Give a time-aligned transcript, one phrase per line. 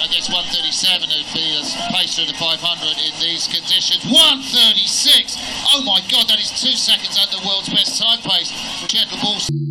[0.00, 1.62] I guess 137 would be a
[1.92, 2.56] pace through the 500
[3.04, 4.00] in these conditions.
[4.08, 5.36] 136!
[5.76, 8.50] Oh my god, that is two seconds under the world's best time pace.
[8.88, 9.48] Kjetil Borch.
[9.52, 9.69] But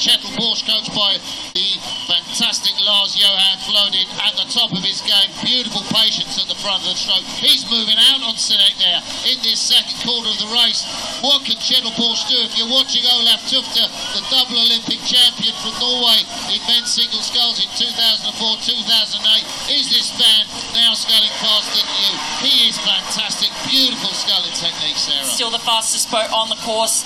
[0.00, 1.20] Borch, coached by
[1.52, 1.68] the
[2.08, 5.28] fantastic Lars Johan Flodin at the top of his game.
[5.44, 7.28] Beautiful patience at the front of the stroke.
[7.36, 10.88] He's moving out on Synek there in this second quarter of the race.
[11.20, 11.60] What can
[12.00, 12.40] Borch do?
[12.40, 13.84] If you're watching Olaf Tufte,
[14.16, 18.24] the double Olympic champion from Norway in men's single sculls in 2004
[18.56, 22.12] 2008, is this man now sculling faster than you?
[22.48, 23.52] He is fantastic.
[23.68, 25.28] Beautiful sculling technique, Sarah.
[25.28, 27.04] Still the fastest boat on the course.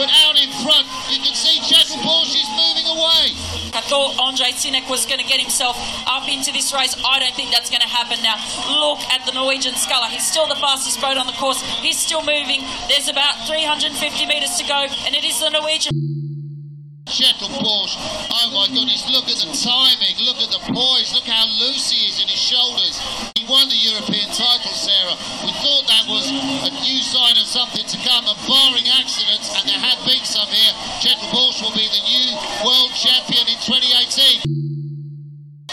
[0.00, 3.36] But out in front, you can see Kjetil Borch is moving away.
[3.76, 6.96] I thought Andre Synek was going to get himself up into this race.
[7.04, 8.40] I don't think that's going to happen now.
[8.80, 10.06] Look at the Norwegian sculler.
[10.08, 11.60] He's still the fastest boat on the course.
[11.84, 12.64] He's still moving.
[12.88, 16.09] There's about 350 metres to go, and it is the Norwegian.
[17.10, 17.98] Kjetil Borch,
[18.30, 22.06] oh my goodness, look at the timing, look at the poise, look how loose he
[22.06, 23.02] is in his shoulders.
[23.34, 25.18] He won the European title, Sarah.
[25.42, 29.82] We thought that was a new sign of something to come, barring accidents, and there
[29.82, 32.30] have been some here, Kjetil Borch will be the new
[32.62, 34.69] world champion in 2018.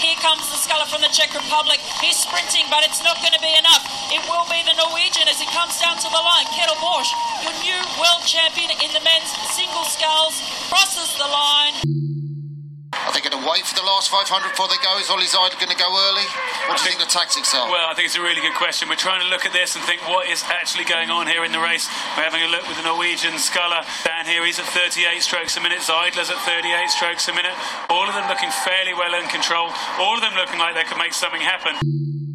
[0.08, 1.84] Here comes the sculler from the Czech Republic.
[2.00, 3.84] He's sprinting, but it's not going to be enough.
[4.08, 6.48] It will be the Norwegian as he comes down to the line.
[6.56, 7.12] Kjetil Borch,
[7.44, 10.40] your new world champion in the men's single sculls,
[10.72, 12.27] crosses the line.
[13.48, 15.00] Wait for the last 500 before they go?
[15.00, 16.28] Is Ollie Zeidler going to go early?
[16.68, 17.72] What do you think the tactics are?
[17.72, 18.92] Well, I think it's a really good question.
[18.92, 21.56] We're trying to look at this and think what is actually going on here in
[21.56, 21.88] the race.
[22.20, 24.44] We're having a look with the Norwegian sculler down here.
[24.44, 25.80] He's at 38 strokes a minute.
[25.80, 27.56] Zeidler's at 38 strokes a minute.
[27.88, 29.72] All of them looking fairly well in control.
[29.96, 32.27] All of them looking like they could make something happen.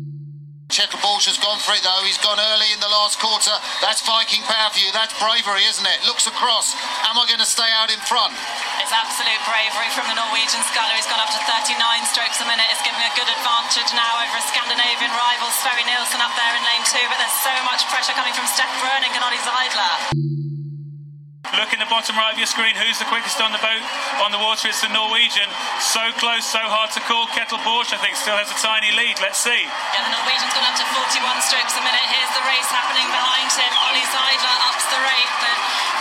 [0.73, 2.01] Kjetil Borch has gone for it though.
[2.01, 3.53] He's gone early in the last quarter.
[3.85, 4.89] That's Viking power for you.
[4.89, 6.01] That's bravery, isn't it?
[6.09, 6.73] Looks across.
[7.05, 8.33] Am I going to stay out in front?
[8.81, 10.97] It's absolute bravery from the Norwegian sculler.
[10.97, 11.77] He's gone up to 39
[12.09, 12.65] strokes a minute.
[12.73, 16.65] It's giving a good advantage now over a Scandinavian rival, Sverri Nielsen, up there in
[16.65, 17.05] lane two.
[17.05, 20.72] But there's so much pressure coming from Stef Broenink and Ollie Zeidler.
[21.53, 22.73] Look in the bottom right of your screen.
[22.73, 23.85] Who's the quickest on the boat,
[24.25, 24.73] on the water?
[24.73, 25.45] It's the Norwegian.
[25.85, 27.29] So close, so hard to call.
[27.29, 29.21] Kjetil Borch, I think, still has a tiny lead.
[29.21, 29.69] Let's see.
[29.93, 32.05] Yeah, the Norwegian's gone up to 41 strokes a minute.
[32.09, 33.69] Here's the race happening behind him.
[33.85, 35.33] Ollie Zeidler ups the rate.
[35.45, 35.53] The,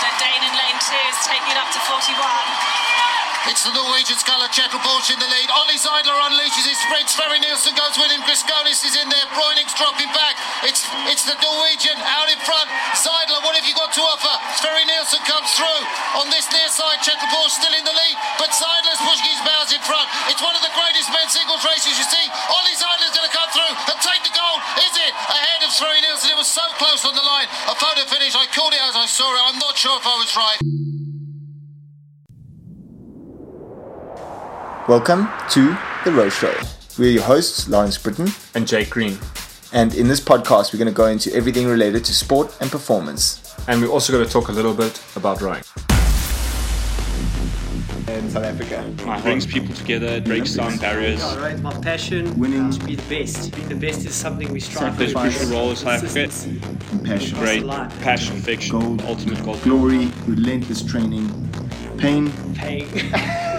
[0.07, 3.10] the Dane in lane two is taking it up to 41.
[3.49, 5.49] It's the Norwegian sculler, Kjetil Borch in the lead.
[5.49, 7.09] Ollie Zeidler unleashes his sprint.
[7.09, 8.21] Sverri Nielsen goes with him.
[8.21, 9.25] Griskonis is in there.
[9.33, 10.37] Broenink's dropping back.
[10.61, 12.69] It's it's the Norwegian out in front.
[12.93, 14.35] Zeidler, what have you got to offer?
[14.61, 15.81] Sverri Nielsen comes through.
[16.21, 17.01] On this near side,
[17.33, 18.15] Borch still in the lead.
[18.37, 20.05] But Zeidler's pushing his bows in front.
[20.29, 22.25] It's one of the greatest men's singles races you see.
[22.53, 24.61] Ollie Zeidler's going to come through and take the gold.
[24.85, 25.11] Is it?
[25.17, 26.29] Ahead of Sverri Nielsen.
[26.29, 27.49] It was so close on the line.
[27.67, 28.37] A photo finish.
[28.37, 29.41] I called it as I saw it.
[29.49, 30.61] I'm not sure if I was right.
[34.87, 36.53] Welcome to The Row Show.
[36.97, 39.17] We're your hosts, Lawrence Brittain, and Jake Green.
[39.73, 43.55] and in this podcast, we're going to go into everything related to sport and performance.
[43.67, 45.61] And we're also going to talk a little bit about rowing.
[48.07, 48.83] In South Africa.
[48.97, 51.21] It brings people together, it breaks down barriers.
[51.37, 52.71] Right, my passion Winning.
[52.71, 53.51] to be the best.
[53.51, 55.19] To be the best is something we strive There's for.
[55.19, 56.75] crucial role as South Africa.
[56.89, 57.37] Compassion.
[57.39, 57.65] Great
[58.01, 59.01] passion, fiction, Gold.
[59.03, 59.55] ultimate goal.
[59.57, 61.29] Glory, relentless training,
[61.97, 62.87] pain, Paying.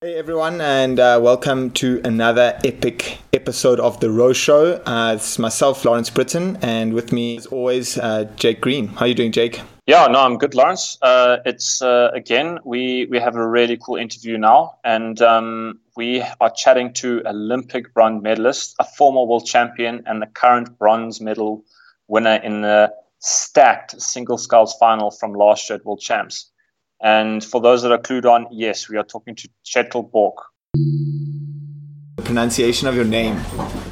[0.00, 4.74] Hey everyone, and uh, welcome to another epic episode of The Row Show.
[4.86, 8.86] Uh, it's myself, Lawrence Brittain, and with me, as always, uh, Jake Green.
[8.86, 9.60] How are you doing, Jake?
[9.88, 10.98] Yeah, no, I'm good, Lawrence.
[11.02, 16.22] Uh, it's uh, again, we we have a really cool interview now, and um, we
[16.40, 21.64] are chatting to Olympic bronze medalist, a former world champion, and the current bronze medal
[22.06, 26.52] winner in the stacked single sculls final from last year at World Champs.
[27.00, 30.34] And for those that are clued on, yes, we are talking to Kjetil Borch.
[30.74, 33.40] The pronunciation of your name,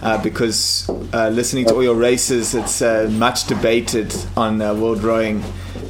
[0.03, 5.05] uh, because uh, listening to all your races, it's uh, much debated on uh, World
[5.05, 5.45] Rowing,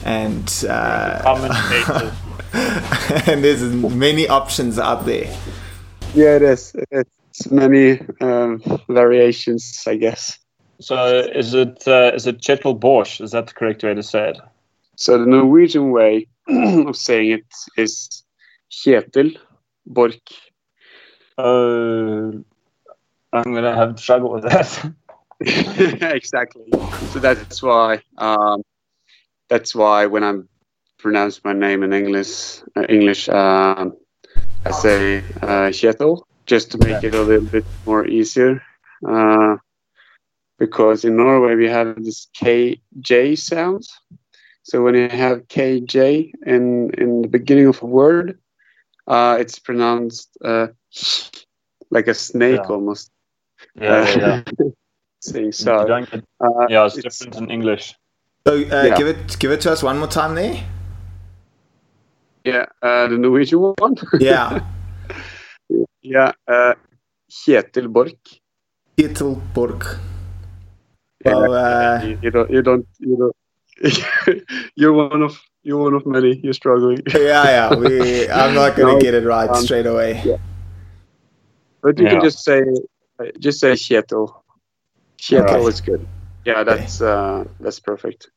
[0.05, 2.15] and uh, Commentator.
[3.31, 5.35] and there's many options out there.
[6.15, 6.75] Yeah, it is.
[6.91, 10.39] It's many um, variations, I guess.
[10.81, 13.23] so is it uh, is it Kjetil Borch?
[13.23, 14.39] Is that the correct way to say it?
[14.97, 17.47] So the Norwegian way of saying it
[17.77, 18.25] is
[18.71, 19.37] Kjetil
[19.89, 20.21] Borch.
[21.39, 22.39] Uh,
[23.33, 24.93] I'm gonna have trouble with that.
[25.41, 26.65] exactly.
[27.11, 28.03] So that's why.
[28.19, 28.63] Um,
[29.49, 30.49] that's why when I'm
[30.99, 33.97] pronounce my name in English, uh, English, um,
[34.65, 38.63] I say uh, Kjetil, just to make it a little bit more easier.
[39.07, 39.57] Uh,
[40.59, 43.93] because in Norway we have this KJ sounds.
[44.67, 48.39] So when you have KJ in in the beginning of a word,
[49.09, 50.67] Uh, it's pronounced uh,
[51.95, 52.75] like a snake Yeah.
[52.75, 53.07] almost.
[53.79, 54.71] Yeah, yeah, yeah.
[55.23, 55.87] Saying so.
[55.87, 57.95] get- Uh, yeah, it's, it's- different in English.
[58.47, 58.97] So uh, Yeah.
[58.99, 60.59] give it give it to us one more time there.
[62.45, 63.95] Yeah, uh, the Norwegian one.
[64.21, 64.67] Yeah,
[66.03, 66.75] yeah, uh,
[67.31, 68.41] Kjetil Borch.
[68.99, 69.83] Ketelborg.
[71.25, 73.36] Well, uh, you, you don't, you don't, you don't.
[74.75, 76.39] You're one of, you're one of many.
[76.43, 77.03] You're struggling.
[77.15, 77.75] yeah, yeah.
[77.77, 80.21] We, I'm not gonna No, get it right um, straight away.
[80.25, 80.37] yeah.
[81.83, 82.11] But you Yeah.
[82.13, 82.63] can just say,
[83.21, 84.33] uh, just say Kjetil.
[85.19, 85.69] Kjetil Alright.
[85.69, 86.07] is good.
[86.45, 88.31] Yeah, that's uh, that's perfect.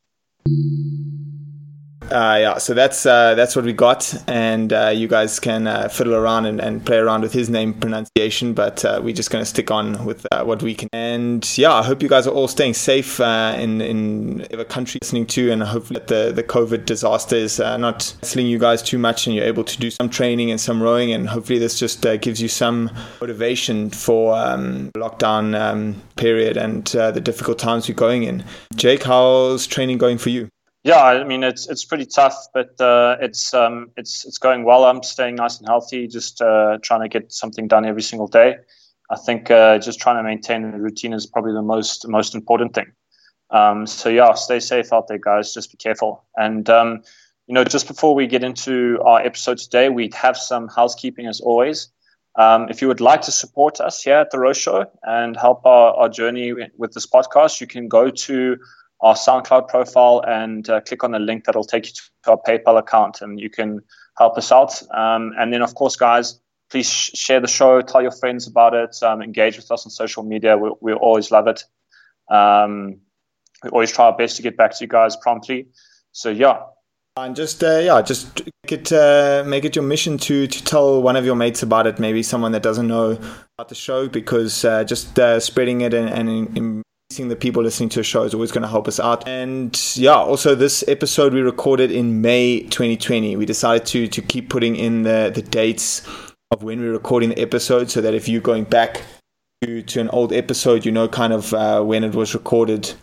[2.10, 5.88] Uh, yeah, so that's uh, that's what we got, and uh, you guys can uh,
[5.88, 9.40] fiddle around and, and play around with his name pronunciation, but uh, we're just going
[9.40, 10.88] to stick on with uh, what we can.
[10.92, 15.26] And yeah, I hope you guys are all staying safe in in whatever country listening
[15.26, 19.36] to, and hopefully the the COVID disaster is not hassling you guys too much, and
[19.36, 22.48] you're able to do some training and some rowing, and hopefully this just gives you
[22.48, 22.90] some
[23.20, 28.42] motivation for um, lockdown um, period and the difficult times we're going in.
[28.74, 30.48] Jake, how's training going for you?
[30.82, 34.84] Yeah, I mean it's it's pretty tough, but uh, it's um, it's it's going well.
[34.84, 38.56] I'm staying nice and healthy, just uh, trying to get something done every single day.
[39.10, 42.74] I think uh, just trying to maintain the routine is probably the most most important
[42.74, 42.92] thing.
[43.50, 45.52] Um, so yeah, stay safe out there, guys.
[45.52, 46.24] Just be careful.
[46.36, 47.02] And um,
[47.46, 51.40] you know, just before we get into our episode today, we have some housekeeping as
[51.40, 51.88] always.
[52.36, 55.66] Um, if you would like to support us here at the Row Show and help
[55.66, 58.56] our, our journey with this podcast, you can go to
[59.02, 62.78] our SoundCloud profile and uh, click on the link that'll take you to our PayPal
[62.78, 63.80] account, and you can
[64.18, 64.82] help us out.
[64.94, 66.38] Um, and then, of course, guys,
[66.70, 69.90] please sh- share the show, tell your friends about it, um, engage with us on
[69.90, 70.56] social media.
[70.56, 71.64] We, we always love it.
[72.30, 73.00] Um,
[73.64, 75.68] we always try our best to get back to you guys promptly.
[76.12, 76.58] So yeah,
[77.16, 81.02] And just uh, yeah, just make it uh, make it your mission to to tell
[81.02, 81.98] one of your mates about it.
[81.98, 83.18] Maybe someone that doesn't know
[83.58, 87.88] about the show, because uh, just uh, spreading it and, and increasing the people listening
[87.88, 89.26] to a show is always going to help us out.
[89.26, 93.34] And yeah, also this episode we recorded in May 2020.
[93.34, 96.06] We decided to to keep putting in the the dates
[96.52, 99.02] of when we're recording the episode, so that if you're going back
[99.60, 102.94] to to an old episode, you know kind of uh, when it was recorded.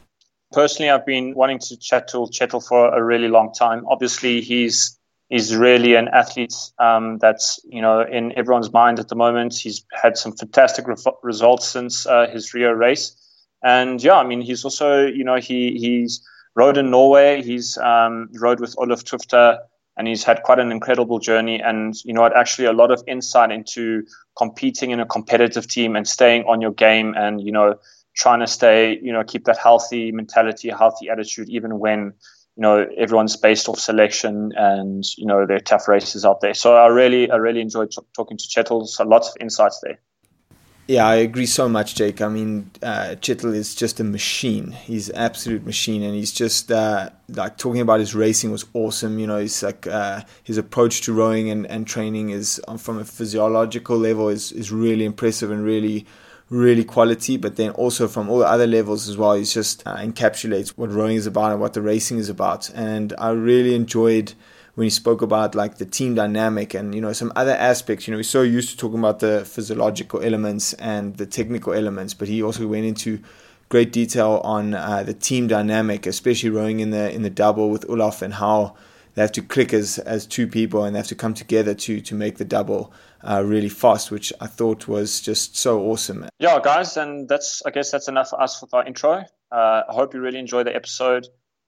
[0.53, 3.85] personally, I've been wanting to chat to Kjetil for a really long time.
[3.89, 9.15] Obviously, he's he's really an athlete um, that's you know in everyone's mind at the
[9.15, 9.53] moment.
[9.57, 13.17] He's had some fantastic re- results since uh, his Rio race,
[13.63, 16.21] and yeah, I mean he's also you know he he's
[16.55, 17.41] rowed in Norway.
[17.41, 19.59] He's um, rowed with Olaf Tufte.
[19.99, 23.51] And he's had quite an incredible journey, and you know, actually a lot of insight
[23.51, 24.03] into
[24.37, 27.79] competing in a competitive team and staying on your game, and you know,
[28.17, 32.13] trying to stay, you know, keep that healthy mentality, healthy attitude, even when,
[32.55, 36.55] you know, everyone's based off selection and, you know, there are tough races out there.
[36.55, 38.87] So I really, I really enjoyed t- talking to Kjetil.
[38.87, 39.99] So lots of insights there.
[40.87, 42.21] Yeah, I agree so much, Jake.
[42.21, 44.71] I mean, uh, Kjetil is just a machine.
[44.71, 49.19] He's an absolute machine, and he's just uh, like talking about his racing was awesome.
[49.19, 52.99] You know, he's like uh, his approach to rowing and, and training is um, from
[52.99, 56.05] a physiological level is is really impressive and really
[56.49, 57.35] really quality.
[57.35, 60.89] But then also from all the other levels as well, he's just uh, encapsulates what
[60.89, 62.69] rowing is about and what the racing is about.
[62.73, 64.33] And I really enjoyed
[64.77, 68.11] when he spoke about like the team dynamic and you know some other aspects you
[68.11, 72.27] know we're so used to talking about the physiological elements and the technical elements but
[72.27, 73.19] he also went into
[73.69, 77.89] great detail on uh, the team dynamic especially rowing in the in the double with
[77.89, 78.75] Olaf and how
[79.15, 81.99] they have to click as as two people and they have to come together to
[81.99, 82.93] to make the double
[83.23, 87.71] uh, really fast which I thought was just so awesome Yeah, guys, and that's I
[87.71, 89.25] guess that's enough for us for our intro.
[89.51, 91.25] Uh, I hope you really enjoy the episode,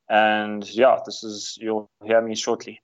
[0.09, 2.81] and yeah, this is you'll hear me shortly.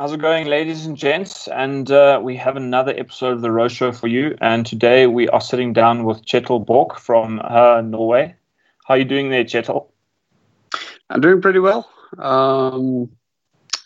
[0.00, 1.46] How's it going, ladies and gents?
[1.46, 4.34] And uh, we have another episode of the Row Show for you.
[4.40, 8.34] And today we are sitting down with Kjetil Borch from uh, Norway.
[8.86, 9.88] How are you doing there, Kjetil?
[11.10, 11.90] I'm doing pretty well.
[12.16, 13.10] Um,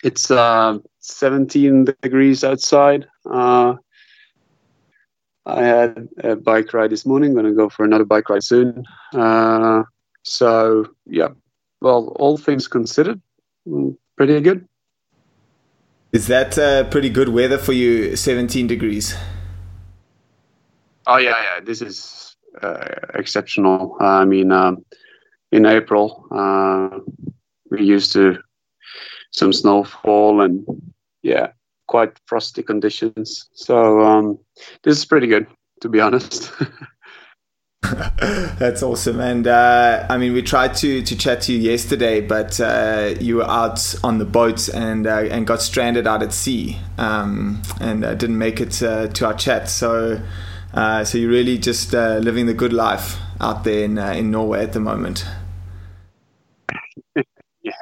[0.05, 3.09] it's uh, 17 degrees outside.
[3.29, 3.75] Uh,
[5.47, 7.31] I had a bike ride this morning.
[7.31, 8.85] I'm going to go for another bike ride soon.
[9.13, 9.83] Uh,
[10.23, 11.31] so, yeah,
[11.81, 13.21] well, all things considered,
[13.67, 14.69] mm, pretty good.
[16.15, 19.15] Is that uh, pretty good weather for you 17 degrees
[21.07, 21.61] Oh yeah, yeah.
[21.61, 23.97] This is uh, exceptional.
[24.01, 24.85] Uh, I mean, um,
[25.53, 26.99] in April, uh,
[27.71, 28.39] we used to
[29.31, 30.65] some snowfall and
[31.23, 31.49] yeah,
[31.89, 33.49] quite frosty conditions.
[33.55, 34.39] So um,
[34.83, 35.47] this is pretty good,
[35.81, 36.53] to be honest.
[38.59, 39.21] That's awesome.
[39.21, 43.37] And uh, I mean, we tried to, to chat to you yesterday, but uh, you
[43.37, 48.05] were out on the boat and uh, and got stranded out at sea um, and
[48.05, 49.69] uh, didn't make it uh, to our chat.
[49.69, 50.23] So
[50.73, 54.73] uh, so you're really just living the good life out there in in Norway at
[54.73, 55.27] the moment.
[57.63, 57.73] yeah.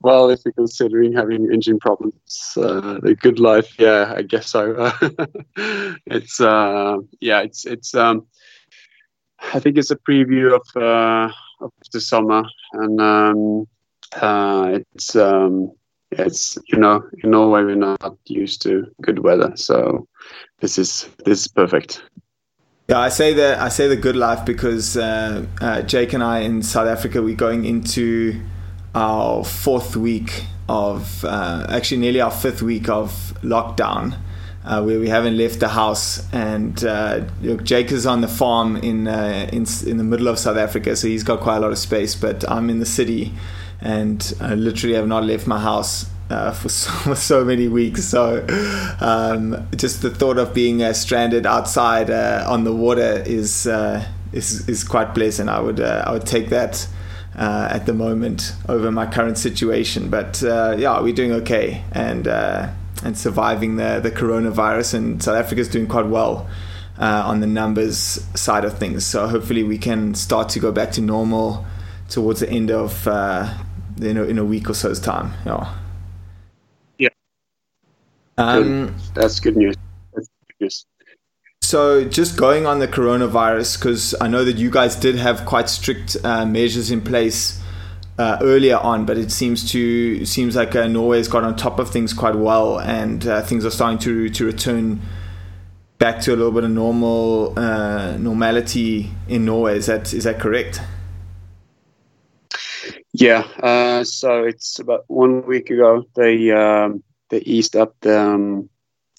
[0.00, 4.92] Well, if you're considering having engine problems, the good life, yeah, I guess so.
[6.06, 7.94] it's yeah, it's it's.
[7.94, 8.26] Um,
[9.56, 11.32] I think it's a preview of uh,
[11.62, 12.44] of the summer,
[12.74, 13.66] and um,
[14.12, 15.72] uh, it's um,
[16.10, 20.06] it's you know in Norway we're not used to good weather, so
[20.60, 22.02] this is this is perfect.
[22.88, 26.40] Yeah, I say the I say the good life because uh, uh Jake and I
[26.40, 28.38] in South Africa we're going into
[28.94, 34.18] our fourth week of uh, actually nearly our fifth week of lockdown
[34.66, 36.22] uh, where we haven't left the house.
[36.32, 37.20] And uh,
[37.62, 41.06] Jake is on the farm in, uh, in in the middle of South Africa, so
[41.06, 42.14] he's got quite a lot of space.
[42.14, 43.32] But I'm in the city,
[43.80, 46.10] and I literally have not left my house.
[46.28, 48.44] Uh, for, so, for so many weeks, so
[49.00, 53.68] um, just the thought of being uh, stranded outside uh, on the water is
[54.32, 55.48] is is quite pleasant.
[55.48, 56.88] I would I would take that
[57.36, 60.10] at the moment over my current situation.
[60.10, 62.26] But yeah, we're doing okay, and
[63.06, 64.94] and surviving the, the coronavirus.
[64.94, 66.48] And South Africa is doing quite well
[66.98, 67.96] uh, on the numbers
[68.34, 69.06] side of things.
[69.06, 71.64] So hopefully we can start to go back to normal
[72.08, 73.52] towards the end of uh,
[73.98, 75.32] you know in a week or so's time.
[75.44, 75.74] Yeah.
[76.98, 77.08] Yeah.
[78.38, 79.76] Um, That's good news.
[80.12, 80.86] That's good news.
[81.62, 85.68] So, just going on the coronavirus, because I know that you guys did have quite
[85.68, 87.60] strict uh, measures in place
[88.18, 91.90] uh, earlier on, but it seems to seems like uh, Norway's got on top of
[91.90, 95.00] things quite well, and uh, things are starting to to return
[95.98, 99.76] back to a little bit of normal uh, normality in Norway.
[99.76, 100.80] Is that is that correct?
[103.12, 103.46] Yeah.
[103.62, 108.68] Uh, so it's about one week ago they um, they eased up the um,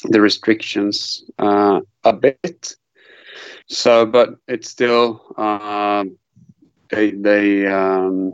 [0.03, 2.75] the restrictions uh, a bit.
[3.69, 6.17] So, but it's still um,
[6.89, 8.33] they they um,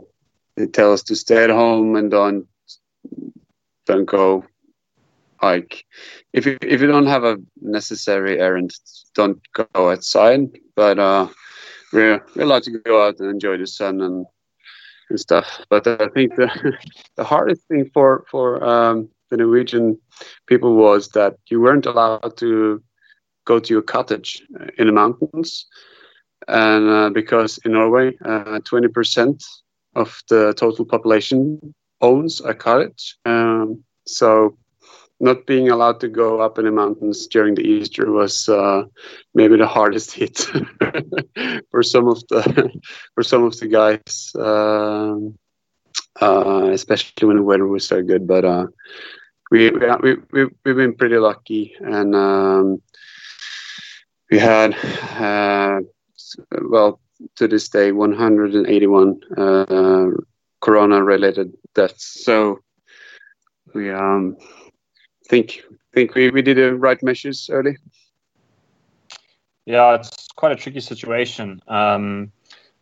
[0.56, 2.46] they tell us to stay at home and don't
[3.86, 4.44] don't go
[5.42, 5.84] like
[6.32, 8.70] if you if you don't have a necessary errand
[9.14, 10.40] don't go outside.
[10.76, 11.28] But uh
[11.92, 14.26] we're we're allowed to go out and enjoy the sun and
[15.10, 15.60] and stuff.
[15.68, 16.48] But i think the
[17.16, 19.98] the hardest thing for for um the norwegian
[20.46, 22.82] people was that you weren't allowed to
[23.46, 24.42] go to your cottage
[24.78, 25.66] in the mountains.
[26.48, 29.42] And uh, because in norway uh, 20%
[29.94, 33.16] of the total population owns a cottage.
[33.24, 34.56] Um, so
[35.20, 38.82] not being allowed to go up in the mountains during the Easter was uh,
[39.34, 40.38] maybe the hardest hit
[41.70, 42.70] for some of the
[43.14, 45.38] for some of the guys, um,
[46.20, 48.26] uh, especially when the weather was so good.
[48.26, 48.66] But uh,
[49.50, 52.82] we we we we've been pretty lucky, and um,
[54.30, 55.80] we had uh,
[56.60, 57.00] well
[57.36, 60.06] to this day 181 uh,
[60.60, 62.24] corona-related deaths.
[62.24, 62.60] So
[63.74, 64.36] we um,
[65.28, 67.76] think think we, we did the right measures early.
[69.66, 71.62] Yeah, it's quite a tricky situation.
[71.68, 72.32] Um,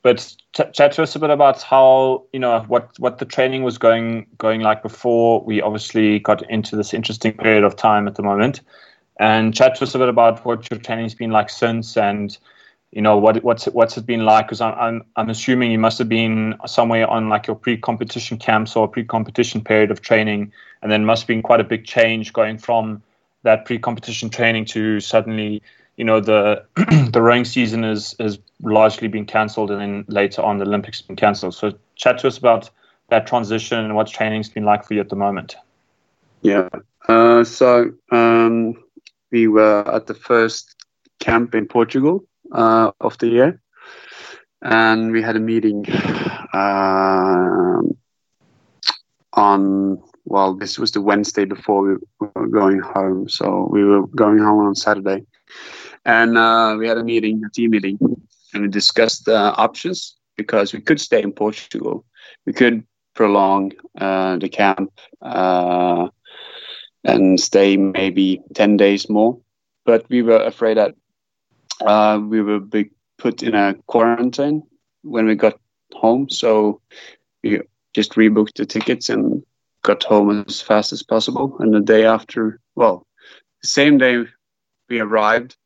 [0.02, 3.62] but t- chat to us a bit about how you know what what the training
[3.62, 8.16] was going going like before we obviously got into this interesting period of time at
[8.16, 8.60] the moment,
[9.20, 12.38] and chat to us a bit about what your training's been like since and
[12.92, 14.46] you know what what's it, what's it been like?
[14.46, 18.76] Because I'm, I'm i'm assuming you must have been somewhere on like your pre-competition camps
[18.76, 22.58] or pre-competition period of training and then must have been quite a big change going
[22.58, 23.02] from
[23.42, 25.62] that pre-competition training to suddenly
[25.96, 26.64] you know the
[27.12, 31.16] the rowing season is is largely been cancelled and then later on the olympics been
[31.16, 31.54] cancelled.
[31.54, 32.70] So chat to us about
[33.08, 35.56] that transition and what training's been like for you at the moment.
[36.42, 36.68] Yeah.
[37.08, 38.74] Uh, so um,
[39.30, 40.76] we were at the first
[41.20, 43.60] camp in portugal uh, of the year,
[44.62, 45.84] and we had a meeting
[46.52, 47.80] uh,
[49.32, 54.38] on well, this was the Wednesday before we were going home, so we were going
[54.38, 55.24] home on Saturday,
[56.04, 57.98] and uh, we had a meeting, a team meeting,
[58.54, 62.04] and we discussed the options because we could stay in Portugal,
[62.46, 64.90] we could prolong uh, the camp
[65.20, 66.08] uh,
[67.04, 69.38] and stay maybe 10 days more.
[69.84, 70.94] But we were afraid that
[71.86, 72.60] uh, we were
[73.18, 74.62] put in a quarantine
[75.02, 75.58] when we got
[75.92, 76.28] home.
[76.28, 76.80] So
[77.42, 77.60] we
[77.94, 79.42] just rebooked the tickets and
[79.82, 81.56] got home as fast as possible.
[81.58, 83.06] And the day after, well,
[83.62, 84.24] the same day
[84.88, 85.56] we arrived,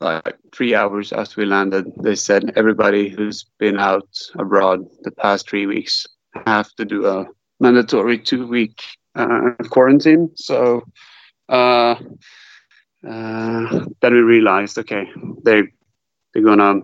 [0.00, 5.48] like three hours after we landed, they said everybody who's been out abroad the past
[5.48, 6.06] three weeks
[6.46, 7.26] have to do a
[7.58, 8.80] mandatory two week
[9.16, 10.30] uh, quarantine.
[10.36, 10.82] So
[11.48, 11.96] uh,
[13.06, 15.06] uh, then we realized, okay,
[15.44, 15.62] they
[16.32, 16.80] they're gonna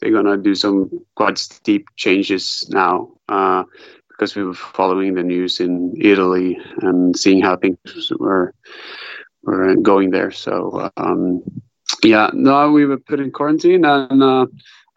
[0.00, 3.64] they're gonna do some quite steep changes now uh,
[4.08, 8.52] because we were following the news in Italy and seeing how things were
[9.42, 10.30] were going there.
[10.30, 11.42] So um,
[12.02, 14.46] yeah, no, we were put in quarantine, and uh,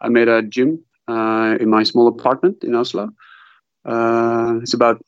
[0.00, 3.08] I made a gym uh, in my small apartment in Oslo.
[3.84, 5.00] Uh, it's about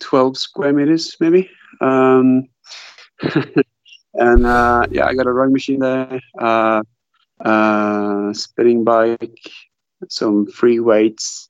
[0.00, 1.48] twelve square meters, maybe.
[1.80, 2.44] Um,
[4.18, 6.82] and uh, yeah, I got a rowing machine there, uh,
[7.40, 9.38] uh, spinning bike,
[10.08, 11.48] some free weights,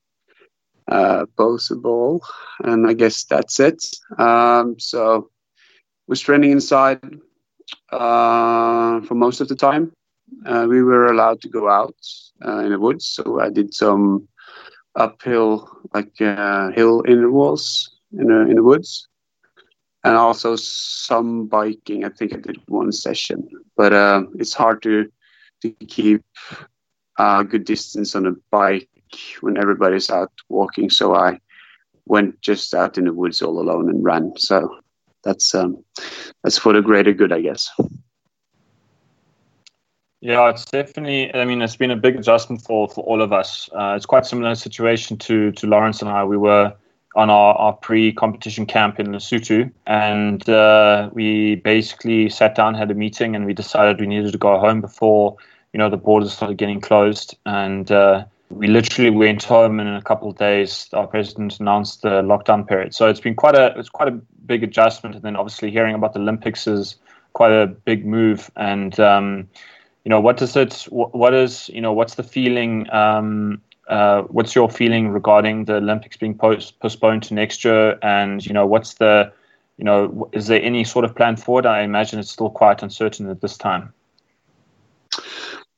[0.89, 2.23] uh, ball,
[2.65, 3.85] and I guess that's it.
[4.19, 5.31] Um, so
[6.07, 7.01] was training inside
[7.91, 9.93] uh, for most of the time.
[10.45, 11.97] Uh, we were allowed to go out
[12.45, 14.29] uh, in the woods, so I did some
[14.97, 19.09] uphill, like hill intervals in the, in the woods,
[20.07, 22.05] and also some biking.
[22.05, 25.11] I think I did one session, but uh, it's hard to
[25.63, 26.23] to keep
[27.19, 28.89] a good distance on a bike
[29.41, 30.91] when everybody's out walking.
[30.91, 31.41] So I
[32.07, 34.33] went just out in the woods all alone and ran.
[34.37, 34.79] So
[35.25, 35.83] that's um,
[36.43, 37.71] that's for the greater good, I guess.
[40.21, 41.35] Yeah, it's definitely.
[41.35, 43.69] I mean, it's been a big adjustment for for all of us.
[43.73, 46.25] Uh, it's quite similar situation to to Lawrence and I.
[46.25, 46.75] We were
[47.17, 52.95] on our, our pre-competition camp in Lesotho, and uh, we basically sat down, had a
[52.95, 55.37] meeting, and we decided we needed to go home before
[55.73, 59.95] you know the borders started getting closed, and uh, we literally went home, and in
[59.95, 62.95] a couple of days, our president announced the lockdown period.
[62.95, 66.13] So it's been quite a it's quite a big adjustment, and then obviously hearing about
[66.13, 66.97] the Olympics is
[67.33, 69.49] quite a big move, and um,
[70.05, 74.55] you know what does it what is you know what's the feeling um, uh, what's
[74.55, 77.99] your feeling regarding the Olympics being post- postponed to next year?
[78.03, 79.33] And you know, what's the,
[79.77, 81.67] you know, is there any sort of plan forward?
[81.67, 83.93] I imagine it's still quite uncertain at this time.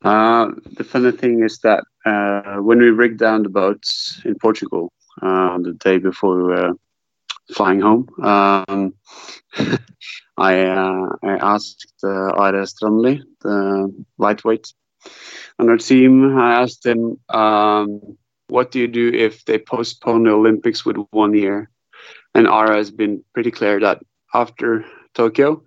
[0.03, 4.91] Uh, the funny thing is that uh, when we rigged down the boats in Portugal
[5.21, 6.71] uh, the day before we were
[7.53, 8.93] flying home, um,
[10.37, 14.73] I uh, I asked uh, Are Strandli, the lightweight
[15.59, 16.37] on our team.
[16.37, 18.17] I asked them, um,
[18.47, 21.69] "What do you do if they postpone the Olympics with one year?"
[22.33, 24.01] And Are has been pretty clear that
[24.33, 25.63] after Tokyo,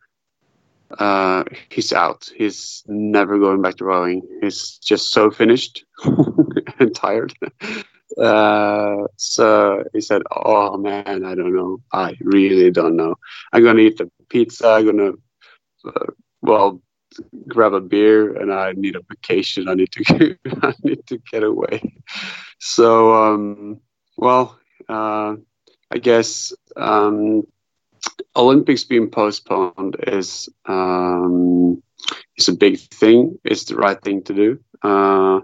[0.98, 2.30] uh, he's out.
[2.36, 4.22] He's never going back to rowing.
[4.40, 5.84] He's just so finished
[6.78, 7.34] and tired.
[8.18, 11.78] Uh, so he said, "Oh man, I don't know.
[11.92, 13.14] I really don't know.
[13.52, 14.68] I'm gonna eat the pizza.
[14.68, 15.12] I'm gonna,
[15.86, 16.06] uh,
[16.42, 16.80] well,
[17.48, 19.68] grab a beer and I need a vacation.
[19.68, 21.80] I need to I need to get away.
[22.58, 23.80] So um,
[24.16, 25.36] well, uh,
[25.90, 27.42] I guess um,
[28.36, 31.82] Olympics being postponed is um,
[32.36, 33.38] is a big thing.
[33.44, 35.40] It's the right thing to do, uh,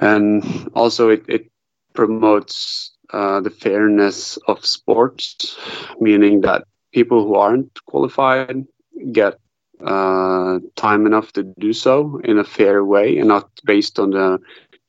[0.00, 1.50] and also it, it
[1.94, 5.56] promotes uh, the fairness of sports,
[6.00, 8.64] meaning that people who aren't qualified
[9.12, 9.38] get
[9.84, 14.38] uh, time enough to do so in a fair way and not based on the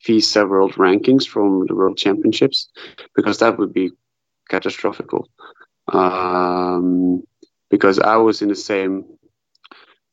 [0.06, 2.70] FISA World rankings from the World Championships,
[3.16, 3.92] because that would be
[4.50, 5.30] catastrophical.
[5.92, 7.24] Um,
[7.70, 9.06] because I was in the same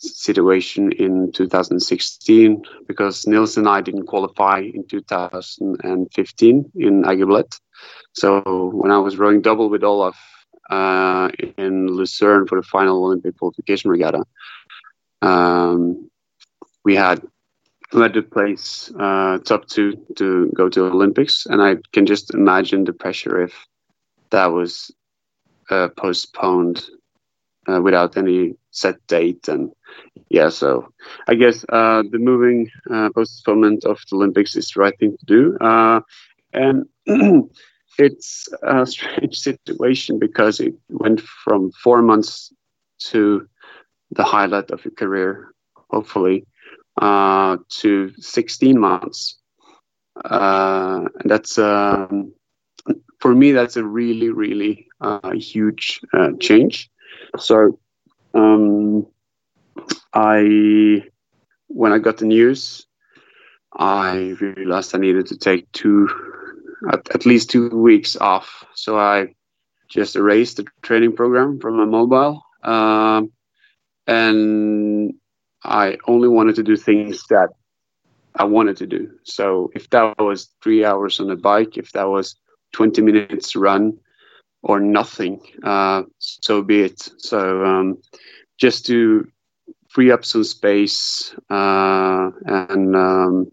[0.01, 7.61] situation in 2016 because Nils and I didn't qualify in 2015 in Aiguebelette.
[8.15, 10.19] So when I was rowing double with Olaf
[10.71, 14.25] uh, in Lucerne for the final Olympic qualification regatta,
[15.23, 16.11] um,
[16.85, 17.23] we had
[17.93, 22.33] we had to place uh, top two to go to Olympics, and I can just
[22.35, 23.67] imagine the pressure if
[24.31, 24.93] that was
[25.71, 26.85] uh, postponed
[27.69, 29.49] uh, without any set date.
[29.49, 29.71] And
[30.29, 30.93] yeah, so
[31.29, 35.27] I guess uh, the moving uh, postponement of the Olympics is the right thing to
[35.27, 35.59] do.
[35.61, 36.01] Uh,
[36.53, 36.87] and
[37.99, 42.53] it's a strange situation because it went from four months
[43.01, 43.47] to
[44.11, 45.53] the highlight of your career,
[45.91, 46.47] hopefully,
[47.01, 49.39] uh, to 16 months.
[50.25, 52.33] Uh, and that's um,
[53.21, 56.91] for me, that's a really, really uh, huge uh, change.
[57.39, 57.79] So,
[58.35, 59.07] um,
[60.13, 61.05] I
[61.69, 62.87] when I got the news,
[63.73, 66.09] I realized I needed to take two,
[66.93, 68.65] at, at least two weeks off.
[68.75, 69.35] So I
[69.89, 72.43] just erased the training program from my mobile.
[72.63, 73.31] Um,
[74.11, 75.15] and
[75.63, 77.51] I only wanted to do things that
[78.35, 79.09] I wanted to do.
[79.23, 82.35] So if that was three hours on a bike, if that was
[82.73, 83.97] 20 minutes run
[84.63, 87.09] or nothing, uh, so be it.
[87.19, 87.99] So um,
[88.59, 89.29] just to
[89.89, 93.53] free up some space uh, and um,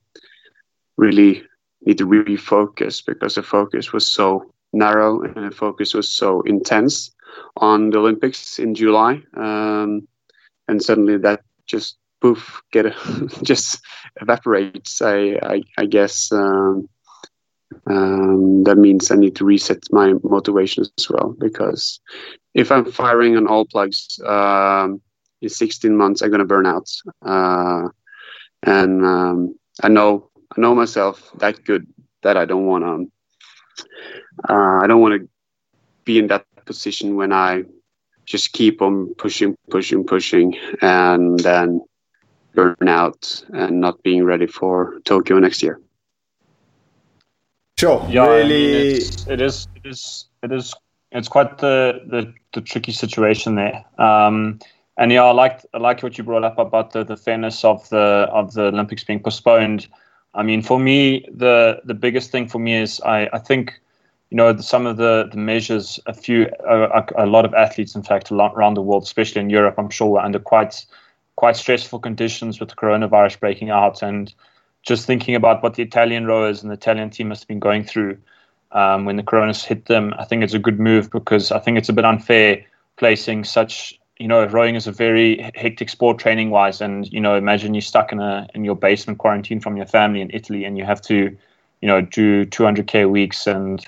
[0.97, 1.43] really
[1.85, 7.11] need to refocus because the focus was so narrow and the focus was so intense
[7.57, 9.21] on the Olympics in July.
[9.35, 10.07] Um,
[10.67, 12.93] and suddenly that just poof, get a,
[13.43, 13.79] just
[14.21, 15.01] evaporates.
[15.01, 16.87] I, I, I guess um,
[17.89, 21.99] um, that means I need to reset my motivation as well because
[22.53, 25.01] if I'm firing on all plugs um,
[25.41, 26.89] in 16 months, I'm gonna burn out.
[27.25, 27.89] Uh,
[28.63, 31.85] and um, I know I know myself that good
[32.23, 33.07] that I don't want to.
[34.49, 35.27] Uh, I don't want to
[36.05, 37.63] be in that position when I
[38.27, 41.81] just keep on pushing, pushing, pushing, and then
[42.53, 45.79] burn out and not being ready for Tokyo next year.
[47.79, 48.05] Sure.
[48.09, 48.75] Yeah, really.
[48.75, 49.67] I mean, it's, it is.
[49.75, 50.25] It is.
[50.43, 50.73] It is.
[51.11, 53.85] It's quite the the, the tricky situation there.
[53.97, 54.59] Um,
[54.97, 57.87] and yeah, I like I like what you brought up about the, the fairness of
[57.89, 59.87] the of the Olympics being postponed.
[60.33, 63.79] I mean, for me, the the biggest thing for me is I, I think,
[64.29, 68.03] you know, some of the, the measures, a few, a, a lot of athletes, in
[68.03, 70.85] fact, around the world, especially in Europe, I'm sure, were under quite
[71.37, 74.33] quite stressful conditions with the coronavirus breaking out, and
[74.81, 77.83] just thinking about what the Italian rowers and the Italian team must have been going
[77.83, 78.17] through
[78.71, 80.13] um, when the corona hit them.
[80.17, 82.65] I think it's a good move because I think it's a bit unfair
[82.97, 86.81] placing such you know, rowing is a very hectic sport training wise.
[86.81, 90.21] And, you know, imagine you're stuck in a in your basement quarantine from your family
[90.21, 91.37] in Italy and you have to,
[91.81, 93.85] you know, do 200k weeks and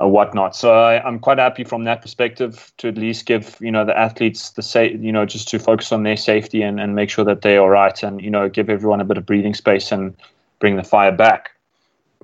[0.00, 0.54] uh, whatnot.
[0.54, 3.96] So I, am quite happy from that perspective to at least give, you know, the
[3.98, 7.24] athletes the say, you know, just to focus on their safety and, and make sure
[7.24, 10.16] that they're all right and, you know, give everyone a bit of breathing space and
[10.58, 11.52] bring the fire back.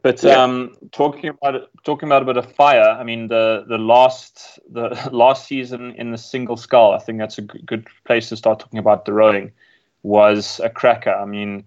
[0.03, 0.41] But yeah.
[0.41, 4.89] um, talking about talking about a bit of fire, I mean the the last the
[5.13, 8.79] last season in the single scull, I think that's a good place to start talking
[8.79, 9.51] about the rowing.
[10.05, 11.11] Was a cracker.
[11.11, 11.65] I mean,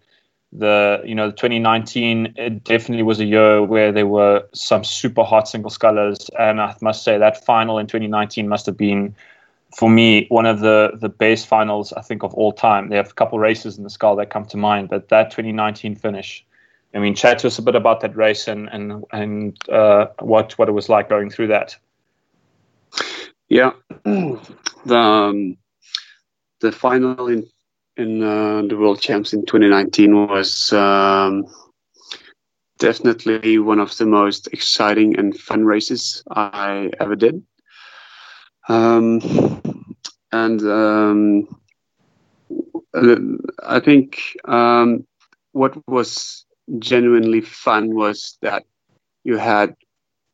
[0.51, 5.23] the you know the 2019 it definitely was a year where there were some super
[5.23, 9.15] hot single scullers, and I must say that final in 2019 must have been
[9.77, 12.89] for me one of the the best finals I think of all time.
[12.89, 15.95] They have a couple races in the scull that come to mind, but that 2019
[15.95, 16.45] finish
[16.93, 20.57] I mean, chat to us a bit about that race and and and uh, what
[20.57, 21.75] what it was like going through that.
[23.47, 23.71] Yeah,
[24.03, 25.57] the um,
[26.61, 27.47] the final in
[27.99, 31.45] in uh, the World Champs in 2019 was um,
[32.77, 37.43] definitely one of the most exciting and fun races I ever did.
[38.69, 39.19] Um,
[40.31, 41.61] and um,
[43.63, 45.05] I think um,
[45.51, 46.45] what was
[46.79, 48.63] genuinely fun was that
[49.25, 49.75] you had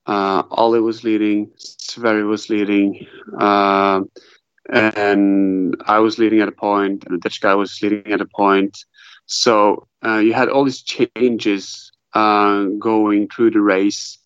[0.05, 3.07] uh, Ollie was leading, Sverri was leading,
[3.39, 4.01] uh,
[4.69, 8.25] and I was leading at a point, and the Dutch guy was leading at a
[8.25, 8.77] point.
[9.27, 14.17] So uh, you had all these changes uh, going through the race,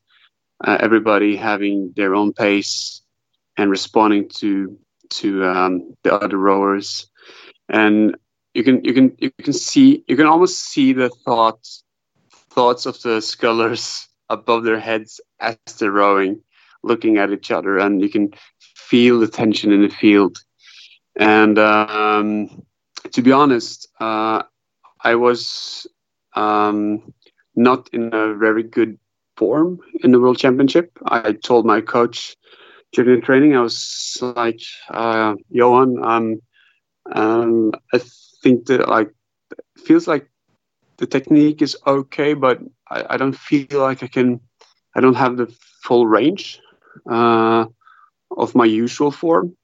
[0.65, 3.01] uh, everybody having their own pace
[3.57, 4.77] and responding to
[5.09, 7.09] to um, the other rowers,
[7.67, 8.15] and
[8.53, 11.83] you can you can you can see you can almost see the thoughts
[12.49, 16.41] thoughts of the scullers above their heads as they're rowing,
[16.83, 18.31] looking at each other, and you can
[18.89, 20.37] feel the tension in the field.
[21.15, 22.63] And um,
[23.11, 24.43] to be honest, uh,
[25.03, 25.87] I was
[26.35, 27.13] um,
[27.55, 28.97] not in a very good
[29.37, 30.91] form in the World Championship.
[31.05, 32.35] I told my coach
[32.93, 36.41] during the training, I was like, uh, Johan, um,
[37.11, 37.99] um, I
[38.41, 39.11] think that like
[39.77, 40.29] feels like
[40.97, 44.41] the technique is okay, but I, I, don't feel like I can.
[44.95, 45.47] I don't have the
[45.83, 46.59] full range
[47.09, 47.65] uh,
[48.35, 49.55] of my usual form.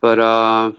[0.00, 0.72] But uh,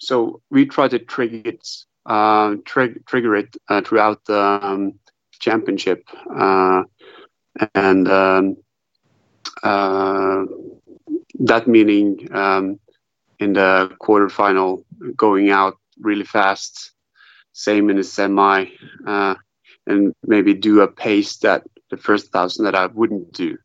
[0.00, 1.66] so we try to trigger it,
[2.06, 4.94] uh, trigger it uh, throughout the um,
[5.38, 6.84] championship, uh,
[7.74, 8.56] and um,
[9.62, 10.44] uh,
[11.40, 12.78] that meaning um,
[13.38, 14.84] in the quarterfinal
[15.16, 16.92] going out really fast
[17.52, 18.66] same in the semi,
[19.06, 19.34] uh,
[19.86, 23.56] and maybe do a pace that the first thousand that I wouldn't do,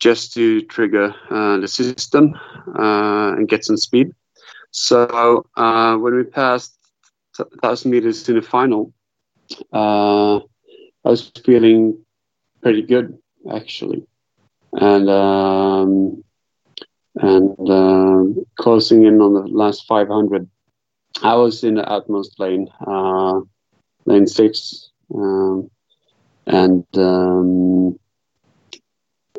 [0.00, 2.34] just to trigger uh, the system
[2.78, 4.12] uh, and get some speed.
[4.70, 6.76] So uh, when we passed
[7.62, 8.92] thousand meters in the final,
[9.72, 10.36] uh,
[11.04, 11.98] I was feeling
[12.62, 13.16] pretty good
[13.50, 14.06] actually,
[14.72, 16.22] and um,
[17.16, 20.48] and um, closing in on the last 500
[21.22, 23.40] I was in the outmost lane, uh,
[24.06, 25.70] lane six, um,
[26.46, 27.98] and um,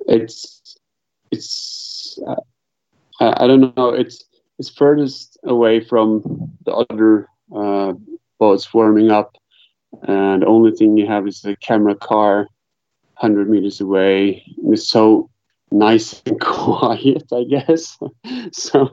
[0.07, 0.77] it's
[1.31, 2.35] it's uh,
[3.19, 4.23] I, I, don't know it's
[4.57, 7.93] it's furthest away from the other uh,
[8.39, 9.35] boats warming up,
[10.03, 12.47] and the only thing you have is the camera car,
[13.15, 14.43] hundred meters away.
[14.63, 15.29] And It's so
[15.71, 17.97] nice and quiet, I guess.
[18.51, 18.89] so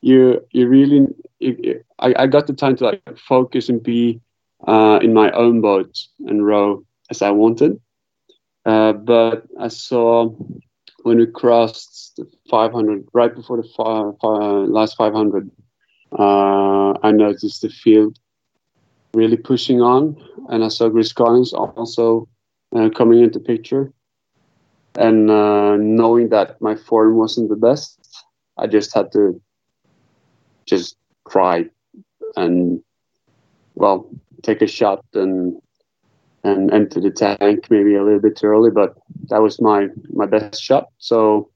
[0.00, 1.06] you you really
[1.38, 4.20] you, I, I got the time to like focus and be
[4.66, 7.80] uh, in my own boat and row as I wanted.
[8.64, 10.30] Uh, but I saw
[11.02, 15.50] when we crossed the 500, right before the five, five, last 500,
[16.18, 18.18] uh, I noticed the field
[19.12, 20.16] really pushing on,
[20.48, 22.28] and I saw Griskonis also
[22.74, 23.92] uh, coming into picture.
[24.96, 28.24] And uh, knowing that my form wasn't the best,
[28.56, 29.40] I just had to
[30.66, 30.96] just
[31.28, 31.66] try
[32.36, 32.82] and
[33.74, 34.08] well
[34.42, 35.60] take a shot and
[36.44, 38.94] and enter the tank maybe a little bit early, but
[39.28, 40.88] that was my my best shot.
[40.98, 41.50] So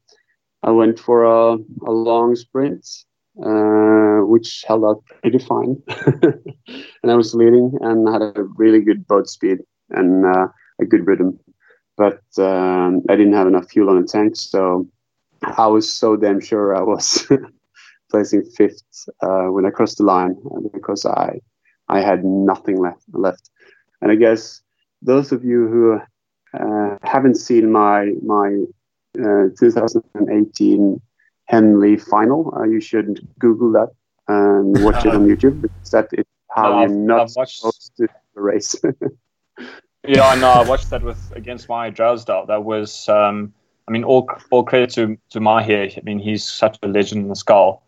[0.63, 2.87] I went for a, a long sprint,
[3.45, 9.07] uh, which held out pretty fine, and I was leading and had a really good
[9.07, 9.59] boat speed
[9.91, 10.49] and uh,
[10.81, 11.39] a good rhythm.
[11.97, 14.89] But um, I didn't have enough fuel on the tank, so
[15.43, 17.31] I was so damn sure I was
[18.11, 18.83] placing fifth
[19.23, 20.37] uh, when I crossed the line
[20.73, 21.41] because I
[21.89, 23.51] I had nothing left left.
[24.01, 24.63] And I guess
[25.03, 26.01] those of you who
[26.59, 28.65] uh, haven't seen my my
[29.19, 31.01] uh, 2018
[31.47, 33.89] Henley final, uh, you should Google that
[34.29, 37.59] and watch it on YouTube because that is how no, you're not watched...
[37.59, 38.75] supposed to race.
[40.07, 40.51] yeah, I know.
[40.51, 42.47] I watched that with against Mahé Drysdale.
[42.47, 43.53] That was, um,
[43.87, 45.97] I mean, all all credit to to Mahé.
[45.97, 47.83] I mean, he's such a legend in the scull.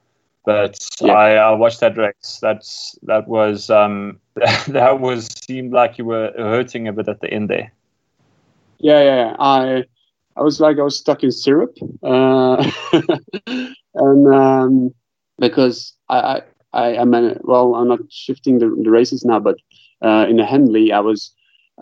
[0.45, 1.13] But yeah.
[1.13, 2.39] I, I, watched that race.
[2.41, 4.19] That's that was um,
[4.69, 7.73] that was seemed like you were hurting a bit at the end there.
[8.79, 9.37] Yeah, yeah.
[9.39, 9.85] I
[10.37, 12.71] I was like I was stuck in syrup, uh,
[13.95, 14.95] and um,
[15.39, 19.57] because I I I mean, well, I'm not shifting the, the races now, but
[20.03, 21.35] uh, in the Henley, I was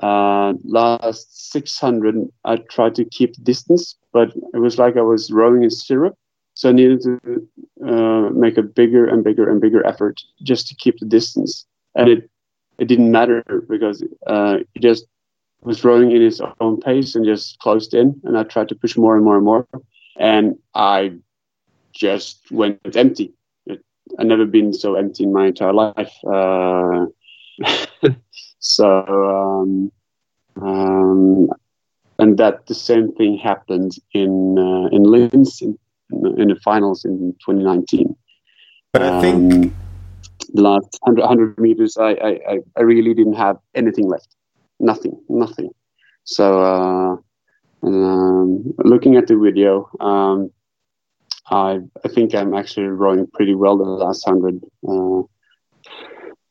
[0.03, 2.17] uh, last 600.
[2.45, 6.17] I tried to keep distance, but it was like I was rowing in syrup.
[6.59, 7.49] So I needed to
[7.87, 11.65] uh, make a bigger and bigger and bigger effort just to keep the distance.
[11.95, 12.31] And it
[12.81, 15.07] it didn't matter because uh, he just
[15.63, 18.21] was rowing in his own pace and just closed in.
[18.25, 19.69] And I tried to push more and more and more.
[20.19, 21.19] And I
[21.93, 23.35] just went empty.
[23.67, 23.85] It,
[24.19, 26.15] I've never been so empty in my entire life.
[26.27, 27.07] Uh,
[28.59, 28.89] so,
[29.37, 29.93] um,
[30.61, 31.51] um,
[32.19, 35.79] and that the same thing happened in uh, in Linz in
[36.11, 38.17] in the finals in 2019.
[38.93, 39.77] But I think um,
[40.55, 44.35] the last 100, 100 meters, I, I, I really didn't have anything left.
[44.81, 45.71] Nothing, nothing.
[46.25, 47.17] So, uh,
[47.87, 50.51] um, looking at the video, um,
[51.51, 55.23] I, I think I'm actually rowing pretty well the last 100 uh,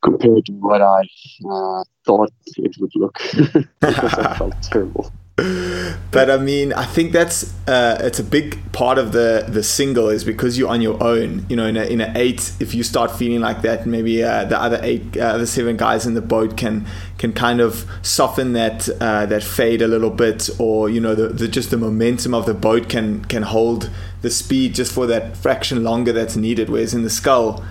[0.02, 1.02] compared to what I
[1.50, 3.18] uh, thought it would look
[3.80, 5.12] because I felt terrible
[6.10, 10.08] but I mean, I think that's uh, it's a big part of the the single
[10.08, 11.46] is because you're on your own.
[11.48, 14.46] You know, in a in an eight, if you start feeling like that, maybe uh,
[14.46, 16.86] the other eight, uh, the seven guys in the boat can
[17.18, 21.28] can kind of soften that uh, that fade a little bit, or you know, the,
[21.28, 23.90] the just the momentum of the boat can can hold
[24.22, 26.68] the speed just for that fraction longer that's needed.
[26.68, 27.64] Whereas in the scull,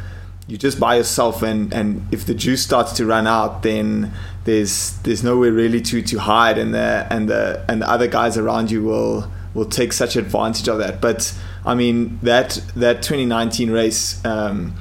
[0.48, 4.14] you're just by yourself, and and if the juice starts to run out, then
[4.48, 8.38] there's there's nowhere really to to hide, and the and the and the other guys
[8.38, 11.02] around you will will take such advantage of that.
[11.02, 14.24] But I mean that that 2019 race.
[14.26, 14.74] Um,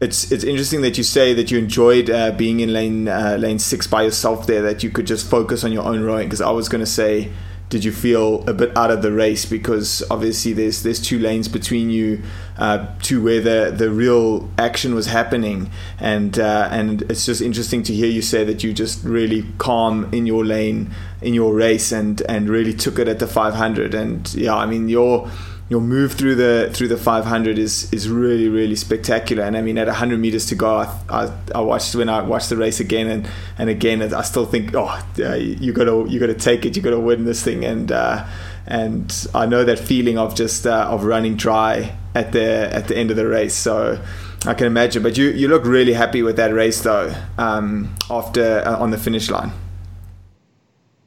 [0.00, 3.58] it's it's interesting that you say that you enjoyed uh, being in lane uh, lane
[3.58, 4.62] six by yourself there.
[4.62, 6.26] That you could just focus on your own rowing.
[6.26, 7.30] Because I was going to say
[7.74, 9.44] did you feel a bit out of the race?
[9.44, 12.22] Because obviously there's there's two lanes between you
[12.56, 15.72] uh, to where the the real action was happening.
[15.98, 20.08] And uh, and it's just interesting to hear you say that you just really calm
[20.14, 24.32] in your lane in your race and and really took it at the 500 and
[24.34, 25.28] yeah I mean your
[25.68, 29.44] your move through the through the 500 is is really really spectacular.
[29.44, 32.50] And I mean at 100 meters to go I, I, I watched when I watched
[32.50, 36.34] the race again and and again I still think oh uh, you gotta you gotta
[36.34, 37.64] take it you gotta win this thing.
[37.64, 38.26] And uh,
[38.66, 42.96] and I know that feeling of just uh, of running dry at the at the
[42.96, 43.54] end of the race.
[43.54, 44.02] So
[44.46, 45.02] I can imagine.
[45.02, 48.98] But you you look really happy with that race though um, after uh, on the
[48.98, 49.52] finish line.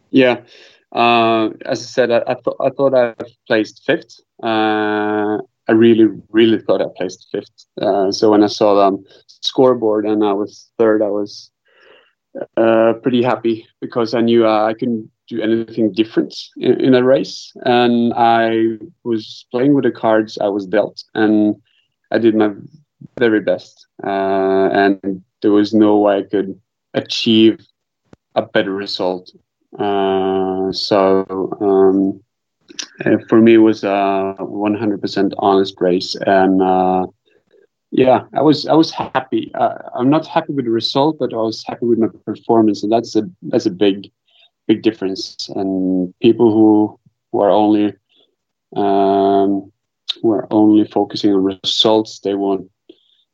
[0.10, 0.41] Yeah.
[0.91, 3.13] Uh, as I said, I, I, th- I thought I
[3.46, 5.38] placed fifth, uh,
[5.69, 7.65] I really, really thought I placed fifth.
[7.82, 11.52] Uh, so when I saw the scoreboard and I was third, I was
[12.56, 17.04] uh, pretty happy because I knew uh, I couldn't do anything different in, in, a
[17.04, 17.52] race.
[17.65, 21.56] And I was playing with the cards I was dealt, and
[22.12, 22.52] I did my
[23.17, 23.88] very best.
[24.04, 26.60] Uh, and there was no way I could
[26.93, 27.60] achieve
[28.36, 29.32] a better result.
[29.78, 31.26] Uh, so
[31.60, 32.23] um,
[33.30, 37.08] for me, it was a 100% honest race, and uh,
[37.92, 39.52] yeah, I was I was happy.
[39.56, 42.92] Uh, I'm not happy with the result, but I was happy with my performance, and
[42.92, 44.12] that's a that's a big
[44.68, 45.50] big difference.
[45.56, 47.00] And people who
[47.32, 47.94] who are only
[48.76, 49.72] um,
[50.22, 52.70] who are only focusing on results, they won't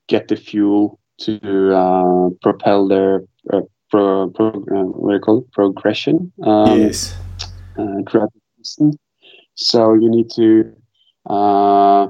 [0.07, 5.37] get the fuel to uh, propel their uh, pro, pro, uh, what do you call
[5.39, 5.51] it?
[5.51, 6.31] progression.
[6.43, 7.15] Um, yes.
[7.77, 8.99] Uh, throughout the season.
[9.55, 10.75] So you need to
[11.29, 12.07] uh,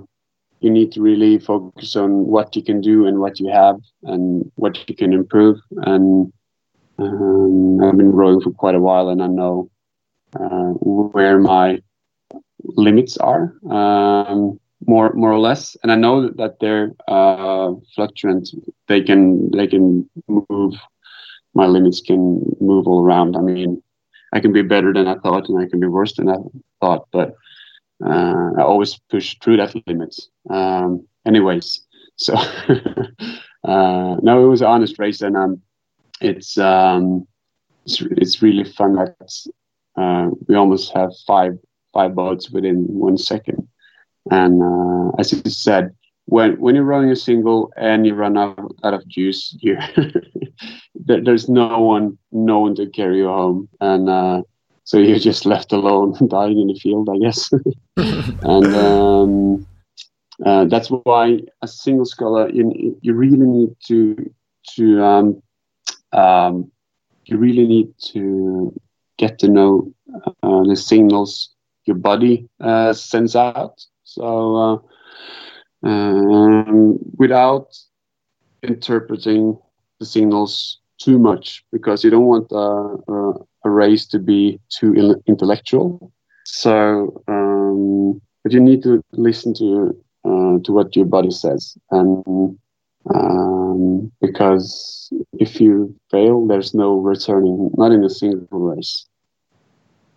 [0.59, 4.49] you need to really focus on what you can do and what you have and
[4.55, 5.59] what you can improve.
[5.77, 6.31] And
[6.97, 9.69] um, I've been rowing for quite a while, and I know
[10.39, 11.81] uh, where my
[12.63, 15.75] limits are, um, more more or less.
[15.83, 18.49] And I know that they're uh, fluctuant.
[18.87, 20.75] They can they can move.
[21.53, 23.35] My limits can move all around.
[23.35, 23.83] I mean,
[24.31, 26.37] I can be better than I thought, and I can be worse than I
[26.83, 27.07] thought.
[27.11, 27.35] But
[28.05, 30.29] uh, I always push through that limits.
[30.49, 31.81] Um, anyways,
[32.17, 32.33] so
[33.63, 35.61] uh, no, it was an honest race, and um,
[36.19, 37.25] it's um,
[37.85, 38.95] it's it's really fun.
[38.95, 39.31] That
[39.95, 41.53] uh, we almost have five
[41.93, 43.67] five boats within one second,
[44.29, 48.59] and uh, as you said, when when you're running a single and you run out,
[48.83, 49.77] out of juice, you
[50.95, 54.41] there's no one no one to carry you home, and uh,
[54.83, 57.49] so you're just left alone, dying in the field, I guess.
[57.97, 59.67] and um,
[60.45, 64.31] uh, that's why a single sculler, you, you really need to
[64.75, 65.43] to um,
[66.13, 66.71] um,
[67.25, 68.73] you really need to
[69.17, 69.93] get to know
[70.43, 71.49] uh, the signals
[71.85, 73.85] your body uh, sends out.
[74.03, 74.83] So
[75.83, 77.77] uh, um, without
[78.61, 79.57] interpreting
[79.99, 83.33] the signals too much, because you don't want uh,
[83.65, 86.11] a race to be too intellectual.
[86.45, 92.23] So, um, but you need to listen to uh, to what your body says, and
[93.13, 99.05] um, because if you fail, there's no returning, not in a single race.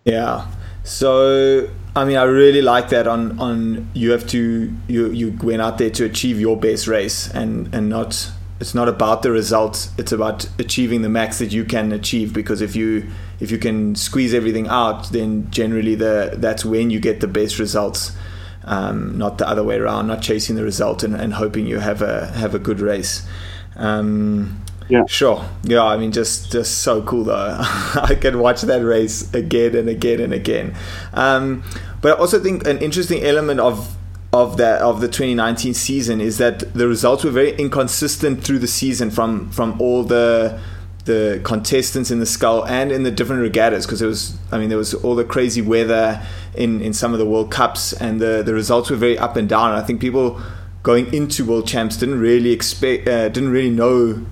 [0.05, 0.47] Yeah.
[0.85, 3.09] So I mean, I really like that.
[3.09, 7.29] On on you have to you you went out there to achieve your best race
[7.35, 9.91] and and not it's not about the results.
[9.99, 12.33] It's about achieving the max that you can achieve.
[12.33, 13.07] Because if you
[13.39, 17.59] if you can squeeze everything out, then generally the that's when you get the best
[17.59, 18.17] results.
[18.65, 20.09] Um, not the other way around.
[20.09, 23.27] Not chasing the result and, and hoping you have a have a good race.
[23.77, 25.05] Um, yeah.
[25.07, 25.45] Sure.
[25.63, 25.85] Yeah.
[25.85, 27.57] I mean, just just so cool though.
[27.61, 30.75] I can watch that race again and again and again.
[31.13, 31.63] Um,
[32.01, 33.97] but I also think an interesting element of
[34.43, 38.67] of that of the 2019 season is that the results were very inconsistent through the
[38.67, 40.61] season from from all the
[41.07, 44.69] the contestants in the scull and in the different regattas because it was I mean
[44.69, 46.21] there was all the crazy weather
[46.55, 49.49] in in some of the World Cups and the the results were very up and
[49.49, 49.73] down.
[49.73, 50.41] I think people
[50.83, 54.27] going into World Champs didn't really expect uh, didn't really know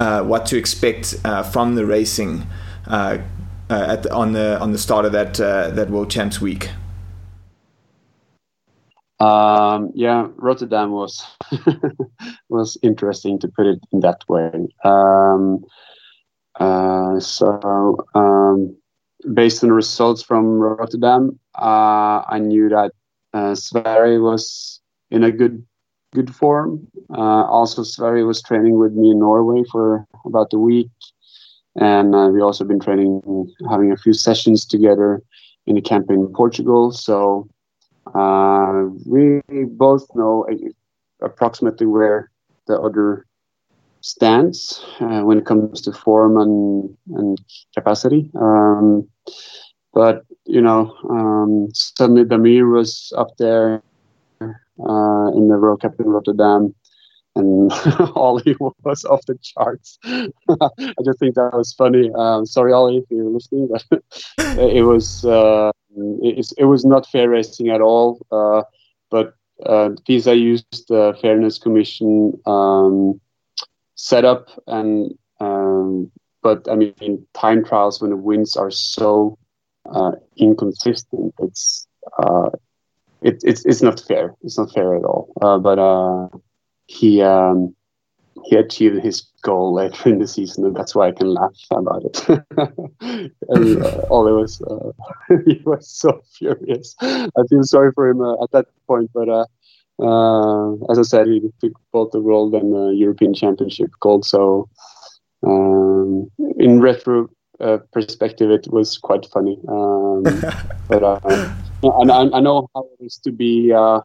[0.00, 2.46] uh, what to expect uh, from the racing
[2.86, 3.18] uh,
[3.68, 6.70] uh, the, on the on the start of that uh, that World Champs week.
[9.20, 11.24] Um, yeah, Rotterdam was
[12.48, 14.50] was interesting to put it in that way.
[14.82, 15.62] Um,
[16.58, 18.76] uh, so, um,
[19.34, 22.92] based on the results from Rotterdam, uh, I knew that
[23.34, 24.80] uh, Sverri was
[25.10, 25.64] in a good
[26.14, 26.88] good form.
[27.14, 30.90] Uh, also, Sverri was training with me in Norway for about a week,
[31.76, 33.20] and uh, we also been training,
[33.68, 35.22] having a few sessions together
[35.66, 36.90] in a camp in Portugal.
[36.90, 37.48] So
[38.14, 40.46] uh, we both know
[41.22, 42.30] approximately where
[42.66, 43.26] the other
[44.00, 47.38] stands uh, when it comes to form and, and
[47.74, 48.30] capacity.
[48.40, 49.08] Um,
[49.92, 53.82] but you know, um, suddenly Damir was up there
[54.40, 56.74] uh, in the World Cup in Rotterdam,
[57.36, 57.72] and
[58.14, 59.98] Ollie was off the charts.
[60.04, 62.10] I just think that was funny.
[62.16, 64.02] Um, sorry, Ollie, if you're listening, but
[64.58, 65.72] it was uh,
[66.22, 68.24] it, it, was not fair racing at all.
[68.30, 68.62] Uh,
[69.10, 69.34] but
[69.64, 73.20] uh, FISA used the Fairness Commission um,
[73.94, 76.10] setup, and um,
[76.42, 79.38] but I mean, time trials when the winds are so
[79.92, 81.86] uh, inconsistent, it's
[82.18, 82.50] uh,
[83.22, 84.34] it, it's it's not fair.
[84.42, 85.32] It's not fair at all.
[85.40, 86.28] Uh, but uh,
[86.86, 87.74] he um,
[88.44, 92.04] he achieved his goal later in the season, and that's why I can laugh about
[92.04, 92.28] it.
[93.48, 94.92] and, uh, Ollie was uh,
[95.46, 96.94] he was so furious.
[97.00, 99.46] I feel sorry for him uh, at that point, but uh,
[100.02, 104.24] uh, as I said, he took both the World and the European Championship gold.
[104.24, 104.68] So
[105.42, 107.28] um, in retro
[107.60, 109.58] uh, perspective, it was quite funny.
[109.68, 110.22] Um,
[110.88, 114.00] but uh, I, I, know how it is to be uh,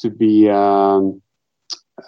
[0.00, 1.22] to be um,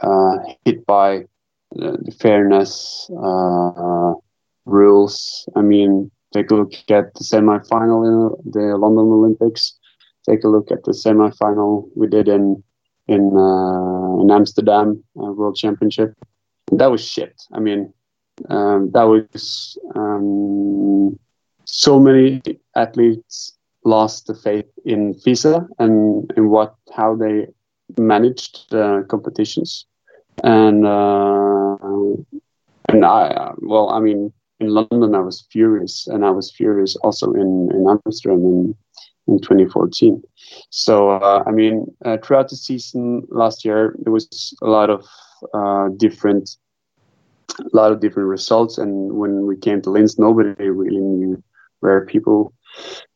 [0.02, 1.26] uh, hit by
[1.74, 4.12] the fairness uh,
[4.64, 5.48] rules.
[5.56, 8.04] I mean, take a look at the semi-final
[8.44, 9.78] in the London Olympics.
[10.28, 12.62] Take a look at the semi-final we did in
[13.06, 16.14] in uh, in Amsterdam World Championship.
[16.72, 17.42] That was shit.
[17.52, 17.92] I mean,
[18.48, 21.18] um, that was um,
[21.64, 22.40] so many
[22.74, 27.46] athletes lost the faith in FISA and in what how they
[27.98, 29.86] managed the competitions
[30.42, 31.76] and uh,
[32.88, 37.32] and I well I mean in London I was furious and I was furious also
[37.32, 38.74] in in Amsterdam in
[39.26, 40.22] in 2014
[40.70, 45.06] so uh, I mean uh, throughout the season last year there was a lot of
[45.54, 46.56] uh, different
[47.60, 48.78] a lot of different results.
[48.78, 51.42] And when we came to Linz, nobody really knew
[51.80, 52.52] where people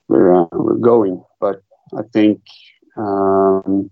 [0.08, 1.22] were, uh, were going.
[1.40, 1.62] But
[1.96, 2.40] I think
[2.96, 3.90] um,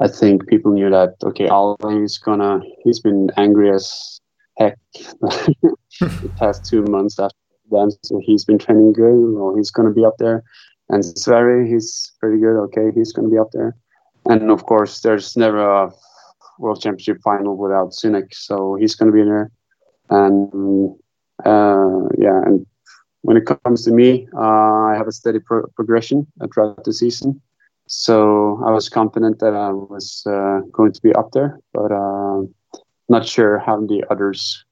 [0.00, 2.60] I think people knew that okay, Ali's gonna.
[2.82, 4.20] He's been angry as
[4.58, 7.36] heck the past two months after
[7.70, 9.14] then, so he's been training good.
[9.34, 10.42] Well, he's gonna be up there.
[10.88, 12.60] And Sverri, he's pretty good.
[12.64, 13.76] Okay, he's gonna be up there.
[14.26, 15.92] And of course, there's never a
[16.58, 19.50] World Championship final without Synek, so he's to be in there.
[20.10, 20.94] And
[21.44, 22.66] uh, yeah, and
[23.22, 27.40] when it comes to me, uh, I have a steady pro- progression throughout the season.
[27.86, 32.42] So I was confident that I was uh, going to be up there, but uh,
[33.08, 34.64] not sure how the others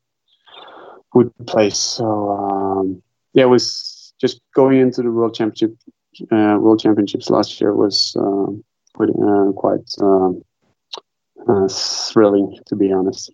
[1.15, 1.79] would place.
[1.79, 3.03] So um,
[3.35, 5.77] yeah, it was just going into the World Championship.
[6.31, 8.47] Uh, World Championships last year was uh,
[8.95, 9.09] quite,
[9.57, 10.43] quite um,
[11.49, 13.31] uh, thrilling, to be honest.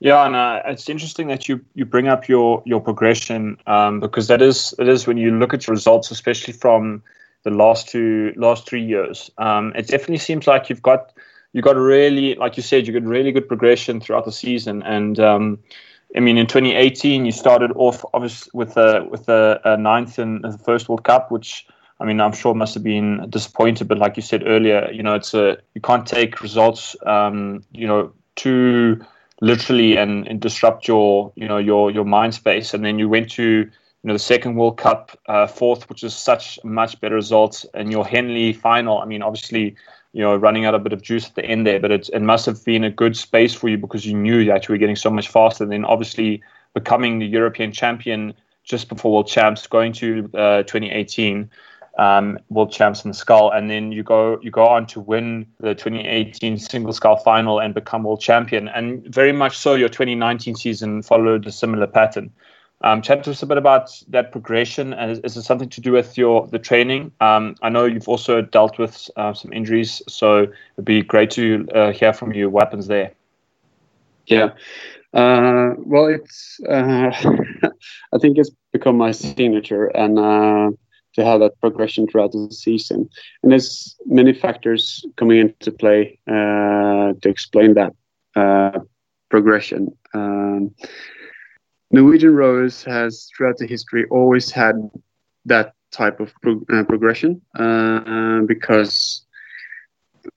[0.00, 4.26] Yeah, and uh, it's interesting that you you bring up your your progression um, because
[4.26, 7.02] that is it is when you look at your results, especially from
[7.44, 9.30] the last two last three years.
[9.38, 11.12] Um, it definitely seems like you've got
[11.52, 14.82] you got really, like you said, you got really good progression throughout the season.
[14.82, 15.58] And um,
[16.16, 20.42] I mean, in 2018, you started off obviously with a with a, a ninth in
[20.42, 21.66] the first World Cup, which
[22.00, 25.14] I mean, I'm sure must have been disappointed, but like you said earlier, you know,
[25.14, 29.04] it's a you can't take results, um, you know, too
[29.40, 32.74] literally and, and disrupt your, you know, your your mind space.
[32.74, 33.70] And then you went to,
[34.02, 37.92] you know, the second World Cup uh, fourth, which is such much better results, and
[37.92, 38.98] your Henley final.
[38.98, 39.76] I mean, obviously,
[40.12, 42.20] you know, running out a bit of juice at the end there, but it, it
[42.20, 44.96] must have been a good space for you because you knew that you were getting
[44.96, 45.62] so much faster.
[45.62, 46.42] And then obviously
[46.74, 48.34] becoming the European champion
[48.64, 51.48] just before World Champs, going to uh, 2018
[51.98, 55.46] um, world champs in the Scull, and then you go you go on to win
[55.60, 58.68] the 2018 single Scull final and become world champion.
[58.68, 62.32] And very much so, your 2019 season followed a similar pattern.
[62.84, 65.80] Um, chat to us a bit about that progression, and is, is it something to
[65.80, 67.12] do with your the training?
[67.20, 71.68] Um, I know you've also dealt with uh, some injuries, so it'd be great to
[71.74, 73.12] uh, hear from you what happens there.
[74.26, 74.50] Yeah,
[75.14, 77.10] uh, well, it's uh,
[78.12, 80.70] I think it's become my signature, and uh,
[81.14, 83.08] to have that progression throughout the season.
[83.42, 87.92] And there's many factors coming into play uh, to explain that
[89.28, 89.96] progression.
[90.14, 90.74] Um,
[91.92, 94.76] Norwegian rowers has throughout the history always had
[95.44, 99.26] that type of uh, progression uh, because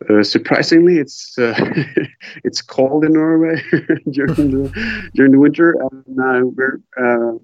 [0.10, 1.53] uh, surprisingly, it's uh,
[2.43, 3.62] it's cold in Norway
[4.12, 7.38] during the during the winter, and uh, we're uh,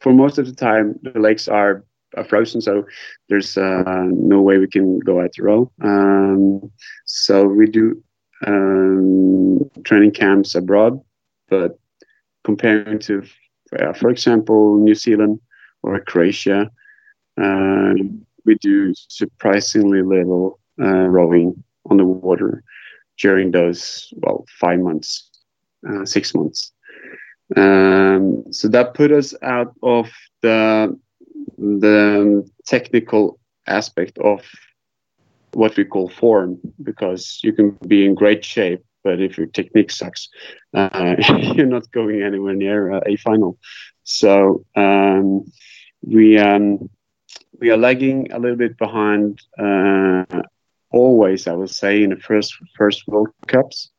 [0.00, 1.84] for most of the time the lakes are,
[2.16, 2.84] are frozen, so
[3.28, 5.70] there's uh, no way we can go out to row.
[5.82, 6.70] Um,
[7.04, 8.02] so we do
[8.46, 11.00] um, training camps abroad,
[11.48, 11.78] but
[12.46, 13.22] comparing to,
[13.78, 15.40] uh, for example, New Zealand
[15.82, 16.70] or Croatia,
[17.42, 17.94] uh,
[18.46, 22.62] we do surprisingly little uh, rowing on the water
[23.18, 25.10] during those well five months,
[25.88, 26.72] uh, six months.
[27.56, 30.06] Um, so that put us out of
[30.42, 30.96] the
[31.58, 34.40] the technical aspect of
[35.52, 39.98] what we call form because you can be in great shape but if your technique
[40.00, 40.34] sucks
[40.80, 41.16] uh,
[41.56, 43.58] you're not going anywhere near uh, a final
[44.04, 45.44] so um,
[46.06, 46.88] we um,
[47.60, 49.40] we are lagging a little bit behind.
[49.58, 50.24] Uh,
[50.92, 53.90] always, I would say, in the first first World Cups,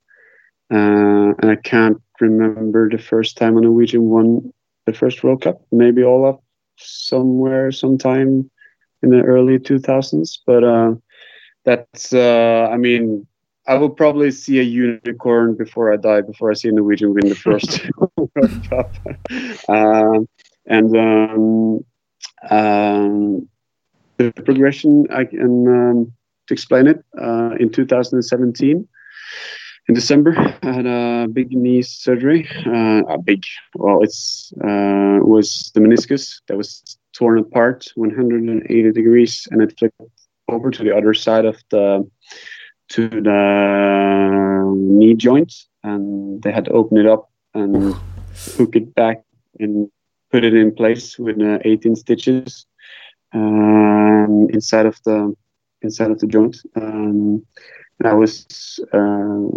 [0.73, 4.53] uh, and I can't remember the first time a Norwegian won
[4.85, 5.61] the first World Cup.
[5.71, 6.39] Maybe Olaf
[6.77, 8.49] somewhere, sometime
[9.03, 10.39] in the early 2000s.
[10.45, 10.93] But uh,
[11.65, 13.27] that's, uh, I mean,
[13.67, 17.27] I will probably see a unicorn before I die, before I see a Norwegian win
[17.27, 18.95] the first World Cup.
[19.67, 20.27] Um,
[20.65, 21.85] and um,
[22.49, 23.49] um,
[24.17, 26.13] the progression, I can um,
[26.47, 27.03] to explain it.
[27.21, 28.87] Uh, in 2017,
[29.89, 32.47] in December, I had a big knee surgery.
[32.65, 33.43] Uh, a big,
[33.75, 39.99] well, it's uh, was the meniscus that was torn apart 180 degrees, and it flipped
[40.49, 42.09] over to the other side of the
[42.89, 47.95] to the knee joint, and they had to open it up and
[48.57, 49.23] hook it back
[49.59, 49.89] and
[50.31, 52.65] put it in place with uh, 18 stitches
[53.33, 55.35] um, inside of the
[55.81, 56.57] inside of the joint.
[56.75, 57.45] Um,
[57.99, 59.47] that was uh,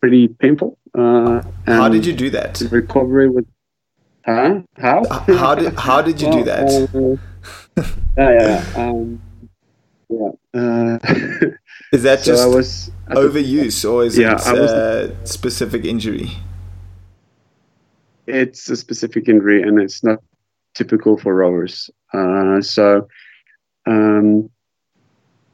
[0.00, 0.78] pretty painful.
[0.94, 2.60] Uh, how did you do that?
[2.70, 3.44] Recovery was.
[4.26, 4.60] Huh?
[4.76, 5.02] How?
[5.08, 7.18] How did How did you do that?
[7.76, 7.82] Uh,
[8.18, 8.82] yeah, yeah.
[8.82, 9.22] Um,
[10.10, 10.30] yeah.
[10.52, 10.98] Uh,
[11.92, 16.30] is that so just I was, overuse, or is yeah, it a specific injury?
[18.26, 20.18] It's a specific injury, and it's not
[20.74, 21.90] typical for rowers.
[22.12, 23.08] Uh, so,
[23.86, 24.50] um,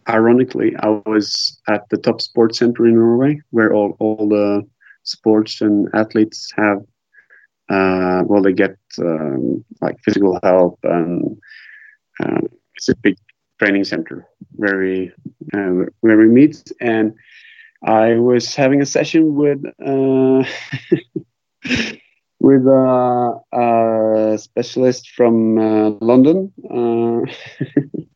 [0.09, 4.67] ironically, I was at the top sports center in Norway, where all, all the
[5.03, 6.79] sports and athletes have,
[7.69, 11.39] uh, well, they get um, like physical help, and
[12.23, 12.41] uh,
[12.75, 13.17] it's a big
[13.59, 15.13] training center where we
[15.53, 16.71] uh, where we meet.
[16.81, 17.15] And
[17.83, 19.65] I was having a session with.
[19.85, 20.45] Uh,
[22.39, 27.21] with a, a, specialist from uh, London, uh,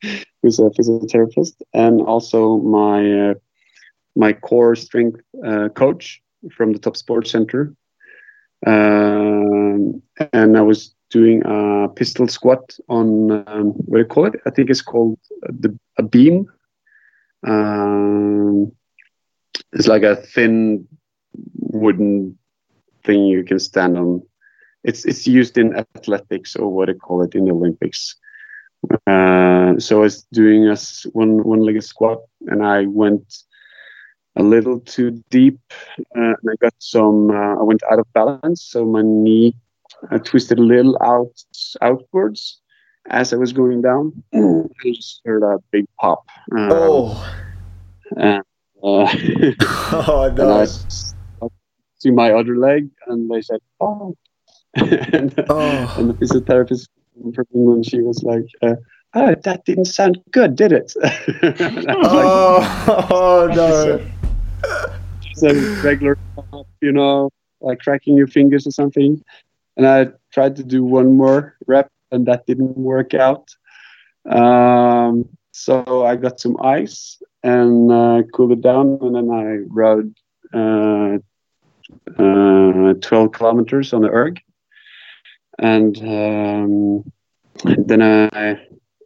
[0.42, 3.34] who's a physiotherapist, and also my uh,
[4.14, 6.22] my core strength uh, coach
[6.52, 7.74] from the Top Sports Center.
[8.66, 14.34] Um, and I was doing a pistol squat on um, what do you call it?
[14.46, 16.46] I think it's called the a beam.
[17.46, 18.72] Um,
[19.72, 20.86] it's like a thin
[21.58, 22.38] wooden
[23.04, 24.22] thing you can stand on.
[24.84, 28.16] It's it's used in athletics or what they call it in the Olympics.
[29.06, 30.76] Uh, so I was doing a
[31.12, 33.24] one one legged squat, and I went
[34.36, 35.60] a little too deep,
[35.98, 37.30] uh, and I got some.
[37.30, 39.54] Uh, I went out of balance, so my knee
[40.10, 41.32] uh, twisted a little out
[41.82, 42.60] outwards
[43.08, 44.22] as I was going down.
[44.34, 46.24] I just heard a big pop.
[46.52, 47.34] Uh, oh.
[48.16, 48.42] And,
[48.82, 49.06] uh,
[49.92, 51.50] oh no!
[52.00, 54.16] to my other leg, and they said, "Oh."
[54.74, 55.94] and, oh.
[55.98, 56.88] and the physiotherapist
[57.34, 58.76] from England, she was like, uh,
[59.14, 64.10] "Oh, that didn't sound good, did it?" oh, like, oh no!
[65.30, 66.16] It's a regular,
[66.80, 67.30] you know,
[67.60, 69.22] like cracking your fingers or something.
[69.76, 73.48] And I tried to do one more rep, and that didn't work out.
[74.28, 80.14] Um, so I got some ice and uh, cooled it down, and then I rowed
[80.52, 81.18] uh,
[82.18, 84.40] uh, 12 kilometers on the erg.
[85.58, 87.12] And um,
[87.64, 88.52] then I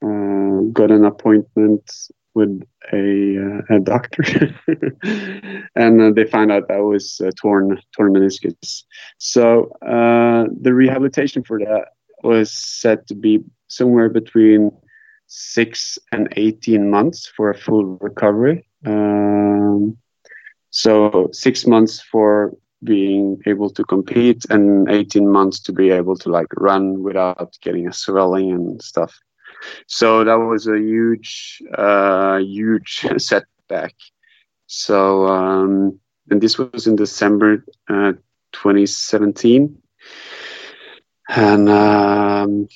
[0.02, 1.90] uh, got an appointment
[2.34, 2.62] with
[2.92, 4.24] a, uh, a doctor,
[5.76, 8.84] and uh, they found out I was uh, torn torn meniscus.
[9.18, 11.88] So uh, the rehabilitation for that
[12.22, 14.70] was said to be somewhere between
[15.26, 18.66] six and eighteen months for a full recovery.
[18.84, 19.96] Um,
[20.70, 26.28] so six months for being able to compete and 18 months to be able to
[26.28, 29.18] like run without getting a swelling and stuff
[29.86, 33.94] so that was a huge uh, huge setback.
[34.66, 35.98] So um,
[36.30, 38.12] and this was in december uh,
[38.52, 39.76] 2017
[41.28, 42.66] and um,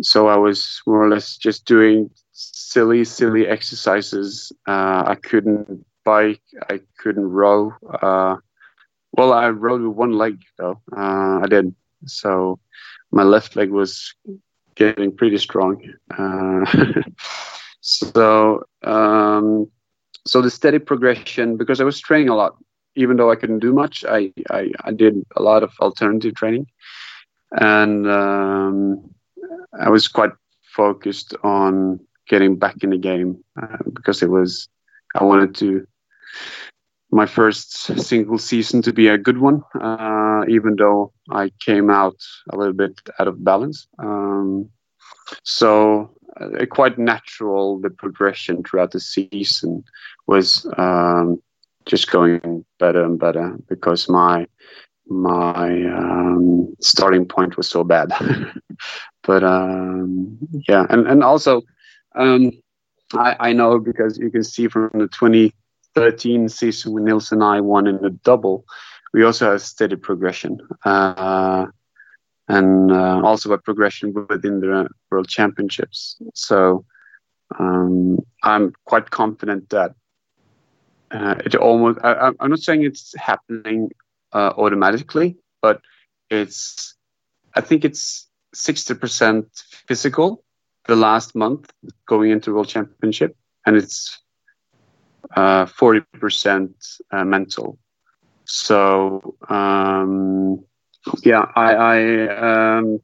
[0.00, 4.52] so i was more or less just doing silly silly exercises.
[4.66, 6.40] Uh, i couldn't bike.
[6.68, 7.72] I couldn't row.
[8.02, 8.36] Uh,
[9.12, 10.80] well, I rowed with one leg though.
[10.96, 11.74] Uh, I did.
[12.06, 12.58] So
[13.10, 14.14] my left leg was
[14.74, 15.82] getting pretty strong.
[16.16, 16.64] Uh,
[17.80, 19.70] so um,
[20.26, 22.56] so the steady progression because I was training a lot,
[22.94, 24.04] even though I couldn't do much.
[24.08, 26.66] I I, I did a lot of alternative training,
[27.52, 29.10] and um,
[29.78, 30.32] I was quite
[30.74, 34.68] focused on getting back in the game uh, because it was
[35.14, 35.86] I wanted to
[37.12, 42.16] my first single season to be a good one, uh, even though I came out
[42.50, 43.86] a little bit out of balance.
[43.98, 44.70] Um,
[45.42, 49.84] so uh, quite natural the progression throughout the season
[50.26, 51.42] was um,
[51.86, 54.46] just going better and better because my
[55.08, 58.12] my um, starting point was so bad.
[59.24, 60.38] but um,
[60.68, 61.62] yeah, and and also.
[62.14, 62.52] Um,
[63.12, 65.52] I, I know because you can see from the 20,
[65.94, 68.64] 13 season when Nils, and I won in the double,
[69.12, 70.58] we also have steady progression.
[70.84, 71.66] Uh,
[72.48, 76.16] and uh, also a progression within the World Championships.
[76.34, 76.84] So
[77.58, 79.94] um, I'm quite confident that
[81.10, 83.90] uh, it almost, I, am not saying it's happening
[84.32, 85.80] uh, automatically, but
[86.28, 86.94] it's,
[87.54, 89.46] I think it's 60%
[89.86, 90.44] physical
[90.86, 91.72] the last month
[92.06, 93.36] going into World Championship,
[93.66, 94.18] and it's
[95.36, 96.74] uh, forty percent
[97.10, 97.78] uh, mental.
[98.44, 99.36] So.
[99.48, 100.64] Um,
[101.22, 103.00] yeah, I, I um,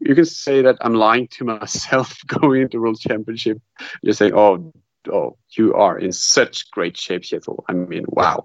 [0.00, 3.60] you can say that I'm lying to myself going into World Championship,
[4.04, 4.72] just saying, "Oh,
[5.12, 8.44] oh, you are in such great shape, Kjetil." I mean, wow,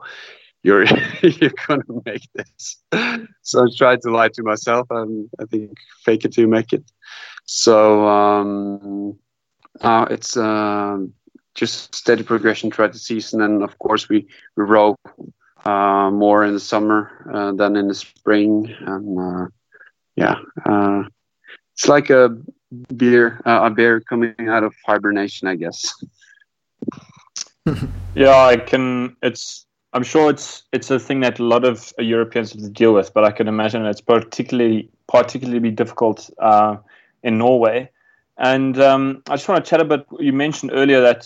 [0.64, 0.86] you're
[1.22, 2.78] you're gonna make this.
[3.41, 6.89] So I tried to lie to myself, and I think fake it you make it.
[7.45, 9.18] So um,
[9.82, 11.14] uh, it's um,
[11.60, 14.95] just steady progression throughout the season, and of course we we row
[15.66, 18.74] uh, more in the summer uh, than in the spring.
[18.80, 19.47] And uh,
[20.16, 21.03] yeah, uh,
[21.74, 22.38] it's like a
[22.95, 25.93] beer, uh, a bear coming out of hibernation, I guess.
[28.16, 29.16] yeah, I can.
[29.22, 29.66] It's.
[29.91, 33.14] I'm sure it's it's a thing that a lot of Europeans have to deal with,
[33.14, 36.78] but I can imagine it's particularly particularly difficult uh,
[37.24, 37.89] in Norway.
[38.39, 40.05] And um, I just want to chat a bit.
[40.17, 41.21] You mentioned earlier that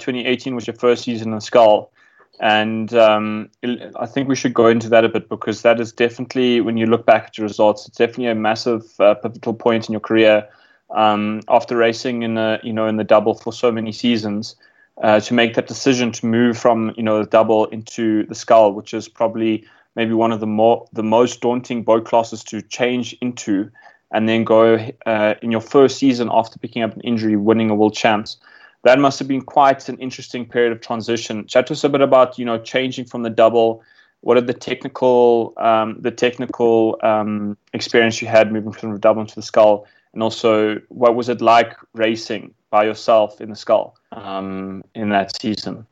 [0.00, 1.92] 2018 was your first season in Scull.
[2.40, 6.60] And um, I think we should go into that a bit because that is definitely,
[6.60, 9.92] when you look back at your results, it's definitely a massive uh, pivotal point in
[9.92, 10.48] your career.
[10.90, 14.56] Um, after racing in the, you know, in the double for so many seasons,
[15.02, 18.72] uh, to make that decision to move from, you know, the double into the scull,
[18.72, 19.64] which is probably
[19.96, 23.70] maybe one of the more the most daunting boat classes to change into,
[24.10, 27.74] and then go uh, in your first season after picking up an injury, winning a
[27.74, 28.38] world champs
[28.84, 31.46] that must have been quite an interesting period of transition.
[31.46, 33.82] Chat to us a bit about you know changing from the double.
[34.20, 39.26] What are the technical um, the technical um, experience you had moving from the double
[39.26, 43.96] to the scull, and also what was it like racing by yourself in the scull
[44.12, 45.86] um, in that season?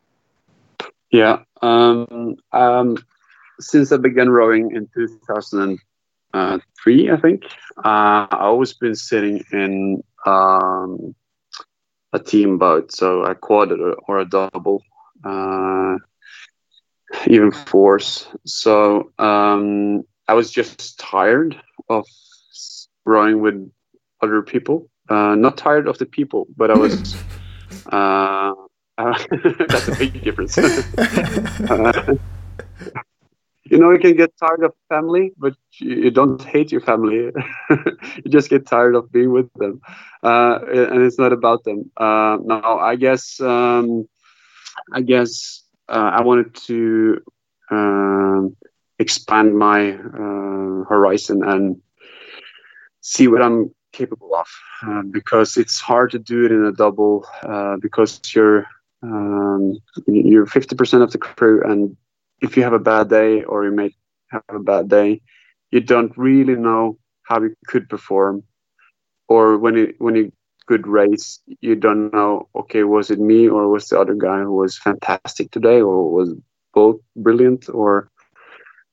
[1.10, 2.96] Yeah, um, um,
[3.60, 4.88] since I began rowing in
[6.32, 7.44] 2003, I think
[7.78, 11.14] uh, I always been sitting in um,
[12.12, 13.72] a team boat, so a quad
[14.08, 14.82] or a double,
[15.24, 15.96] uh,
[17.26, 18.26] even fours.
[18.44, 21.56] So um, I was just tired
[21.88, 22.04] of
[23.04, 23.70] rowing with
[24.22, 24.88] other people.
[25.08, 27.14] Uh, not tired of the people, but I was.
[27.92, 28.52] Uh,
[28.98, 30.58] that's a big difference.
[33.70, 37.30] You know you can get tired of family but you don't hate your family.
[38.24, 39.80] You just get tired of being with them.
[40.22, 40.58] Uh,
[40.92, 41.90] and it's not about them.
[41.96, 42.60] Uh, no
[42.90, 44.06] i guess um,
[44.92, 47.18] i guess uh, i wanted to
[47.70, 48.56] um,
[48.98, 51.76] expand my uh, horizon and
[53.00, 54.48] see what i'm capable of
[54.86, 58.66] uh, because it's hard to do it in a double uh, because you're
[59.02, 61.96] um, you're 50% of the crew and
[62.40, 63.90] if you have a bad day or you may
[64.30, 65.20] have a bad day,
[65.70, 68.42] you don't really know how you could perform.
[69.28, 70.32] Or when you when you
[70.66, 72.48] good race, you don't know.
[72.54, 76.34] Okay, was it me or was the other guy who was fantastic today, or was
[76.74, 77.68] both brilliant?
[77.68, 78.10] Or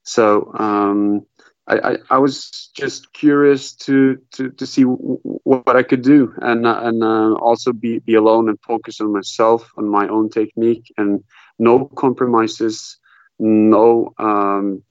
[0.04, 1.22] so um,
[1.68, 6.34] I, I, I was just curious to to to see w- what I could do
[6.42, 10.30] and uh, and uh, also be be alone and focus on myself on my own
[10.30, 11.24] technique and
[11.60, 12.98] no compromises
[13.40, 14.84] no um,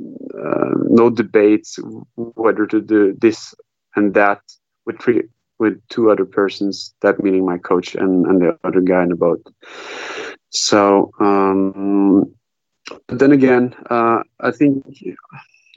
[0.00, 1.78] uh, no debates
[2.16, 3.54] whether to do this
[3.96, 4.40] and that
[4.86, 5.22] with three
[5.58, 9.16] with two other persons that meaning my coach and, and the other guy in the
[9.16, 9.44] boat.
[10.50, 12.32] So um,
[13.06, 14.84] but then again uh, i think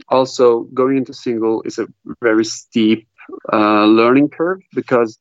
[0.10, 1.88] also going into single is a
[2.22, 3.08] very steep
[3.54, 5.18] uh, learning curve because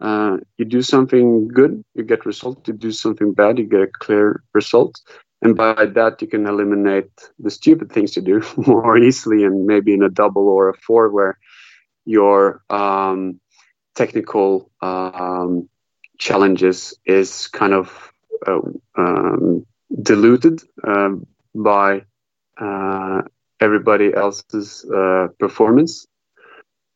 [0.00, 3.90] uh, you do something good you get result you do something bad you get a
[4.00, 4.94] clear result
[5.42, 9.92] and by that you can eliminate the stupid things to do more easily and maybe
[9.94, 11.38] in a double or a four where
[12.04, 13.40] your um,
[13.94, 15.68] technical um,
[16.18, 18.12] challenges is kind of
[18.46, 18.60] uh,
[18.96, 19.66] um,
[20.02, 22.02] diluted um, by
[22.60, 23.22] uh,
[23.60, 26.06] everybody else's uh, performance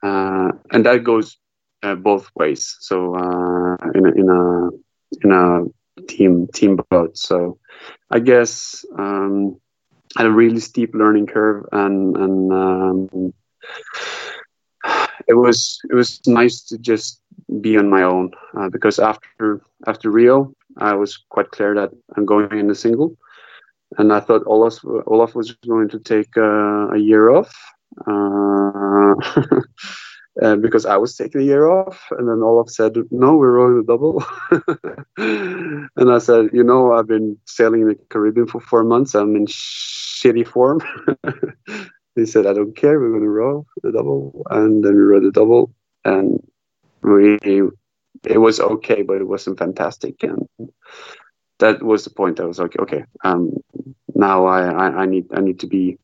[0.03, 1.39] uh, and that goes
[1.83, 2.77] uh, both ways.
[2.81, 4.69] So uh, in a, in a
[5.25, 5.65] in a
[6.09, 7.17] team team boat.
[7.17, 7.59] So
[8.11, 9.61] I guess um,
[10.17, 13.35] had a really steep learning curve, and and um,
[15.29, 17.21] it was it was nice to just
[17.61, 22.27] be on my own uh, because after after Rio, I was quite clear that I'm
[22.27, 23.17] going in a single,
[23.99, 27.55] and I thought Olaf Olaf was going to take uh, a year off.
[28.07, 29.15] Uh,
[30.43, 33.78] uh, because I was taking a year off, and then Olaf said, "No, we're rowing
[33.78, 34.24] the double."
[35.97, 39.14] and I said, "You know, I've been sailing in the Caribbean for four months.
[39.14, 40.80] I'm in shitty form."
[42.14, 43.01] he said, "I don't care.
[43.01, 45.72] We're going to row the double," and then we rowed the double,
[46.05, 46.43] and
[47.03, 47.39] we
[48.24, 50.49] it was okay, but it wasn't fantastic, and
[51.59, 52.41] that was the point.
[52.41, 53.57] I was like, okay, um,
[54.14, 55.99] now I, I, I need I need to be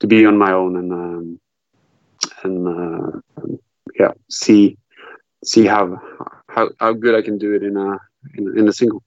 [0.00, 1.40] to be on my own and um,
[2.42, 3.48] and uh,
[3.98, 4.78] yeah, see
[5.44, 6.00] see how
[6.48, 7.98] how how good I can do it in a
[8.34, 9.02] in, in a single.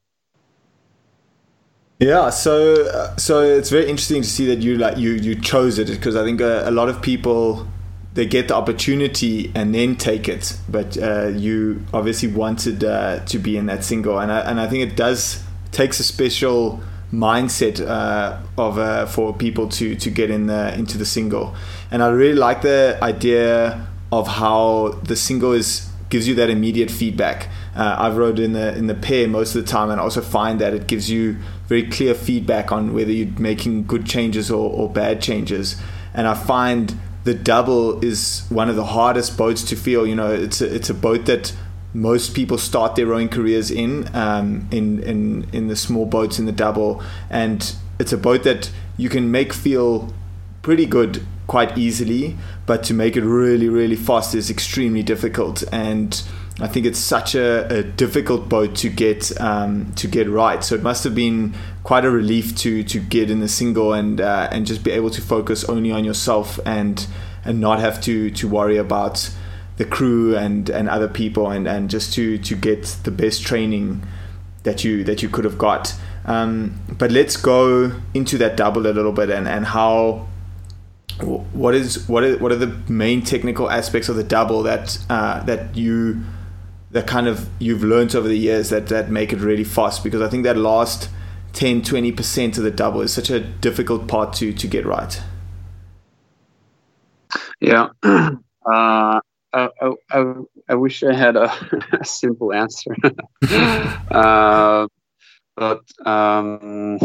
[1.99, 5.77] Yeah, so uh, so it's very interesting to see that you like you you chose
[5.77, 7.67] it because I think a, a, lot of people
[8.13, 13.37] they get the opportunity and then take it, but uh, you obviously wanted uh, to
[13.37, 16.81] be in that single, and I, and I think it does takes a special
[17.13, 21.53] mindset uh, of uh, for people to to get in the into the single,
[21.91, 26.91] and I really like the idea of how the single is gives you that immediate
[26.91, 27.47] feedback.
[27.75, 30.21] Uh, I've rowed in the in the pair most of the time, and I also
[30.21, 31.37] find that it gives you
[31.67, 35.81] very clear feedback on whether you're making good changes or, or bad changes.
[36.13, 36.93] And I find
[37.23, 40.05] the double is one of the hardest boats to feel.
[40.05, 41.53] You know, it's a, it's a boat that
[41.93, 46.45] most people start their rowing careers in, um, in in in the small boats in
[46.45, 50.13] the double, and it's a boat that you can make feel
[50.61, 52.37] pretty good quite easily,
[52.71, 55.61] but to make it really, really fast is extremely difficult.
[55.73, 56.23] And
[56.61, 60.63] I think it's such a, a difficult boat to get um, to get right.
[60.63, 61.53] So it must have been
[61.83, 65.09] quite a relief to to get in the single and uh, and just be able
[65.09, 67.05] to focus only on yourself and
[67.43, 69.29] and not have to to worry about
[69.75, 74.01] the crew and and other people and and just to to get the best training
[74.63, 75.93] that you that you could have got.
[76.23, 80.27] Um, but let's go into that double a little bit and and how
[81.23, 85.43] what is what are what are the main technical aspects of the double that uh,
[85.43, 86.21] that you
[86.91, 90.03] that kind of you've learned over the years that that make it really fast?
[90.03, 91.09] Because I think that last
[91.53, 95.21] 10 20% of the double is such a difficult part to to get right.
[97.59, 97.89] Yeah.
[98.63, 99.19] Uh,
[99.53, 99.69] I,
[100.11, 100.33] I,
[100.69, 101.51] I, wish I had a,
[101.99, 102.95] a simple answer.
[104.11, 104.87] Uh,
[105.55, 106.99] but um,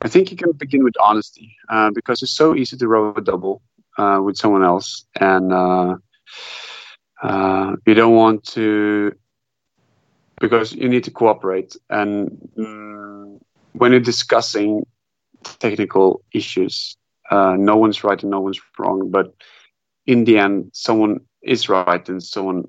[0.00, 3.20] I think you can begin with honesty uh, because it's so easy to row a
[3.20, 3.62] double
[3.98, 5.96] uh, with someone else, and uh,
[7.22, 9.12] uh you don't want to
[10.40, 11.76] because you need to cooperate.
[11.88, 13.40] And mm,
[13.72, 14.86] when you're discussing
[15.44, 16.96] technical issues,
[17.30, 19.34] uh, no one's right and no one's wrong, but
[20.06, 22.64] in the end, someone is right and someone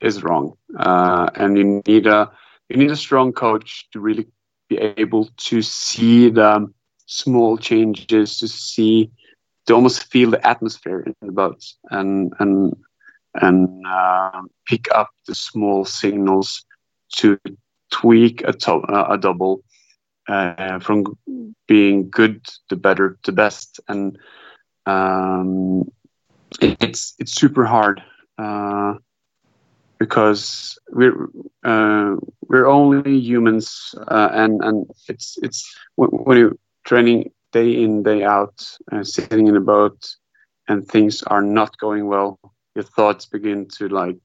[0.00, 2.30] is wrong, uh, and you need a
[2.68, 4.26] you need a strong coach to really
[4.68, 6.68] be able to see the
[7.06, 9.10] small changes, to see,
[9.66, 12.74] to almost feel the atmosphere in the boats, and and
[13.40, 16.64] and uh, pick up the small signals
[17.16, 17.38] to
[17.90, 19.62] tweak a, to- a double
[20.28, 21.04] uh, from
[21.66, 24.18] being good to better to best, and
[24.86, 25.84] um,
[26.60, 28.02] it's it's super hard.
[28.38, 28.94] Uh,
[29.98, 31.28] because we're
[31.64, 32.16] uh,
[32.48, 35.64] we're only humans, uh, and and it's it's
[35.96, 40.16] when you're training day in day out, uh, sitting in a boat,
[40.68, 42.38] and things are not going well,
[42.74, 44.16] your thoughts begin to like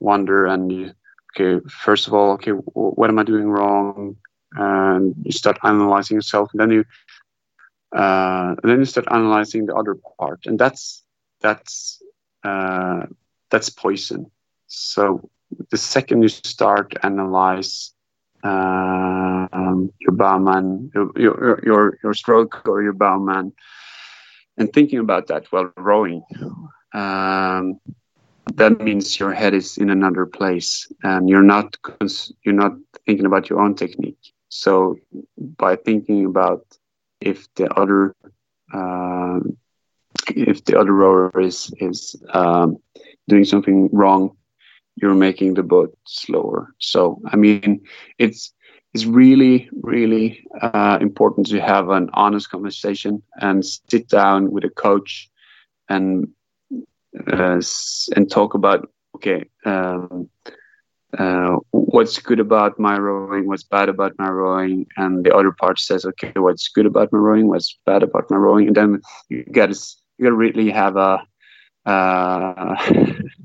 [0.00, 0.92] wander, and you
[1.38, 4.16] okay, first of all, okay, what am I doing wrong?
[4.54, 6.84] And you start analyzing yourself, and then you
[7.96, 11.02] uh, and then you start analyzing the other part, and that's
[11.40, 12.02] that's
[12.44, 13.06] uh,
[13.50, 14.30] that's poison
[14.66, 15.28] so
[15.70, 17.92] the second you start analyze
[18.42, 19.46] uh,
[20.00, 23.52] your bowman, your, your, your stroke or your bowman,
[24.58, 26.22] and thinking about that while rowing,
[26.94, 27.78] um,
[28.54, 31.76] that means your head is in another place, and you're not
[32.42, 32.72] you're not
[33.06, 34.32] thinking about your own technique.
[34.48, 34.96] So
[35.36, 36.64] by thinking about
[37.20, 38.14] if the other
[38.72, 39.40] uh,
[40.28, 42.78] if the other rower is is um,
[43.28, 44.36] doing something wrong
[44.96, 46.74] you're making the boat slower.
[46.78, 47.82] So, I mean,
[48.18, 48.52] it's
[48.94, 54.70] it's really, really uh, important to have an honest conversation and sit down with a
[54.70, 55.28] coach
[55.88, 56.28] and
[57.32, 57.60] uh,
[58.16, 60.28] and talk about okay um,
[61.18, 65.78] uh, what's good about my rowing what's bad about my rowing and the other part
[65.78, 69.44] says okay what's good about my rowing what's bad about my rowing and then you
[69.52, 69.78] got to
[70.18, 71.18] you got to really have a
[71.86, 72.74] uh,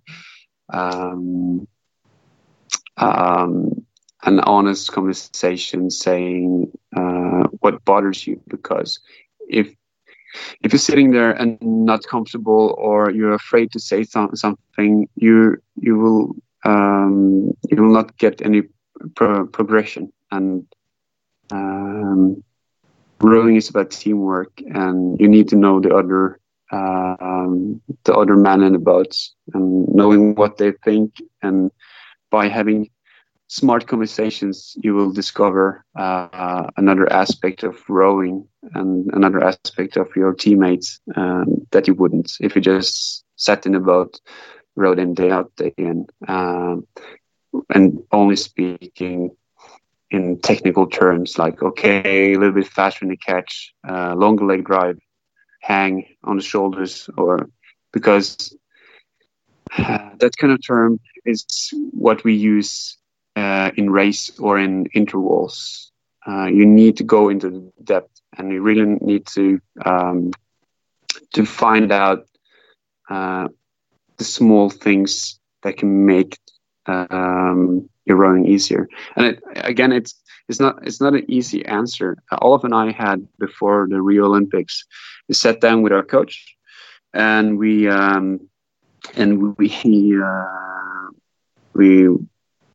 [0.72, 1.68] um,
[2.98, 3.86] um,
[4.24, 8.42] an honest conversation saying uh, what bothers you?
[8.48, 9.00] Because
[9.50, 9.74] if
[10.62, 15.58] if you're sitting there and not comfortable or you're afraid to say some, something you
[15.76, 18.64] you will um, you will not get any
[19.16, 20.12] pro- progression.
[20.32, 20.66] And
[21.52, 22.44] um,
[23.22, 26.40] rowing is about teamwork and you need to know the other
[26.72, 31.16] um, the other man in the boats and knowing what they think.
[31.42, 31.72] And
[32.30, 32.90] by having
[33.48, 40.34] smart conversations, you will discover uh, another aspect of rowing and another aspect of your
[40.34, 44.20] teammates um, that you wouldn't if you just sat in a boat,
[44.76, 46.88] rowed in day out, day in, um,
[47.74, 49.32] and only speaking
[50.12, 54.64] in technical terms like, okay, a little bit faster in the catch, uh, longer leg
[54.64, 54.98] drive,
[55.62, 57.50] hang on the shoulders, or
[57.94, 58.56] because
[59.78, 61.46] uh, that kind of term is
[61.92, 62.98] what we use
[63.36, 65.92] uh, in race or in intervals.
[66.28, 70.32] Uh, you need to go into depth, and you really need to um,
[71.34, 72.28] to find out
[73.10, 73.48] uh,
[74.18, 76.38] the small things that can make
[76.86, 78.88] um, your rowing easier.
[79.16, 80.16] And it, again, it's
[80.48, 82.18] it's not it's not an easy answer.
[82.42, 84.84] Olaf and I had before the Rio Olympics,
[85.32, 86.58] we sat down with our coach,
[87.14, 88.50] and we um,
[89.16, 91.08] and we he uh,
[91.74, 92.08] we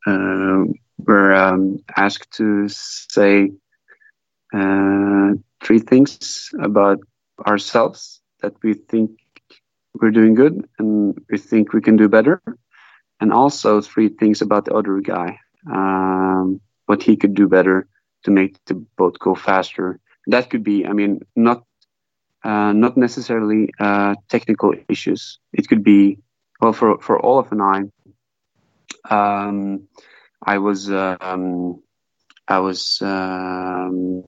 [0.06, 0.64] uh,
[1.06, 3.52] were um, asked to say
[4.54, 5.32] uh,
[5.62, 6.98] three things about
[7.46, 9.10] ourselves that we think
[10.00, 12.56] we're doing good and we think we can do better,
[13.20, 15.38] and also three things about the other guy,
[15.70, 17.86] um, what he could do better
[18.24, 20.00] to make the boat go faster.
[20.28, 21.65] That could be, I mean, not
[22.46, 25.38] uh, not necessarily uh, technical issues.
[25.52, 26.18] It could be,
[26.60, 27.78] well, for for Olaf and I,
[29.10, 29.88] um,
[30.44, 31.82] I was um,
[32.48, 34.22] I was um,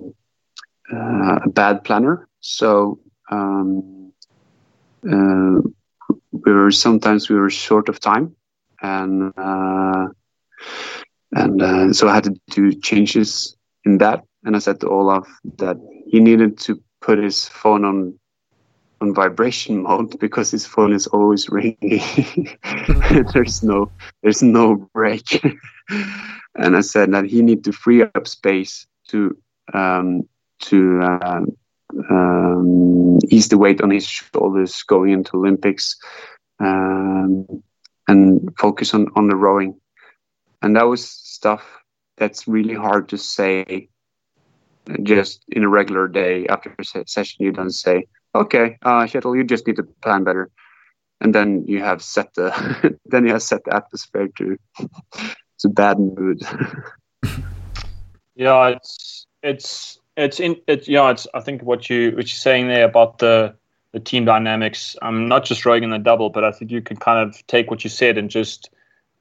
[0.92, 2.98] uh, a bad planner, so
[3.30, 4.12] um,
[5.10, 5.60] uh,
[6.32, 8.34] we were sometimes we were short of time,
[8.82, 10.06] and uh,
[11.32, 14.24] and uh, so I had to do changes in that.
[14.44, 18.18] And I said to Olaf that he needed to put his phone on
[19.00, 22.59] on vibration mode because his phone is always ringing.
[23.32, 23.90] there's no
[24.22, 25.42] there's no break.
[26.54, 29.38] and I said that he need to free up space to
[29.72, 30.28] um,
[30.68, 31.40] to uh,
[32.11, 35.96] um, ease the weight on his shoulders going into Olympics
[36.61, 37.46] um,
[38.06, 39.80] and focus on on the rowing.
[40.61, 41.64] And that was stuff
[42.18, 43.88] that's really hard to say
[45.03, 47.45] just in a regular day after a session.
[47.45, 50.51] You don't say okay, uh, Kjetil, you just need to plan better,
[51.20, 54.57] and then you have set the then you have set the atmosphere to
[55.59, 56.43] to bad mood.
[58.34, 60.89] yeah, it's it's it's in it.
[60.89, 63.55] Yeah, it's I think what you what you're saying there about the
[63.93, 64.97] the team dynamics.
[65.03, 67.70] I'm not just rowing in the double, but I think you can kind of take
[67.70, 68.70] what you said and just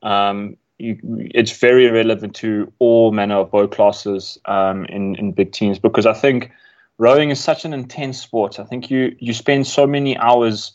[0.01, 0.97] um, you,
[1.33, 6.05] it's very relevant to all manner of boat classes um, in in big teams because
[6.05, 6.51] I think
[6.97, 8.59] rowing is such an intense sport.
[8.59, 10.73] I think you you spend so many hours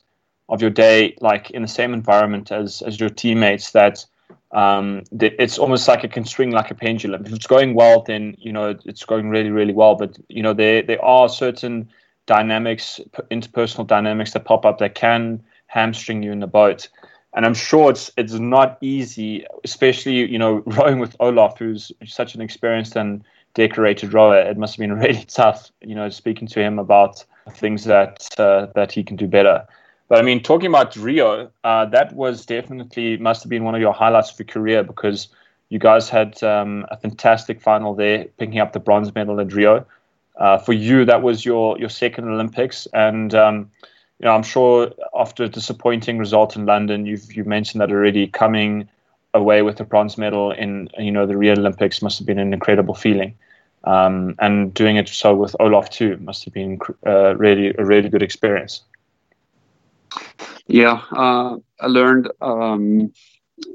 [0.49, 4.05] of your day like in the same environment as as your teammates that
[4.53, 7.25] um, it's almost like it can swing like a pendulum.
[7.25, 9.95] If it's going well, then you know it's going really really well.
[9.95, 11.89] But you know there there are certain
[12.27, 13.01] dynamics,
[13.31, 16.89] interpersonal dynamics that pop up that can hamstring you in the boat.
[17.35, 22.35] And I'm sure it's it's not easy, especially you know rowing with Olaf, who's such
[22.35, 23.25] an experienced and
[23.55, 27.85] decorated rower, it must have been really tough, you know, speaking to him about things
[27.85, 29.67] that uh, that he can do better.
[30.09, 33.81] But I mean, talking about Rio, uh, that was definitely must have been one of
[33.81, 35.29] your highlights of your career because
[35.71, 39.87] you guys had um, a fantastic final there, picking up the bronze medal at Rio.
[40.37, 43.71] Uh, for you, that was your your second Olympics, and um,
[44.23, 48.29] you know, I'm sure after a disappointing result in London, you've you mentioned that already.
[48.29, 48.89] Coming
[49.35, 52.53] away with a bronze medal in you know the Rio Olympics must have been an
[52.53, 53.35] incredible feeling,
[53.83, 58.09] um, and doing it so with Olaf too must have been uh, really a really
[58.09, 58.83] good experience.
[60.69, 62.31] Yeah, uh, I learned.
[62.41, 63.13] Um,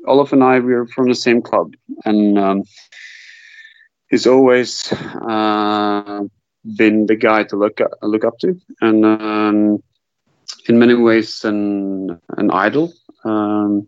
[0.05, 1.73] Olaf and I we are from the same club,
[2.05, 2.63] and um,
[4.09, 6.23] he's always uh,
[6.77, 9.83] been the guy to look up, look up to, and um,
[10.67, 12.93] in many ways an an idol.
[13.23, 13.87] Um,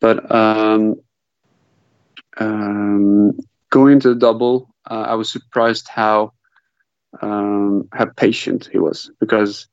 [0.00, 0.96] but um,
[2.38, 3.38] um,
[3.70, 6.32] going to the double, uh, I was surprised how
[7.20, 9.66] um, how patient he was because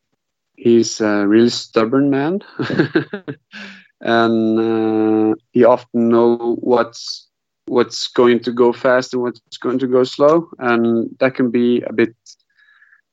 [0.56, 2.42] he's a really stubborn man,
[4.02, 7.28] and uh, he often know what's
[7.68, 11.82] what's going to go fast and what's going to go slow, and that can be
[11.82, 12.16] a bit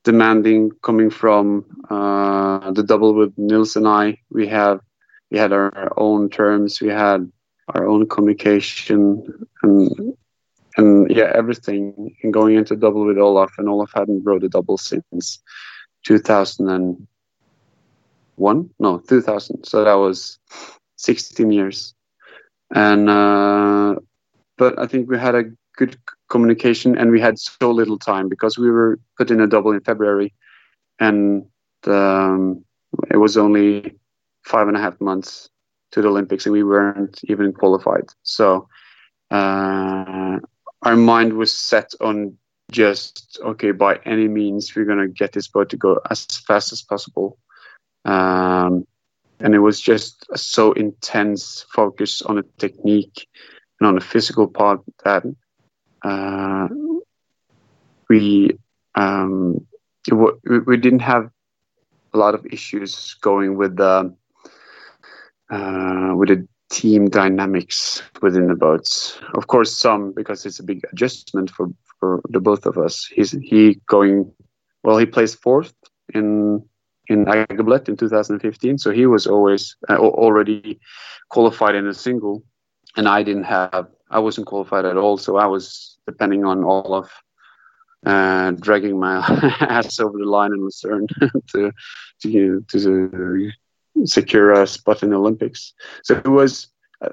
[0.04, 4.18] demanding coming from uh, the double with Nils and I.
[4.30, 4.80] We have
[5.30, 7.30] we had our own terms, we had
[7.68, 10.16] our own communication, and
[10.76, 12.14] and yeah, everything.
[12.22, 15.40] And going into double with Olaf, and Olaf hadn't rowed a double since
[16.04, 18.70] 2001.
[18.78, 19.64] No, 2000.
[19.64, 20.38] So that was
[20.96, 21.94] 16 years.
[22.74, 23.96] And uh,
[24.56, 25.44] but I think we had a
[25.76, 25.96] good
[26.28, 29.80] communication, and we had so little time because we were put in a double in
[29.80, 30.32] February,
[30.98, 31.46] and
[31.86, 32.64] um,
[33.10, 33.94] it was only
[34.44, 35.48] five and a half months
[35.92, 38.08] to the Olympics, and we weren't even qualified.
[38.22, 38.68] So
[39.30, 40.38] uh,
[40.82, 42.36] our mind was set on
[42.70, 46.82] just okay, by any means, we're gonna get this boat to go as fast as
[46.82, 47.38] possible.
[48.04, 48.86] Um,
[49.40, 53.28] and it was just so intense focus on the technique
[53.80, 55.24] and on the physical part that
[56.04, 56.68] uh,
[58.08, 58.58] we
[58.94, 59.66] um,
[60.66, 61.30] we didn't have
[62.14, 64.14] a lot of issues going with the
[65.50, 69.18] uh, with the team dynamics within the boats.
[69.34, 73.06] Of course, some because it's a big adjustment for for the both of us.
[73.12, 74.30] He's he going
[74.82, 74.98] well.
[74.98, 75.74] He plays fourth
[76.14, 76.62] in
[77.08, 80.80] in Aiguebelette in 2015, so he was always uh, already
[81.30, 82.42] qualified in a single,
[82.96, 83.88] and I didn't have.
[84.14, 87.10] I wasn't qualified at all, so I was depending on Olaf
[88.06, 89.16] uh, dragging my
[89.60, 91.06] ass over the line in Lucerne
[91.52, 91.72] to
[92.22, 93.50] to to
[94.04, 95.72] secure a spot in the Olympics.
[96.02, 96.68] So it was
[97.00, 97.10] uh,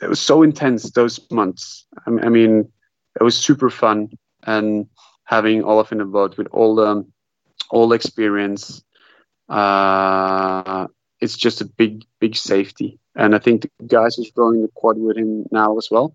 [0.00, 1.86] it was so intense those months.
[2.06, 2.70] I, I, mean,
[3.18, 4.10] it was super fun
[4.44, 4.86] and
[5.24, 7.04] having Olaf in the boat with all the
[7.70, 8.82] all the experience.
[9.48, 10.86] Uh,
[11.20, 14.96] it's just a big big safety, and I think the guys who's rowing the quad
[14.96, 16.14] with him now as well.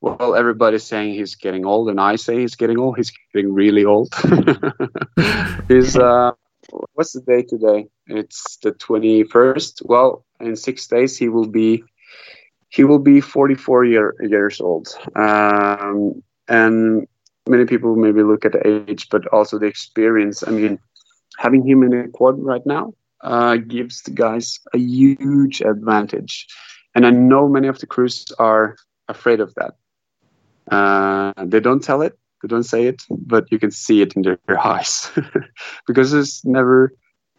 [0.00, 2.96] Well, everybody's saying he's getting old, and I say he's getting old.
[2.96, 4.14] He's getting really old.
[5.68, 6.32] he's uh,
[6.94, 7.88] what's the day today?
[8.06, 9.82] It's the 21st.
[9.84, 11.82] Well, in six days he will be
[12.68, 14.88] he will be 44 year, years old.
[15.16, 17.08] Um, and
[17.48, 20.46] many people maybe look at the age, but also the experience.
[20.46, 20.78] I mean,
[21.38, 22.92] having him in a quad right now
[23.22, 26.46] uh, gives the guys a huge advantage.
[26.94, 28.76] And I know many of the crews are
[29.08, 29.74] afraid of that.
[30.70, 34.22] Uh, they don't tell it, they don't say it, but you can see it in
[34.22, 35.10] their, their eyes
[35.86, 36.92] because it's never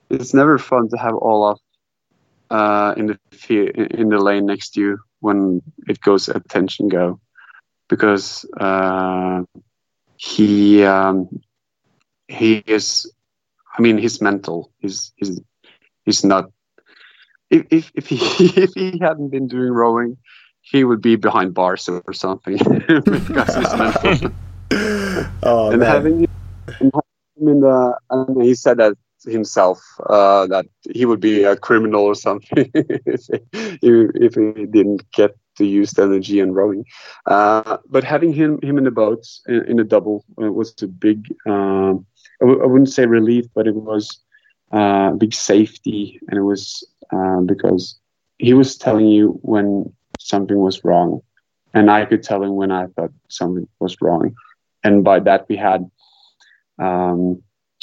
[0.09, 1.59] it's never fun to have Olaf
[2.49, 3.19] uh, in the
[3.99, 7.19] in the lane next to you when it goes attention go
[7.89, 9.43] because uh,
[10.15, 11.27] he um,
[12.27, 13.11] he is
[13.77, 15.41] I mean he's mental he's he's
[16.07, 16.45] he's not
[17.51, 18.17] if if, if he
[18.63, 20.17] if he hadn't been doing rowing
[20.61, 22.57] he would be behind bars or something
[23.05, 24.13] because he's mental
[25.43, 25.87] oh, and man.
[25.87, 26.29] having him
[27.39, 28.93] in the and he said that
[29.25, 29.79] himself
[30.09, 33.39] uh, that he would be a criminal or something if, he,
[33.81, 36.85] if he didn't get to use the energy and rowing.
[37.25, 40.87] Uh, but having him him in the boat in, in a double uh, was a
[40.87, 42.05] big um,
[42.41, 44.19] I w- I wouldn't say relief, but it was
[44.71, 47.97] uh, big safety, and it was uh, because
[48.37, 51.21] he was telling you when something was wrong,
[51.73, 54.33] and I could tell him when I thought something was wrong.
[54.83, 55.89] And by that we had
[56.79, 57.41] um,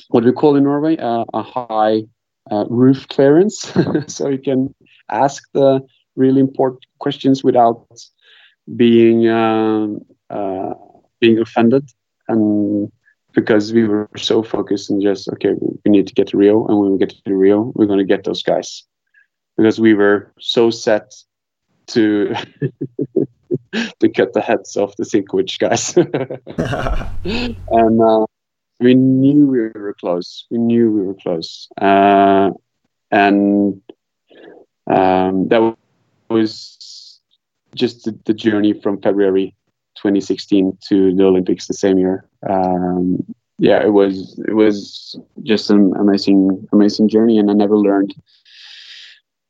[0.08, 2.04] what we call in Norway uh, a high
[2.50, 3.72] uh, roof clearance,
[4.06, 4.74] so you can
[5.10, 5.80] ask the
[6.16, 7.86] really important questions without
[8.76, 10.74] being um, uh,
[11.20, 11.88] being offended,
[12.28, 12.90] and
[13.34, 15.54] because we were so focused on just okay,
[15.84, 18.04] we need to get to Rio, and when we get to Rio, we're going to
[18.04, 18.84] get those guys,
[19.56, 21.14] because we were so set
[21.88, 22.34] to
[23.98, 25.96] to cut the heads off the Sinkovic guys.
[27.70, 28.26] and uh,
[28.80, 30.46] we knew we were close.
[30.50, 31.68] We knew we were close.
[31.80, 32.50] Uh,
[33.10, 33.80] and
[34.86, 35.76] um, that
[36.28, 37.20] was
[37.74, 39.54] just the, the, journey from February
[40.04, 42.28] 2016 to the Olympics the same year.
[42.48, 43.24] Um,
[43.58, 48.14] yeah, it was it was just an amazing amazing journey, and I never learned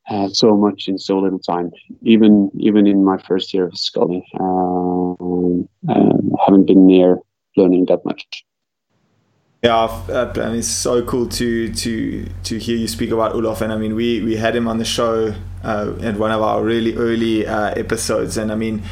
[0.09, 1.72] uh, so much in so little time.
[2.02, 7.18] Even even in my first year of sculling, um, um, haven't been near
[7.57, 8.44] learning that much.
[9.64, 13.61] Yeah, uh, I mean, it's so cool to to to hear you speak about Olaf,
[13.61, 15.34] and I mean, we we had him on the show
[15.64, 18.82] uh, in one of our really early uh, episodes, and I mean,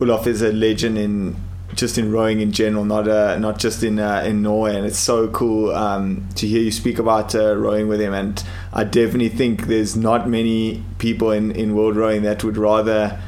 [0.00, 1.36] Olaf is a legend in
[1.74, 4.98] just in rowing in general, not uh, not just in uh, in Norway, and it's
[4.98, 8.42] so cool um, to hear you speak about uh, rowing with him, and
[8.72, 13.20] I definitely think there's not many people in in world rowing that would rather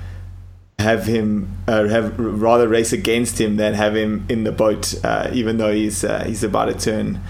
[0.78, 5.30] have him uh, have rather race against him than have him in the boat, uh,
[5.32, 7.20] even though he's uh, he's about to turn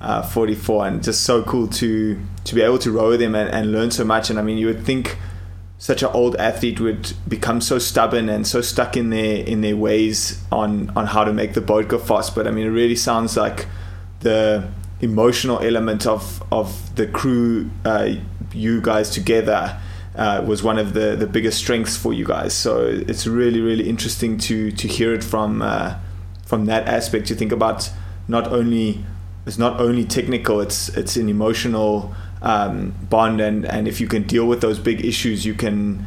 [0.00, 3.50] uh, 44, and just so cool to to be able to row with him and,
[3.50, 4.30] and learn so much.
[4.30, 5.18] And I mean, you would think
[5.80, 9.76] such an old athlete would become so stubborn and so stuck in their in their
[9.76, 12.34] ways on on how to make the boat go fast.
[12.34, 13.66] But I mean, it really sounds like
[14.20, 14.68] the
[15.00, 18.10] emotional element of of the crew, uh,
[18.52, 19.80] you guys together
[20.16, 22.52] uh, was one of the, the biggest strengths for you guys.
[22.52, 25.94] So it's really really interesting to to hear it from uh,
[26.44, 27.30] from that aspect.
[27.30, 27.90] You think about
[28.28, 29.02] not only
[29.46, 34.22] it's not only technical; it's it's an emotional um, bond, and and if you can
[34.24, 36.06] deal with those big issues, you can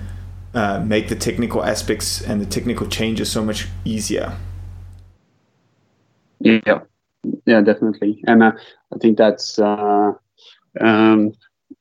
[0.53, 4.37] uh, make the technical aspects and the technical changes so much easier.
[6.39, 6.81] Yeah,
[7.45, 8.51] yeah, definitely, and uh,
[8.93, 10.11] I think that's uh,
[10.81, 11.33] um,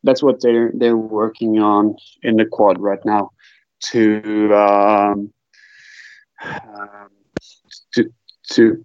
[0.05, 3.31] that's what they're they're working on in the quad right now
[3.87, 5.33] to um,
[7.95, 8.13] to
[8.51, 8.85] to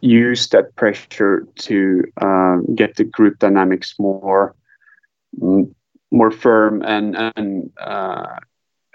[0.00, 4.54] use that pressure to um, get the group dynamics more
[6.10, 8.36] more firm and and uh,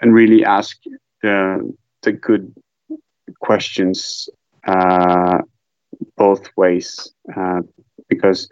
[0.00, 0.78] and really ask
[1.22, 1.72] the
[2.02, 2.54] the good
[3.40, 4.28] questions
[4.66, 5.38] uh,
[6.16, 7.60] both ways uh,
[8.08, 8.48] because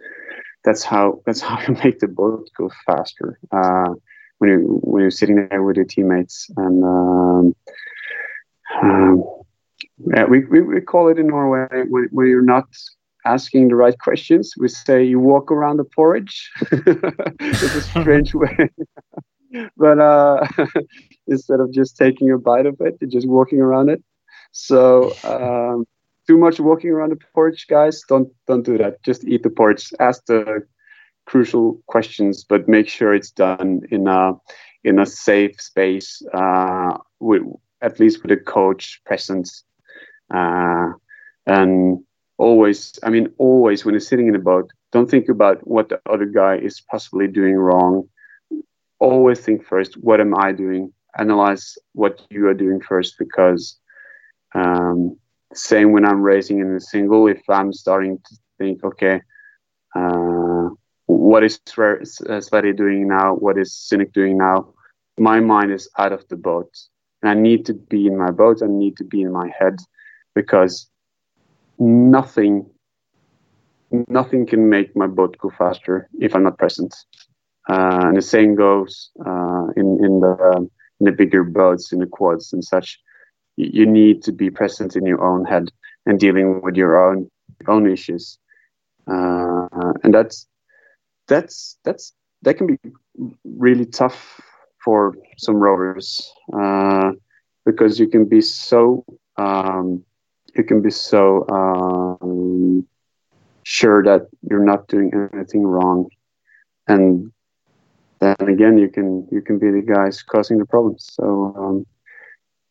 [0.64, 3.38] that's how that's how you make the boat go faster.
[3.52, 3.94] Uh,
[4.38, 7.54] when you when you're sitting there with your teammates and um,
[8.82, 9.24] um,
[10.14, 12.68] yeah, we, we, we call it in Norway when, when you're not
[13.24, 14.54] asking the right questions.
[14.58, 16.50] We say you walk around the porridge.
[16.72, 18.70] it's a strange way,
[19.76, 20.46] but uh,
[21.26, 24.02] instead of just taking a bite of it, you're just walking around it.
[24.52, 25.86] So um,
[26.26, 28.02] too much walking around the porch, guys.
[28.08, 29.02] Don't don't do that.
[29.02, 29.92] Just eat the porch.
[30.00, 30.62] Ask the
[31.26, 34.32] crucial questions, but make sure it's done in a
[34.84, 37.42] in a safe space, uh, with
[37.82, 39.48] at least with a coach present.
[40.32, 40.92] Uh,
[41.46, 41.98] and
[42.40, 46.00] always, I mean, always when you're sitting in a boat, don't think about what the
[46.08, 48.08] other guy is possibly doing wrong.
[48.98, 50.92] Always think first, what am I doing?
[51.18, 53.78] Analyze what you are doing first, because
[54.54, 55.18] um,
[55.52, 57.28] same when I'm racing in a single.
[57.28, 59.20] If I'm starting to think, okay,
[59.94, 60.68] uh,
[61.06, 63.34] what is uh, Sverri doing now?
[63.34, 64.72] What is Synek doing now?
[65.18, 66.70] My mind is out of the boat,
[67.22, 68.62] and I need to be in my boat.
[68.62, 69.76] I need to be in my head
[70.34, 70.90] because
[71.80, 72.70] nothing,
[74.08, 76.94] nothing can make my boat go faster if I'm not present.
[77.68, 80.70] Uh, and the same goes uh, in in the um,
[81.00, 83.00] in the bigger boats, in the quads and such
[83.56, 85.70] you need to be present in your own head
[86.06, 87.30] and dealing with your own
[87.68, 88.38] own issues
[89.10, 89.68] uh,
[90.02, 90.46] and that's
[91.28, 92.78] that's that's that can be
[93.44, 94.40] really tough
[94.84, 97.10] for some rowers uh,
[97.66, 99.04] because you can be so
[99.36, 100.04] um,
[100.56, 102.86] you can be so um,
[103.64, 106.08] sure that you're not doing anything wrong.
[106.88, 107.30] And
[108.20, 111.86] then again you can you can be the guys causing the problems so um,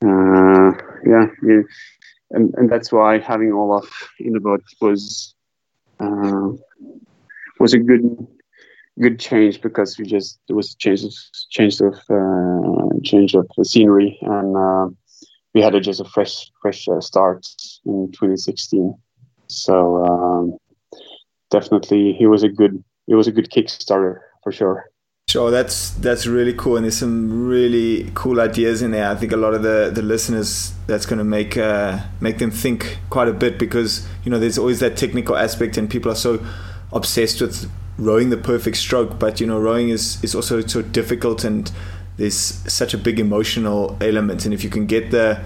[0.03, 0.71] uh,
[1.05, 1.61] yeah, yeah,
[2.31, 3.87] and and that's why having Olaf
[4.19, 5.33] in the boat was
[5.99, 6.49] uh,
[7.59, 8.01] was a good
[9.01, 11.13] good change because we just there was a change of
[11.49, 14.17] change of uh, change of scenery.
[14.21, 14.87] And uh,
[15.53, 17.45] we had a, just a fresh fresh uh, start
[17.85, 18.93] in 2016.
[19.47, 20.57] So um,
[21.49, 24.89] definitely he was a good he was a good Kickstarter for sure.
[25.29, 29.07] Sure, that's that's really cool, and there's some really cool ideas in there.
[29.11, 32.49] I think a lot of the, the listeners that's going to make uh, make them
[32.49, 36.15] think quite a bit because you know there's always that technical aspect, and people are
[36.15, 36.43] so
[36.91, 37.69] obsessed with
[37.99, 39.19] rowing the perfect stroke.
[39.19, 41.71] But you know, rowing is is also so difficult, and
[42.19, 45.39] there's such a big emotional element, and if you can get the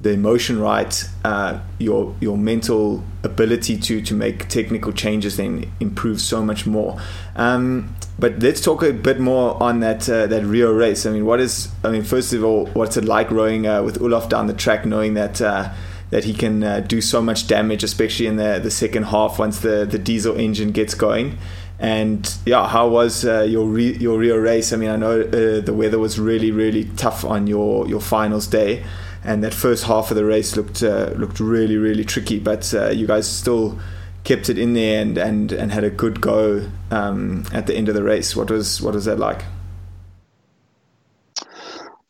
[0.00, 6.24] the emotion right, uh, your your mental ability to to make technical changes then improves
[6.24, 6.96] so much more.
[7.36, 11.06] Um, but let's talk a bit more on that uh, that Rio race.
[11.06, 11.68] I mean, what is?
[11.82, 14.86] I mean, first of all, what's it like rowing uh, with Olaf down the track,
[14.86, 15.72] knowing that uh,
[16.10, 19.58] that he can uh, do so much damage, especially in the the second half once
[19.58, 21.36] the the diesel engine gets going.
[21.82, 24.72] And yeah, how was uh, your re- your Rio race?
[24.72, 28.46] I mean, I know uh, the weather was really really tough on your your finals
[28.46, 28.84] day,
[29.24, 32.38] and that first half of the race looked looked really really tricky.
[32.38, 33.80] But you guys still
[34.24, 37.88] kept it in there and and, and had a good go um, at the end
[37.88, 38.36] of the race.
[38.36, 39.44] What was what was that like?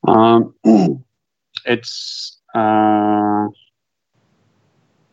[0.07, 0.55] Um,
[1.65, 3.47] it's uh,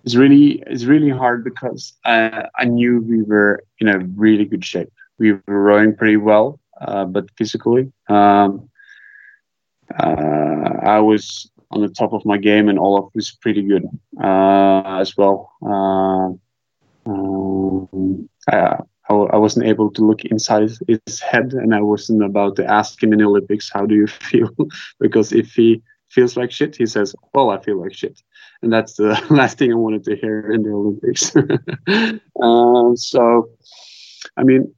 [0.03, 4.63] it's really it's really hard because I, I knew we were in a really good
[4.63, 4.91] shape.
[5.17, 8.69] We were rowing pretty well, uh, but physically, um,
[9.97, 13.85] uh, I was on the top of my game, and Olaf was pretty good
[14.23, 15.51] uh, as well.
[15.61, 16.31] Uh,
[17.09, 18.77] um, I,
[19.09, 23.11] I wasn't able to look inside his head, and I wasn't about to ask him
[23.11, 24.55] in the Olympics, "How do you feel?"
[24.99, 28.21] because if he feels like shit, he says, "Well, I feel like shit,"
[28.61, 31.35] and that's the last thing I wanted to hear in the Olympics.
[31.35, 33.49] uh, so,
[34.37, 34.73] I mean,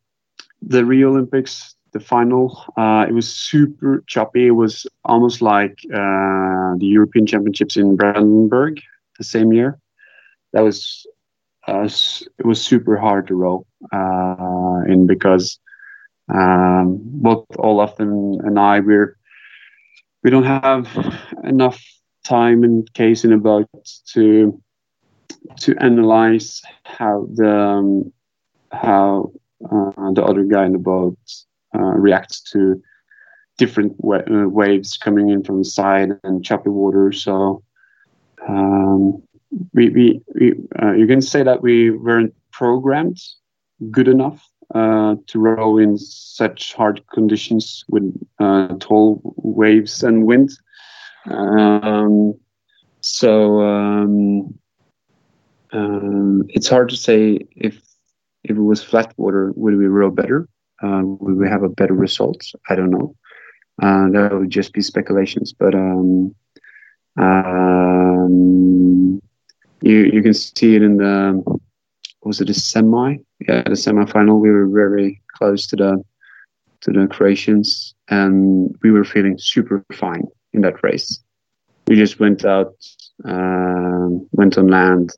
[0.62, 4.48] the Rio Olympics, the final, uh, it was super choppy.
[4.48, 8.80] It was almost like uh, the European Championships in Brandenburg
[9.18, 9.80] the same year.
[10.54, 11.06] That was
[11.68, 15.60] uh, it was super hard to row uh, in because
[16.34, 19.18] um, both Olaf and, and I we're
[20.24, 20.88] we don't have
[21.44, 21.82] enough
[22.24, 23.68] time and case in a boat
[24.14, 24.62] to
[25.60, 28.12] to analyze how the um,
[28.72, 29.32] how
[29.66, 31.18] uh, the other guy in the boat
[31.76, 32.82] uh, reacts to
[33.58, 37.12] different wa- uh, waves coming in from the side and choppy water.
[37.12, 37.64] So
[38.48, 39.22] um,
[39.74, 43.20] we, we, we uh, you can say that we weren't programmed
[43.92, 48.04] good enough uh, to row in such hard conditions with
[48.80, 50.50] tall waves and wind.
[51.30, 52.36] Um,
[53.02, 54.58] so um,
[55.72, 57.82] um, it's hard to say if
[58.44, 60.48] if it was flat water, would we row better?
[60.82, 62.42] Uh, would we have a better result?
[62.70, 63.16] I don't know.
[63.82, 65.54] Uh, that would just be speculations.
[65.54, 66.34] But um,
[67.18, 69.22] um,
[69.82, 71.44] you you can see it in the
[72.24, 73.18] was it a semi?
[73.48, 74.40] Yeah, the semi-final.
[74.40, 76.04] We were very close to the
[76.82, 81.24] to the Croatians, and we were feeling super fine in that race.
[81.88, 82.76] We just went out,
[83.26, 85.12] um, went on land,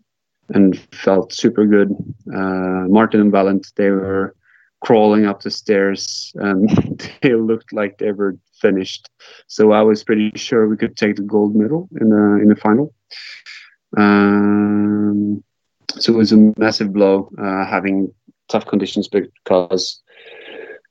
[0.50, 1.92] and felt super good.
[2.34, 4.36] Uh, Martin and Valent, they were
[4.82, 6.70] crawling up the stairs, and
[7.22, 9.10] they looked like they were finished.
[9.48, 12.56] So I was pretty sure we could take the gold medal in the in the
[12.56, 12.94] final.
[13.98, 15.44] Um,
[16.00, 18.14] so it was a massive blow uh, having
[18.50, 20.02] tough conditions because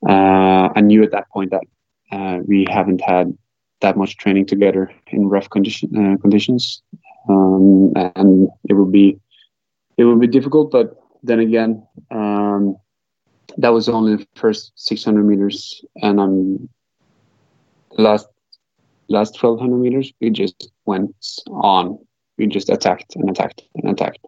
[0.07, 1.63] uh, I knew at that point that
[2.11, 3.37] uh, we haven't had
[3.83, 6.81] that much training together in rough condition uh, conditions,
[7.29, 9.19] um, and it would be
[9.97, 10.71] it would be difficult.
[10.71, 12.77] But then again, um,
[13.57, 16.69] that was only the first 600 meters, and I'm
[17.91, 18.27] last
[19.09, 21.13] last 1200 meters we just went
[21.51, 21.99] on
[22.37, 24.25] we just attacked and attacked and attacked.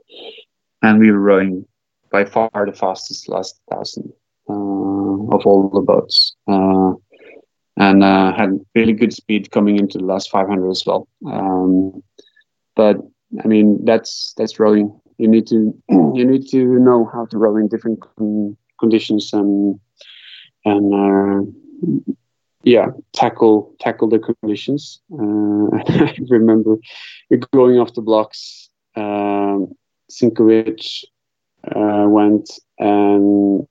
[0.81, 1.65] And we were rowing
[2.11, 4.13] by far the fastest last thousand
[4.49, 6.35] uh, of all the boats.
[6.47, 6.93] Uh,
[7.77, 11.07] and uh, had really good speed coming into the last 500 as well.
[11.25, 12.03] Um,
[12.75, 12.97] but
[13.43, 14.99] I mean, that's that's rowing.
[15.17, 19.79] You need to you need to know how to row in different con- conditions and
[20.65, 22.11] and uh,
[22.63, 25.01] yeah, tackle tackle the conditions.
[25.11, 26.77] Uh, I remember
[27.51, 28.69] going off the blocks.
[28.95, 29.73] Um,
[30.09, 31.03] Sinkovic
[31.63, 32.49] uh, went
[32.79, 33.67] and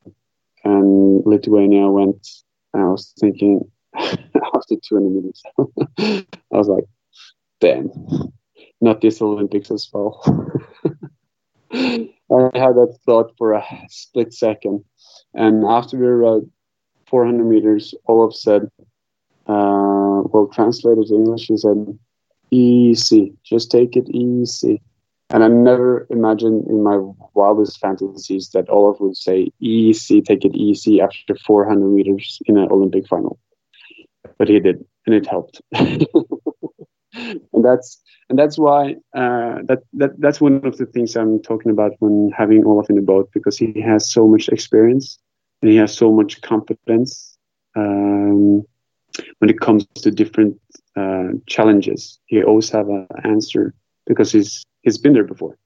[0.65, 2.27] and Lithuania went.
[2.75, 3.71] I was thinking
[4.55, 5.43] after 200 minutes,
[5.99, 6.85] I was like,
[7.61, 7.91] "Damn,
[8.81, 10.23] not this Olympics as well."
[11.73, 14.85] I had that thought for a split second,
[15.35, 16.51] and after we rode
[17.07, 18.71] 400 meters, Olaf said,
[19.47, 21.99] uh, well, translated to English, he said,
[22.51, 24.83] easy, just take it easy.
[25.31, 26.99] And I never imagined in my
[27.35, 32.69] wildest fantasies that Olaf would say, easy, take it easy after 400 meters in an
[32.71, 33.39] Olympic final.
[34.39, 35.61] But he did, and it helped.
[35.73, 41.71] and that's and that's why uh, that, that that's one of the things I'm talking
[41.71, 45.19] about when having Olaf in the boat because he has so much experience
[45.63, 47.37] and he has so much competence
[47.77, 48.65] um,
[49.39, 50.59] when it comes to different
[50.97, 52.19] uh, challenges.
[52.27, 53.75] He always have an answer
[54.07, 55.57] because he's he's been there before.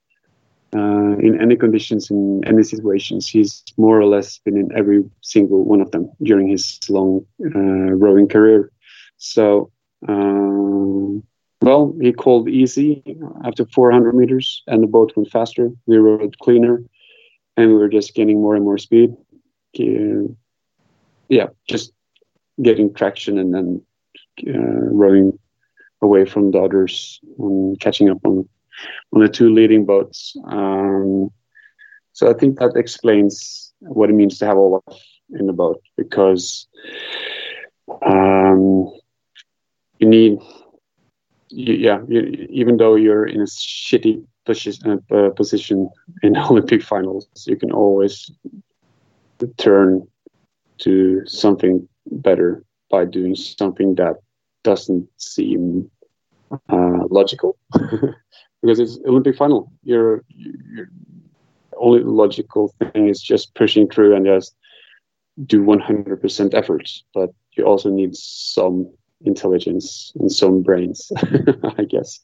[0.74, 5.64] Uh, in any conditions, in any situations, he's more or less been in every single
[5.64, 7.58] one of them during his long uh,
[7.96, 8.70] rowing career.
[9.16, 9.70] So,
[10.06, 11.22] um,
[11.62, 13.02] well, he called easy
[13.44, 15.70] after 400 meters, and the boat went faster.
[15.86, 16.82] We rowed cleaner,
[17.56, 19.16] and we were just getting more and more speed.
[19.80, 20.34] Uh,
[21.28, 21.92] yeah, just
[22.60, 23.82] getting traction and then
[24.46, 25.38] uh, rowing
[26.02, 28.48] away from the others and catching up on
[29.12, 30.36] on the two leading boats.
[30.46, 31.30] Um,
[32.12, 34.82] so I think that explains what it means to have Olaf
[35.30, 36.66] in the boat because
[38.04, 38.92] um,
[39.98, 40.38] you need,
[41.48, 45.90] you, yeah, you, even though you're in a shitty position, uh, position
[46.22, 48.30] in Olympic finals, you can always
[49.56, 50.06] turn
[50.78, 54.16] to something better by doing something that
[54.64, 55.90] doesn't seem
[56.50, 57.56] uh, logical
[58.62, 59.70] because it's Olympic final.
[59.82, 60.88] You're, you're
[61.76, 64.54] only logical thing is just pushing through and just
[65.46, 68.90] do 100% efforts, but you also need some
[69.24, 71.10] intelligence and some brains,
[71.78, 72.20] I guess.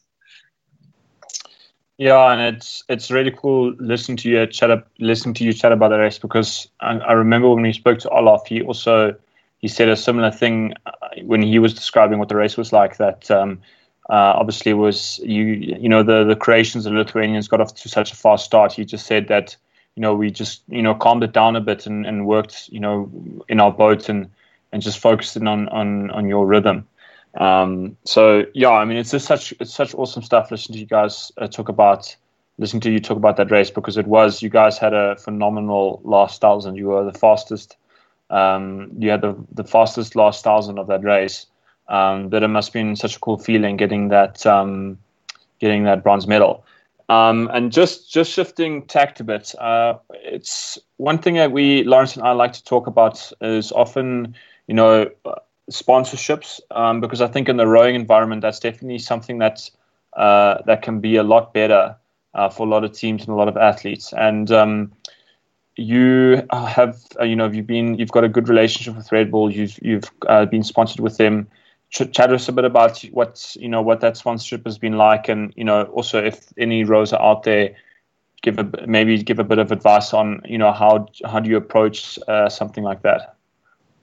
[1.97, 5.71] Yeah, and it's it's really cool listening to you chat up, listening to you chat
[5.71, 9.15] about the race because I, I remember when we spoke to Olaf, he also
[9.59, 10.93] he said a similar thing uh,
[11.23, 12.97] when he was describing what the race was like.
[12.97, 13.61] That um,
[14.11, 18.13] uh, obviously was you you know the the Croatians and Lithuanians got off to such
[18.13, 18.73] a fast start.
[18.73, 19.57] He just said that
[19.97, 22.81] you know we just you know calmed it down a bit and, and worked you
[22.81, 23.11] know
[23.49, 24.31] in our boat and
[24.73, 26.87] and just focused on on on your rhythm.
[27.37, 30.51] Um, so yeah, I mean, it's just such it's such awesome stuff.
[30.51, 32.15] Listening to you guys uh, talk about
[32.59, 36.01] listening to you talk about that race because it was you guys had a phenomenal
[36.05, 36.77] last thousand.
[36.77, 37.77] You were the fastest.
[38.31, 41.47] Um, you had the the fastest last thousand of that race.
[41.89, 44.99] Um, it must have been such a cool feeling getting that um,
[45.61, 46.65] getting that bronze medal.
[47.09, 52.17] Um, and just just shifting tact a bit, uh, it's one thing that we Lawrence
[52.17, 54.35] and I like to talk about is often
[54.67, 55.11] you know
[55.71, 59.71] sponsorships um, because I think in the rowing environment that's definitely something that
[60.17, 61.97] uh, that can be a lot better
[62.35, 64.13] uh, for a lot of teams and a lot of athletes.
[64.13, 64.93] And um,
[65.77, 69.53] you have uh, you know you've been you've got a good relationship with Red Bull.
[69.53, 71.49] You've you've uh, been sponsored with them.
[71.95, 75.29] Ch- chat us a bit about what you know what that sponsorship has been like,
[75.29, 77.77] and you know also if any rows are out there.
[78.43, 81.57] Give a maybe give a bit of advice on you know how how do you
[81.57, 83.37] approach uh, something like that.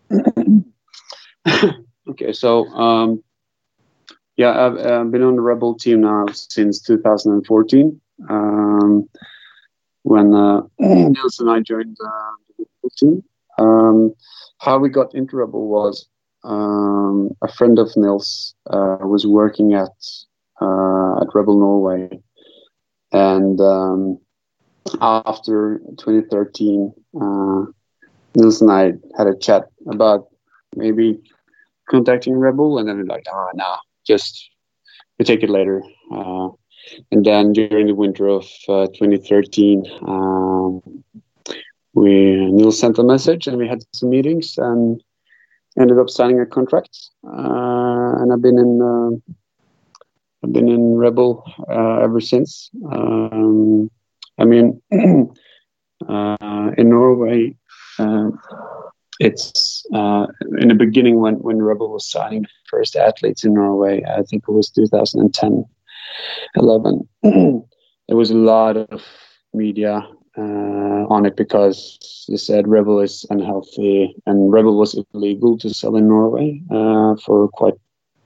[2.10, 3.24] okay, so um,
[4.38, 8.02] yeah, I've, I've, been on the Red Bull team now since 2014.
[8.30, 9.08] Um,
[10.04, 13.24] when uh, Nils and I joined uh, the team,
[13.60, 14.16] um,
[14.58, 16.08] how we got into Red Bull was
[16.44, 19.94] um, a friend of Nils uh, was working at
[20.62, 22.22] uh, at Red Bull Norway,
[23.12, 24.20] and um,
[25.02, 27.66] after 2013, uh,
[28.36, 30.28] Nils and I had a chat about
[30.76, 31.20] maybe
[31.90, 34.50] contacting Red Bull, and then we're like, ah, nah, just
[35.20, 35.84] we take it later.
[36.14, 36.50] Uh,
[37.12, 41.04] and then during the winter of uh, 2013, um,
[41.94, 45.02] we Neil sent a message, and we had some meetings, and
[45.80, 46.98] ended up signing a contract.
[47.26, 49.34] Uh, and I've been in uh,
[50.44, 52.72] I've been in Red Bull uh, ever since.
[52.92, 53.92] Um,
[54.40, 54.82] I mean,
[56.10, 57.56] uh, in Norway
[59.22, 60.26] it's uh,
[60.60, 64.04] in the beginning when when Red Bull was signing the first athletes in Norway.
[64.04, 65.64] I think it was 2010,
[66.56, 67.08] 11.
[67.22, 69.04] there was a lot of
[69.54, 70.08] media
[70.38, 75.58] uh, on it because they said Red Bull is unhealthy and Red Bull was illegal
[75.60, 77.76] to sell in Norway uh, for quite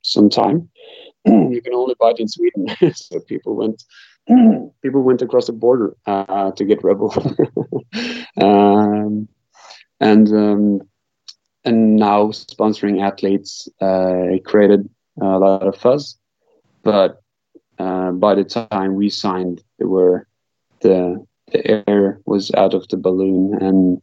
[0.02, 0.70] some time.
[1.26, 3.84] you can only buy it in Sweden, so people went
[4.82, 7.14] people went across the border uh, to get Red Bull,
[8.42, 9.28] um,
[10.00, 10.82] and um,
[11.64, 14.90] and now sponsoring athletes uh, created
[15.22, 16.18] a lot of fuzz.
[16.84, 17.22] But
[17.80, 20.28] uh, by the time we signed, there were
[20.82, 24.02] the the air was out of the balloon, and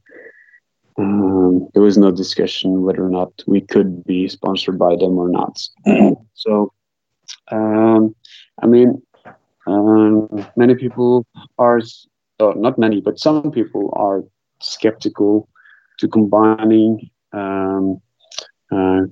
[0.99, 5.29] um, there was no discussion whether or not we could be sponsored by them or
[5.29, 5.61] not.
[6.35, 6.73] so,
[7.51, 8.15] um,
[8.63, 9.03] I mean,
[9.67, 11.27] um, many people
[11.59, 11.81] are,
[12.41, 14.23] oh, not many, but some people are
[14.61, 15.49] skeptical
[15.99, 18.01] to combining um,
[18.71, 19.03] uh,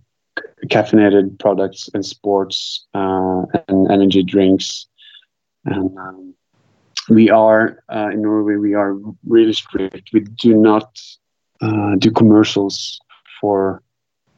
[0.66, 4.86] caffeinated products and sports uh, and energy drinks.
[5.64, 6.34] And um,
[7.08, 8.56] we are uh, in Norway.
[8.56, 8.96] We are
[9.26, 10.10] really strict.
[10.12, 11.00] We do not
[11.60, 13.00] uh, do commercials
[13.40, 13.82] for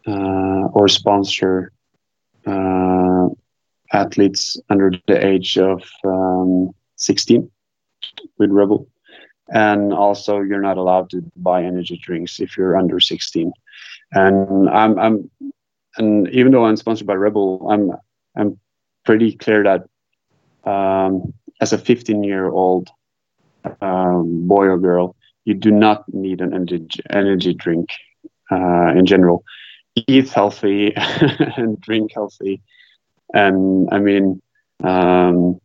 [0.06, 1.72] uh, or sponsor
[2.46, 3.28] uh,
[3.92, 7.50] athletes under the age of um, 16
[8.38, 8.88] with Red Bull.
[9.48, 13.52] And also you're not allowed to buy energy drinks if you're under 16
[14.12, 15.30] and i'm i'm
[15.96, 17.92] and even though i'm sponsored by Red Bull, i'm
[18.36, 18.58] i'm
[19.04, 22.90] pretty clear that um, as a 15 year old
[23.82, 25.16] um, boy or girl
[25.46, 26.54] you do not need an
[27.10, 27.90] energy, drink
[28.52, 29.44] uh, in general
[30.06, 30.92] eat healthy
[31.56, 32.62] and drink healthy
[33.34, 34.40] and i mean
[34.84, 35.58] um,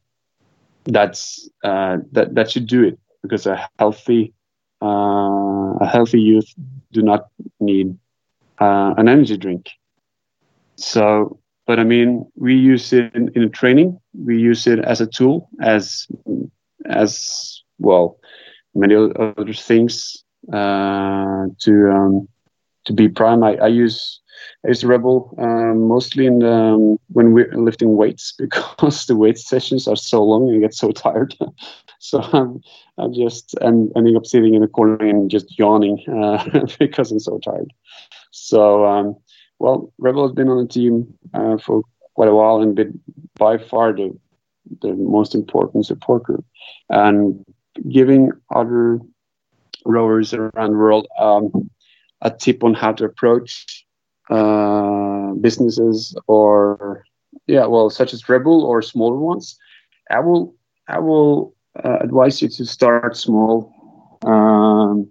[0.86, 4.34] that's uh, that that should do it because a healthy
[4.84, 6.50] uh, a healthy youth
[6.92, 7.28] do not
[7.60, 7.98] need
[8.60, 9.68] uh, an energy drink.
[10.78, 14.00] So, but I mean, we use it in, in training.
[14.26, 16.08] We use it as a tool, as
[16.90, 18.20] as well,
[18.76, 20.24] many other things
[20.54, 22.28] uh, to um,
[22.86, 23.44] to be prime.
[23.44, 24.22] I, I use
[24.66, 29.16] I use Red Bull um, mostly in the, um, when we're lifting weights because the
[29.16, 31.36] weight sessions are so long and I get so tired.
[32.00, 32.62] so I'm,
[32.98, 36.44] I'm just I'm ending up sitting in a corner and just yawning uh,
[36.80, 37.72] because I'm so tired.
[38.32, 39.16] So um,
[39.60, 43.00] well, Red Bull has been on the team uh, for quite a while and been
[43.36, 44.18] by far the
[44.82, 46.46] the most important support group,
[46.90, 47.46] and
[47.90, 49.00] giving other
[49.86, 51.70] rowers around the world um,
[52.22, 53.86] a tip on how to approach
[54.30, 57.06] uh, businesses or
[57.46, 59.58] yeah, well, such as Red Bull or smaller ones.
[60.10, 60.56] I will
[60.88, 63.74] I will uh, advise you to start small
[64.26, 65.10] um,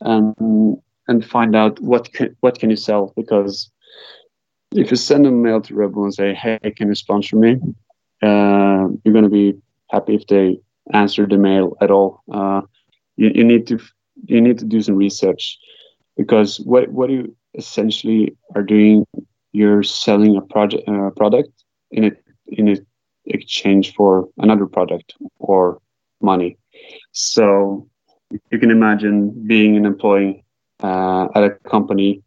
[0.00, 3.70] and and find out what can, what can you sell because
[4.74, 7.56] if you send a mail to Red Bull and say, "Hey, can you sponsor me?"
[8.22, 9.54] Uh, you're going to be
[9.90, 10.58] happy if they
[10.92, 12.22] answer the mail at all.
[12.32, 12.62] Uh,
[13.16, 13.78] you, you need to
[14.24, 15.58] you need to do some research
[16.16, 19.06] because what what you essentially are doing,
[19.52, 21.50] you're selling a project uh, product
[21.90, 22.84] in it in
[23.26, 25.80] exchange for another product or
[26.20, 26.58] money.
[27.12, 27.88] So
[28.50, 30.41] you can imagine being an employee
[30.82, 32.22] uh, at a company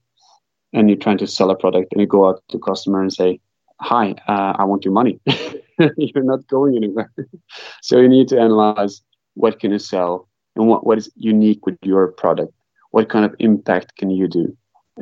[0.73, 3.39] and you're trying to sell a product and you go out to customer and say,
[3.79, 5.19] "Hi, uh, I want your money."
[5.97, 7.11] you're not going anywhere.
[7.81, 9.01] so you need to analyze
[9.35, 12.53] what can you sell and what, what is unique with your product.
[12.91, 14.55] What kind of impact can you do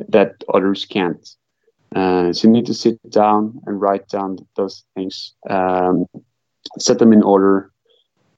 [0.08, 1.28] that others can't?
[1.94, 6.06] Uh, so you need to sit down and write down those things, um,
[6.78, 7.70] set them in order,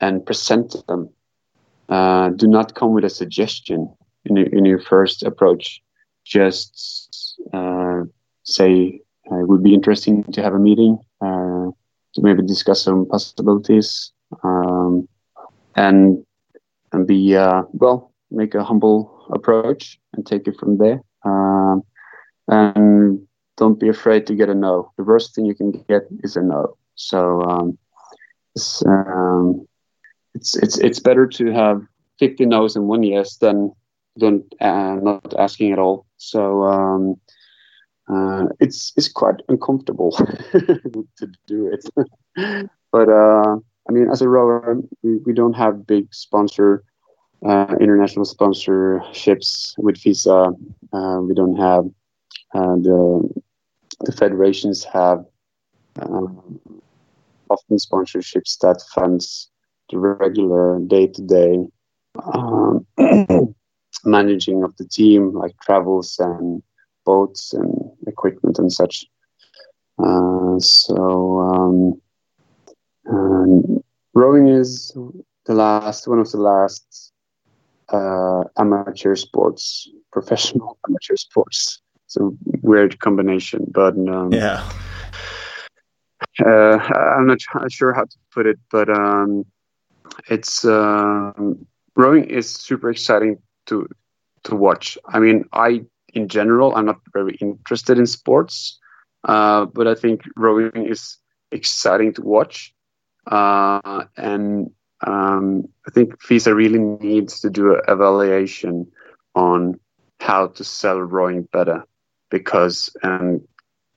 [0.01, 1.09] and present them.
[1.88, 3.88] Uh, do not come with a suggestion
[4.26, 5.82] in your, in your first approach.
[6.24, 8.02] Just uh,
[8.44, 9.00] say
[9.30, 11.70] uh, it would be interesting to have a meeting uh,
[12.14, 14.12] to maybe discuss some possibilities
[14.42, 15.08] um,
[15.76, 16.24] and
[16.92, 21.82] and be uh, well make a humble approach and take it from there um,
[22.48, 23.26] and
[23.56, 26.42] don't be afraid to get a no the worst thing you can get is a
[26.42, 27.78] no so um,
[28.54, 29.66] it's, um,
[30.34, 31.82] it's it's it's better to have
[32.18, 33.72] 50 no's and one yes than
[34.18, 37.16] don't uh, not asking at all so um,
[38.09, 40.12] uh, it's it's quite uncomfortable
[41.16, 41.88] to do it.
[42.93, 43.56] but uh,
[43.88, 46.84] I mean, as a rower, we, we don't have big sponsor
[47.44, 50.55] uh, international sponsorships with FISA.
[50.93, 51.84] Uh, we don't have
[52.55, 53.28] uh, the
[54.01, 55.24] the federations have
[56.01, 56.60] um,
[57.51, 59.51] often sponsorships that funds
[59.90, 61.66] the regular day to day
[64.05, 66.62] managing of the team, like travels and
[67.05, 67.73] boats and
[68.06, 69.06] equipment and such.
[69.98, 72.02] Uh, so um,
[73.09, 73.82] um,
[74.14, 74.97] rowing is
[75.47, 77.12] the last one of the last
[77.93, 81.81] uh, amateur sports, professional amateur sports.
[82.05, 82.31] It's a
[82.62, 84.68] weird combination, but um, yeah.
[86.44, 86.78] Uh,
[87.16, 87.40] I'm not
[87.70, 89.44] sure how to put it, but um,
[90.28, 93.88] it's um, rowing is super exciting to
[94.44, 94.98] to watch.
[95.06, 95.84] I mean, I
[96.14, 98.78] in general, I'm not very interested in sports,
[99.24, 101.18] uh, but I think rowing is
[101.52, 102.74] exciting to watch.
[103.26, 104.70] Uh, and
[105.06, 108.90] um, I think FISA really needs to do an evaluation
[109.34, 109.78] on
[110.20, 111.84] how to sell rowing better
[112.30, 113.47] because and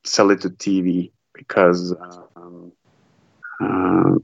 [0.03, 1.95] sell it to TV because
[2.35, 2.71] um,
[3.61, 4.15] uh,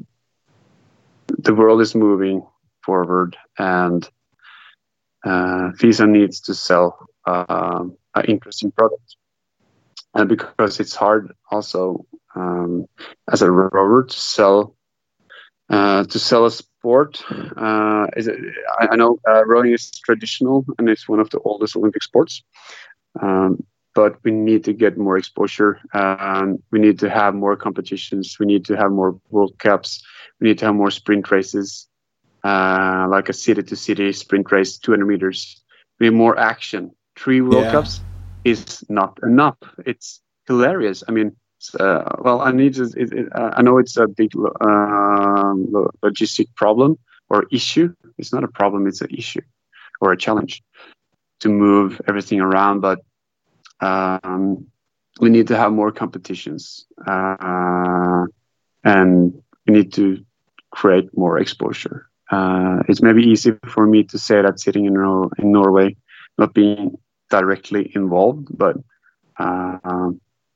[1.27, 2.45] the world is moving
[2.83, 4.09] forward and
[5.25, 5.71] uh,
[6.05, 7.83] needs to sell uh,
[8.15, 9.17] an interesting product.
[10.13, 12.85] And because it's hard also um,
[13.31, 14.75] as a rower to sell
[15.69, 17.23] uh, to sell a sport.
[17.31, 21.75] Uh, it, I, I, know uh, rowing is traditional and it's one of the oldest
[21.75, 22.43] Olympic sports.
[23.19, 23.65] Um,
[23.95, 25.79] but we need to get more exposure.
[26.71, 28.37] we need to have more competitions.
[28.39, 30.03] We need to have more World Cups.
[30.39, 31.87] We need to have more sprint races,
[32.45, 35.63] uh, like a city-to-city sprint race, 200 meters.
[35.99, 37.71] We need more action three World yeah.
[37.71, 38.01] Cups
[38.43, 39.57] is not enough.
[39.85, 41.03] It's hilarious.
[41.07, 41.35] I mean,
[41.79, 42.83] uh, well, I need to.
[42.83, 45.53] It, it, uh, I know it's a big uh,
[46.03, 46.99] logistic problem
[47.29, 47.93] or issue.
[48.17, 48.85] It's not a problem.
[48.87, 49.41] It's an issue
[49.99, 50.61] or a challenge
[51.39, 52.81] to move everything around.
[52.81, 52.99] But
[53.79, 54.67] um,
[55.19, 58.25] we need to have more competitions, uh,
[58.83, 60.23] and we need to
[60.69, 62.09] create more exposure.
[62.31, 65.95] Uh, it's maybe easy for me to say that sitting in, Nor- in Norway,
[66.37, 66.97] not being
[67.29, 68.77] directly involved, but
[69.37, 70.11] uh,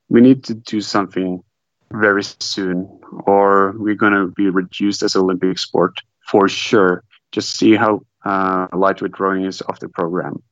[0.08, 1.42] we need to do something
[1.92, 7.04] very soon, or we're going to be reduced as an Olympic sport for sure.
[7.32, 10.42] Just see how uh, lightweight rowing is off the program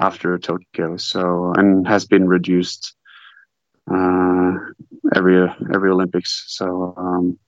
[0.00, 2.94] after Tokyo, so and has been reduced
[3.90, 4.52] uh,
[5.14, 6.44] every every Olympics.
[6.48, 7.38] So um,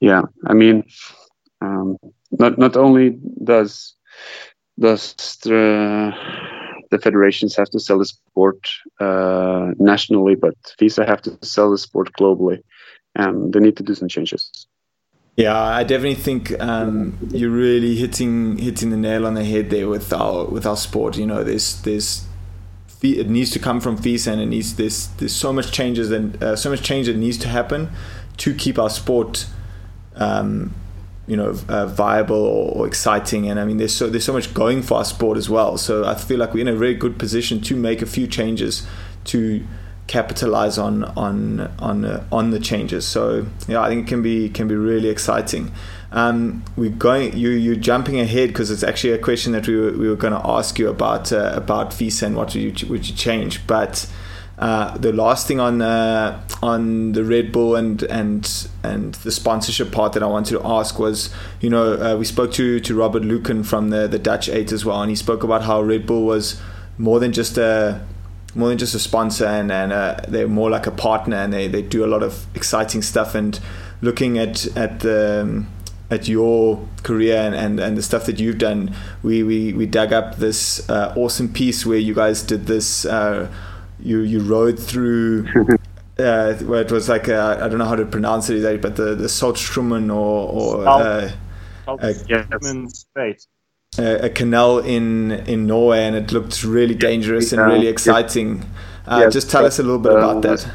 [0.00, 0.84] yeah, I mean,
[1.60, 1.96] um,
[2.30, 3.94] not not only does
[4.78, 6.12] does the
[6.90, 8.68] the federations have to sell the sport
[9.00, 12.62] uh, nationally, but FISA have to sell the sport globally,
[13.14, 14.66] and they need to do some changes.
[15.36, 19.88] Yeah, I definitely think um, you're really hitting hitting the nail on the head there
[19.88, 21.16] with our with our sport.
[21.16, 22.24] You know, there's there's
[23.02, 26.42] it needs to come from FISA, and it needs there's there's so much changes and
[26.42, 27.90] uh, so much change that needs to happen
[28.38, 29.46] to keep our sport.
[30.16, 30.74] Um,
[31.28, 34.52] you know, uh, viable or, or, exciting, and I mean, there's so there's so much
[34.54, 35.76] going for our sport as well.
[35.76, 38.86] So I feel like we're in a very good position to make a few changes
[39.24, 39.62] to
[40.06, 43.06] capitalize on on on uh, on the changes.
[43.06, 45.70] So yeah, I think it can be can be really exciting.
[46.10, 49.92] Um, we're going you you're jumping ahead because it's actually a question that we were,
[49.92, 53.08] we were going to ask you about uh, about FISA and what would you would
[53.08, 54.10] you change, but.
[54.58, 59.92] Uh, the last thing on uh, on the Red Bull and and and the sponsorship
[59.92, 63.22] part that I wanted to ask was, you know, uh, we spoke to to Robert
[63.22, 66.24] Lücken from the the Dutch Eight as well, and he spoke about how Red Bull
[66.24, 66.60] was
[66.98, 68.04] more than just a
[68.54, 71.68] more than just a sponsor and, and uh, they're more like a partner and they,
[71.68, 73.34] they do a lot of exciting stuff.
[73.34, 73.58] And
[74.00, 75.68] looking at at the um,
[76.10, 80.10] at your career and, and, and the stuff that you've done we, we, we dug
[80.10, 83.04] up this uh, awesome piece where you guys did this
[84.00, 85.46] you you rode through
[86.18, 89.14] uh, where it was like I I don't know how to pronounce it but the
[89.14, 91.30] the Saltstraumen or or uh,
[92.88, 93.46] Strait
[93.98, 98.64] a, a, canal in in Norway, and it looked really dangerous and really exciting.
[99.06, 100.70] Uh, yes, just tell us a little bit about that.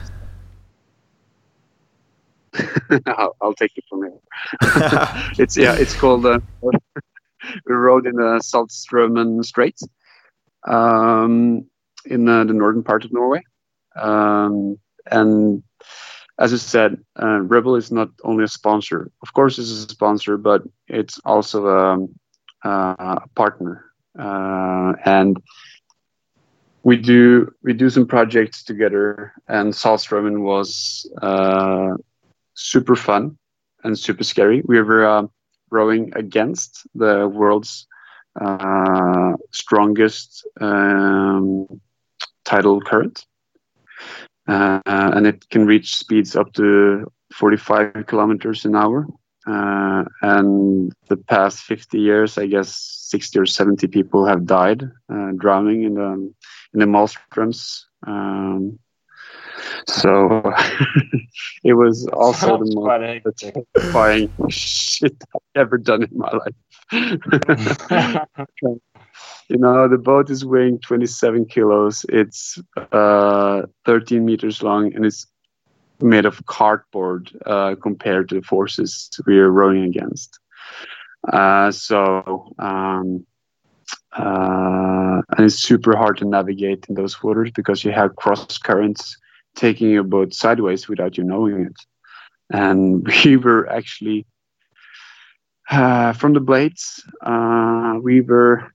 [3.08, 4.20] I'll, I'll, take it from here.
[5.38, 6.26] it's yeah, it's called.
[6.26, 6.72] Uh, we
[7.68, 9.80] rode in the Saltstraumen Strait
[10.66, 11.66] um,
[12.06, 13.42] in the northern part of Norway,
[13.96, 14.78] um,
[15.10, 15.64] and
[16.40, 19.12] as I said, uh, Red Bull is not only a sponsor.
[19.22, 22.08] Of course, it's a sponsor, but it's also a,
[22.68, 23.86] uh, partner,
[24.18, 25.38] uh, and
[26.84, 29.34] we do we do some projects together.
[29.48, 31.96] And Saltstraumen was uh,
[32.54, 33.38] super fun
[33.84, 34.62] and super scary.
[34.66, 35.28] We were uh,
[35.70, 37.88] rowing against the world's
[38.40, 41.82] uh, strongest um,
[42.46, 43.26] tidal current.
[44.48, 49.08] Uh, and it can reach speeds up to 45 kilometers an hour.
[49.46, 52.74] Uh, and the past 50 years, I guess
[53.10, 56.34] 60 or 70 people have died uh, drowning in the
[56.74, 57.84] in the maelstroms.
[58.08, 58.80] Um,
[59.88, 60.42] so
[61.64, 66.56] it was also the most terrifying shit I've ever done in my life.
[69.50, 72.06] you know, the boat is weighing 27 kilos.
[72.10, 75.28] It's uh, 13 meters long, and it's
[76.02, 80.40] made of cardboard uh, compared to the forces we are rowing against.
[81.32, 83.26] Uh, so, um,
[84.18, 89.18] uh, and it's super hard to navigate in those waters because you have cross currents
[89.56, 91.76] taking your boat sideways without you knowing it.
[92.52, 94.26] And we were actually
[95.70, 98.73] uh, from the blades, uh, we were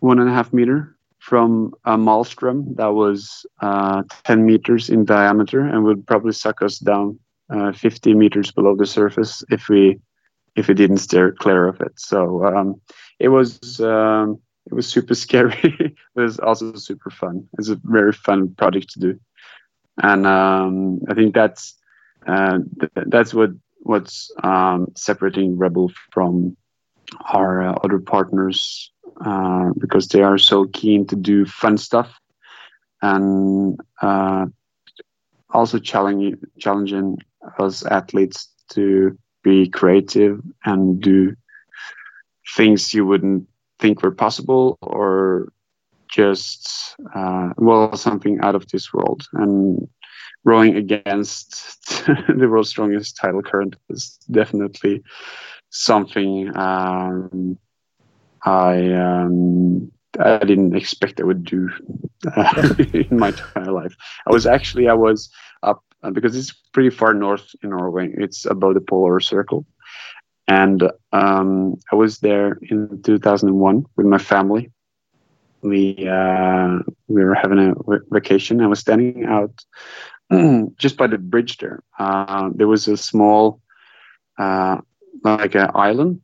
[0.00, 5.60] one and a half meter from a maelstrom that was uh, 10 meters in diameter
[5.60, 7.18] and would probably suck us down
[7.50, 10.00] uh, 50 meters below the surface if we
[10.56, 11.92] if we didn't steer clear of it.
[11.96, 12.80] So um,
[13.18, 15.58] it was um, it was super scary.
[15.62, 17.48] it was also super fun.
[17.58, 19.20] It's a very fun project to do,
[20.02, 21.74] and um, I think that's
[22.26, 23.50] uh, th- that's what
[23.82, 26.56] what's um, separating Red Bull from
[27.32, 28.92] our uh, other partners
[29.24, 32.18] uh, because they are so keen to do fun stuff
[33.02, 34.46] and uh,
[35.50, 37.18] also challenging
[37.58, 41.34] us athletes to be creative and do
[42.56, 43.46] things you wouldn't
[43.78, 45.52] think were possible or
[46.10, 49.26] just uh, well something out of this world.
[49.32, 49.88] And
[50.44, 55.02] rowing against the world's strongest tidal current is definitely
[55.70, 57.58] something um,
[58.44, 61.70] I um, I didn't expect I would do
[62.36, 63.96] uh, in my entire life.
[64.26, 65.30] I was actually I was
[65.62, 68.10] up uh, because it's pretty far north in Norway.
[68.12, 69.66] It's above the polar circle,
[70.48, 74.70] and um, I was there in 2001 with my family.
[75.62, 77.74] We uh, we were having a
[78.10, 78.60] vacation.
[78.62, 79.52] I was standing out
[80.78, 81.82] just by the bridge there.
[81.98, 83.60] Uh, there was a small,
[84.38, 84.78] uh,
[85.22, 86.22] like an island,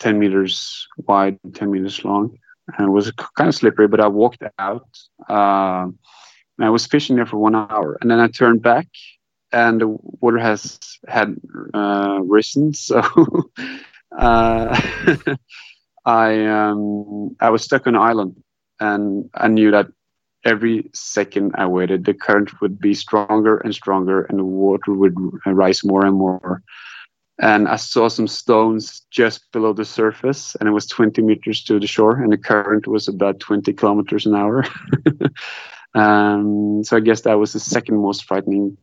[0.00, 2.36] 10 meters wide, 10 meters long,
[2.76, 3.88] and it was kind of slippery.
[3.88, 4.88] But I walked out.
[5.28, 5.88] Uh,
[6.60, 8.86] I was fishing there for one hour, and then I turned back,
[9.52, 11.36] and the water has had
[11.74, 12.72] uh, risen.
[12.84, 13.02] So
[14.16, 14.80] uh,
[16.04, 18.42] I um, I was stuck on an island,
[18.80, 19.88] and I knew that
[20.44, 25.14] every second I waited, the current would be stronger and stronger, and the water would
[25.46, 26.62] rise more and more.
[27.40, 31.80] And I saw some stones just below the surface, and it was 20 meters to
[31.80, 34.64] the shore, and the current was about 20 kilometers an hour.
[35.94, 38.76] um, so I guess that was the second most frightening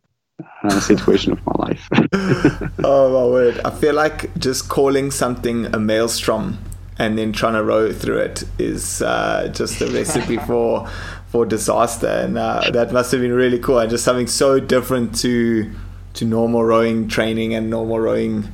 [0.64, 1.88] uh, situation of my life.
[2.84, 3.62] oh my word!
[3.64, 6.58] I feel like just calling something a maelstrom
[6.98, 10.88] and then trying to row through it is uh, just a recipe for
[11.28, 15.16] for disaster, and uh, that must have been really cool and just something so different
[15.20, 15.72] to
[16.14, 18.48] to normal rowing training and normal rowing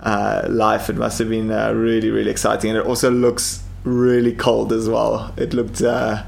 [0.00, 0.88] uh, life.
[0.88, 4.88] It must have been uh, really really exciting, and it also looks really cold as
[4.88, 5.32] well.
[5.36, 6.24] It looked uh,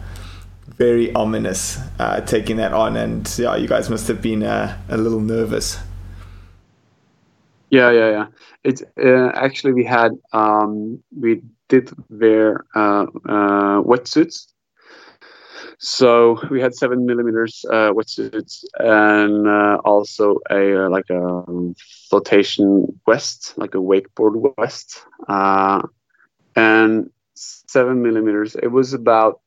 [0.67, 4.97] very ominous uh, taking that on, and yeah, you guys must have been uh, a
[4.97, 5.79] little nervous.
[7.71, 8.27] Yeah, yeah, yeah.
[8.65, 14.52] It's actually we had um, we did wear wetsuits
[15.85, 21.45] so we had seven millimeters uh, wetsuits and uh, also a uh, like a
[22.09, 25.83] flotation vest, like a wakeboard vest, uh,
[26.55, 28.55] and seven millimeters.
[28.55, 29.41] It was about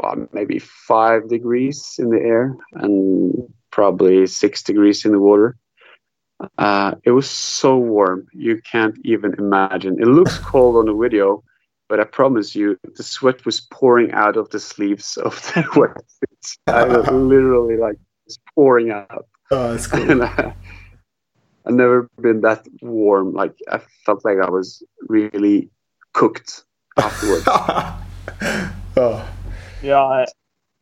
[0.00, 3.32] well, maybe five degrees in the air and
[3.70, 5.56] probably six degrees in the water.
[6.58, 10.00] Uh, it was so warm you can't even imagine.
[10.00, 11.44] It looks cold on the video,
[11.88, 16.58] but I promise you, the sweat was pouring out of the sleeves of the wetsuits.
[16.66, 17.96] I was literally like
[18.26, 19.26] just pouring out.
[19.50, 20.02] Oh, that's cool.
[20.10, 20.54] And I,
[21.66, 23.32] I've never been that warm.
[23.32, 25.70] Like I felt like I was really
[26.12, 26.64] cooked
[26.96, 27.44] afterwards.
[28.96, 29.28] oh.
[29.82, 30.26] Yeah, I,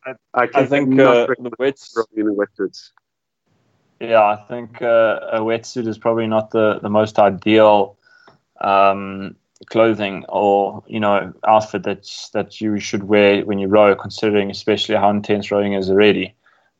[0.05, 2.91] I, I, I think uh, the wets in the wetsuits.
[3.99, 7.97] Yeah, I think uh, a wetsuit is probably not the the most ideal
[8.61, 9.35] um,
[9.65, 14.95] clothing or you know outfit that that you should wear when you row, considering especially
[14.95, 16.33] how intense rowing is already.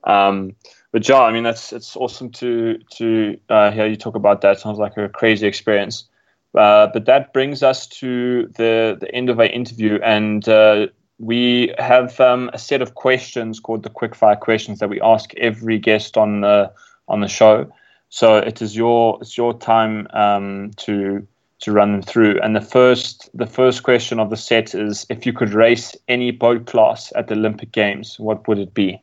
[0.04, 0.56] Um,
[0.92, 4.60] but yeah, I mean that's it's awesome to to uh, hear you talk about that.
[4.60, 6.08] Sounds like a crazy experience.
[6.56, 10.88] Uh, but that brings us to the the end of our interview, and uh,
[11.20, 15.78] we have um, a set of questions called the quickfire questions that we ask every
[15.78, 16.72] guest on the
[17.08, 17.72] on the show.
[18.10, 21.28] So it is your it's your time um, to
[21.60, 22.40] to run them through.
[22.42, 26.32] And the first the first question of the set is if you could race any
[26.32, 29.02] boat class at the Olympic Games, what would it be?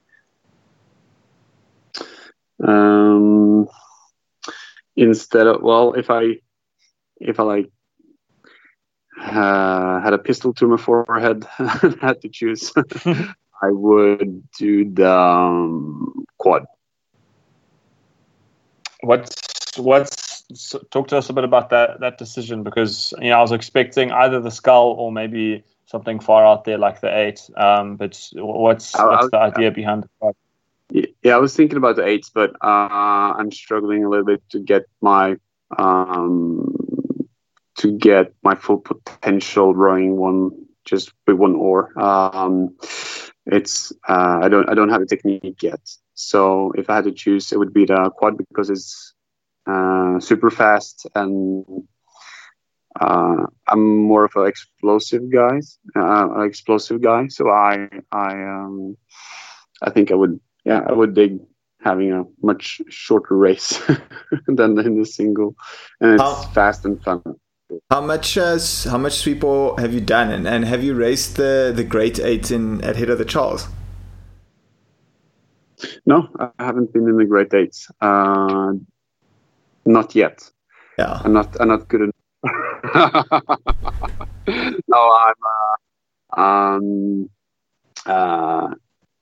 [2.62, 3.68] Um,
[4.96, 6.38] instead of well, if I
[7.20, 7.70] if I like
[9.20, 12.72] uh, had a pistol to my forehead and had to choose,
[13.06, 16.66] I would do the um, quad.
[19.00, 20.33] What's what's
[20.90, 24.12] talk to us a bit about that that decision because you know I was expecting
[24.12, 27.48] either the scull or maybe something far out there like the eight.
[27.56, 30.34] Um, but what's I, what's I, the idea behind the quad?
[30.90, 34.60] Yeah, I was thinking about the eights, but uh, I'm struggling a little bit to
[34.60, 35.36] get my
[35.78, 36.74] um,
[37.78, 40.50] to get my full potential rowing one
[40.84, 41.92] just with one oar.
[41.98, 42.76] Um,
[43.46, 45.80] it's uh, I don't I don't have a technique yet.
[46.14, 49.14] So if I had to choose, it would be the quad because it's
[49.66, 51.64] uh, super fast and
[53.00, 55.60] uh, I'm more of an explosive guy,
[55.96, 57.26] uh, explosive guy.
[57.28, 58.96] So I, I, um,
[59.82, 61.38] I think I would, yeah, I would dig
[61.80, 63.80] having a much shorter race
[64.46, 65.54] than in the single,
[66.00, 67.22] and it's how, fast and fun.
[67.90, 68.58] How much, uh,
[68.88, 72.50] how much sweep have you done, and, and have you raced the the Great Eight
[72.50, 73.66] in at Head of the Charles?
[76.06, 77.90] No, I haven't been in the Great Eights.
[78.00, 78.74] Uh,
[79.86, 80.50] not yet.
[80.98, 81.20] Yeah.
[81.24, 81.60] I'm not.
[81.60, 82.14] I'm not good enough.
[84.88, 85.34] no, I'm.
[86.36, 87.30] Uh, um.
[88.06, 88.74] Uh.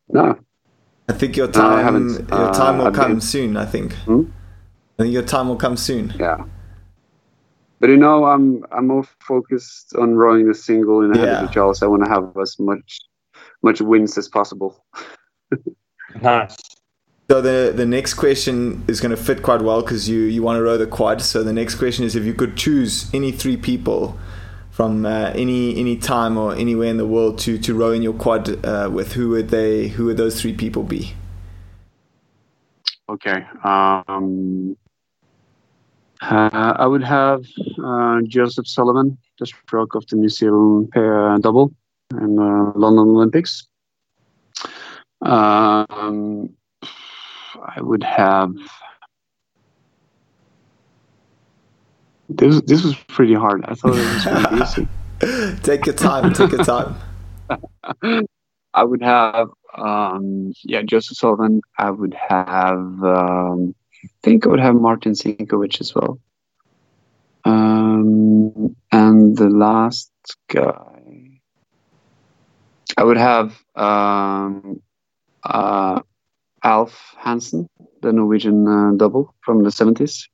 [0.08, 0.38] No.
[1.08, 2.06] I think your time.
[2.06, 3.20] No, your time will uh, come been...
[3.20, 3.56] soon.
[3.56, 3.92] I think.
[3.92, 4.22] Hmm?
[4.98, 6.14] I think your time will come soon.
[6.18, 6.44] Yeah.
[7.80, 11.40] But you know, I'm I'm more focused on rowing the single in ahead yeah.
[11.40, 11.82] of the Charles.
[11.82, 13.00] I want to have as much
[13.62, 14.84] much wins as possible.
[16.22, 16.56] nice
[17.32, 20.58] So the the next question is going to fit quite well because you you want
[20.58, 21.22] to row the quad.
[21.22, 24.18] So the next question is if you could choose any three people
[24.70, 28.12] from uh, any any time or anywhere in the world to to row in your
[28.12, 31.14] quad uh, with, who would they who would those three people be?
[33.08, 33.46] Okay.
[33.64, 34.76] Um,
[36.20, 37.46] uh, I would have
[37.82, 41.72] uh, Joseph Sullivan, the stroke of the New Zealand pair double
[42.10, 43.66] in the London Olympics.
[45.22, 46.54] Um,
[47.64, 48.54] I would have.
[52.28, 53.64] This this was pretty hard.
[53.66, 55.58] I thought it was pretty easy.
[55.62, 56.32] take your time.
[56.32, 56.96] Take your time.
[58.74, 61.60] I would have um, yeah Joseph Sullivan.
[61.78, 63.74] I would have um,
[64.04, 66.18] I think I would have Martin Sinkovic as well.
[67.44, 70.12] Um, and the last
[70.48, 71.40] guy,
[72.96, 74.80] I would have um,
[75.42, 76.00] uh,
[76.64, 77.68] Alf Hansen,
[78.02, 80.28] the Norwegian uh, double from the 70s.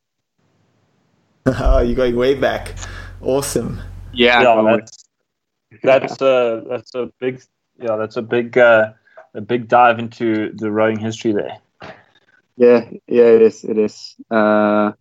[1.47, 2.75] oh, you're going way back.
[3.21, 3.81] Awesome.
[4.13, 5.05] Yeah, yeah that's
[5.83, 7.43] that's a that's a big
[7.79, 8.93] yeah that's a big uh,
[9.35, 11.59] a big dive into the rowing history there.
[12.57, 13.65] Yeah, yeah, it is.
[13.65, 14.93] It is uh,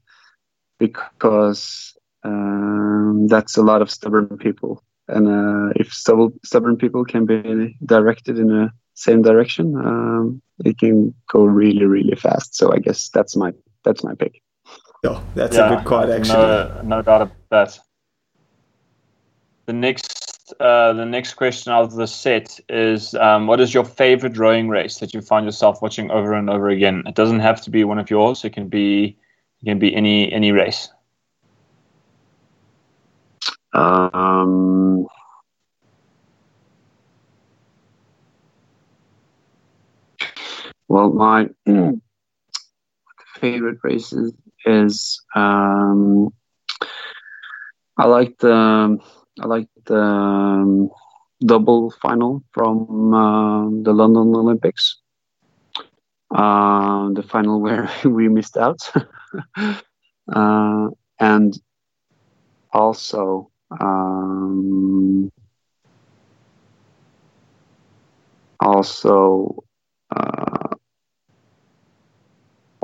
[0.77, 7.75] because um, that's a lot of stubborn people, and uh, if stubborn people can be
[7.83, 12.55] directed in a same direction, um, it can go really, really fast.
[12.55, 13.53] So I guess that's my
[13.83, 14.41] that's my pick.
[15.05, 16.33] Oh, that's yeah, a good quad, actually.
[16.33, 17.79] No, no doubt about that.
[19.67, 23.85] The next, uh, the next question out of the set is: um, What is your
[23.85, 27.03] favorite rowing race that you find yourself watching over and over again?
[27.05, 28.43] It doesn't have to be one of yours.
[28.43, 29.15] It can be,
[29.61, 30.89] it can be any any race.
[33.73, 35.05] Um,
[40.87, 41.49] Well, my
[43.39, 44.33] favorite races
[44.65, 46.29] is um,
[47.97, 48.97] I like the
[49.41, 50.89] I like the um,
[51.45, 54.97] double final from uh, the London Olympics.
[56.33, 58.79] Uh, the final where we missed out,
[60.33, 60.87] uh,
[61.19, 61.53] and
[62.71, 63.49] also
[63.79, 65.29] um,
[68.59, 69.55] also
[70.15, 70.75] uh,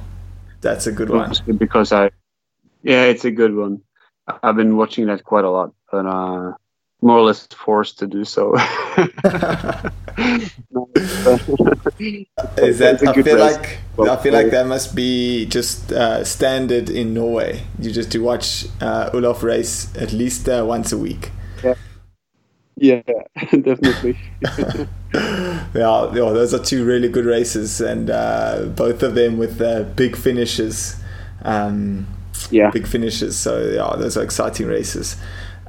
[0.62, 1.34] that's a good one.
[1.58, 2.12] Because I,
[2.84, 3.82] yeah, it's a good one.
[4.44, 6.52] I've been watching that quite a lot, but uh,
[7.02, 8.54] more or less forced to do so.
[12.58, 13.08] Is that?
[13.08, 13.56] I feel race.
[13.56, 17.64] like I feel like that must be just uh, standard in Norway.
[17.80, 21.32] You just to watch uh, Olaf race at least uh, once a week.
[22.80, 23.02] Yeah,
[23.52, 24.18] definitely.
[24.42, 24.88] yeah,
[25.74, 30.16] yeah, those are two really good races, and uh, both of them with uh, big
[30.16, 30.96] finishes.
[31.42, 32.06] Um,
[32.52, 33.38] yeah, big finishes.
[33.38, 35.18] So yeah, those are exciting races.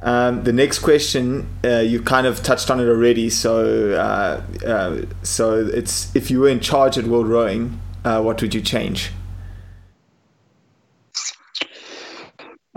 [0.03, 3.29] Um, the next question, uh, you kind of touched on it already.
[3.29, 8.39] So, uh, uh, so it's if you were in charge at World Rowing, uh, what
[8.41, 9.11] would you change?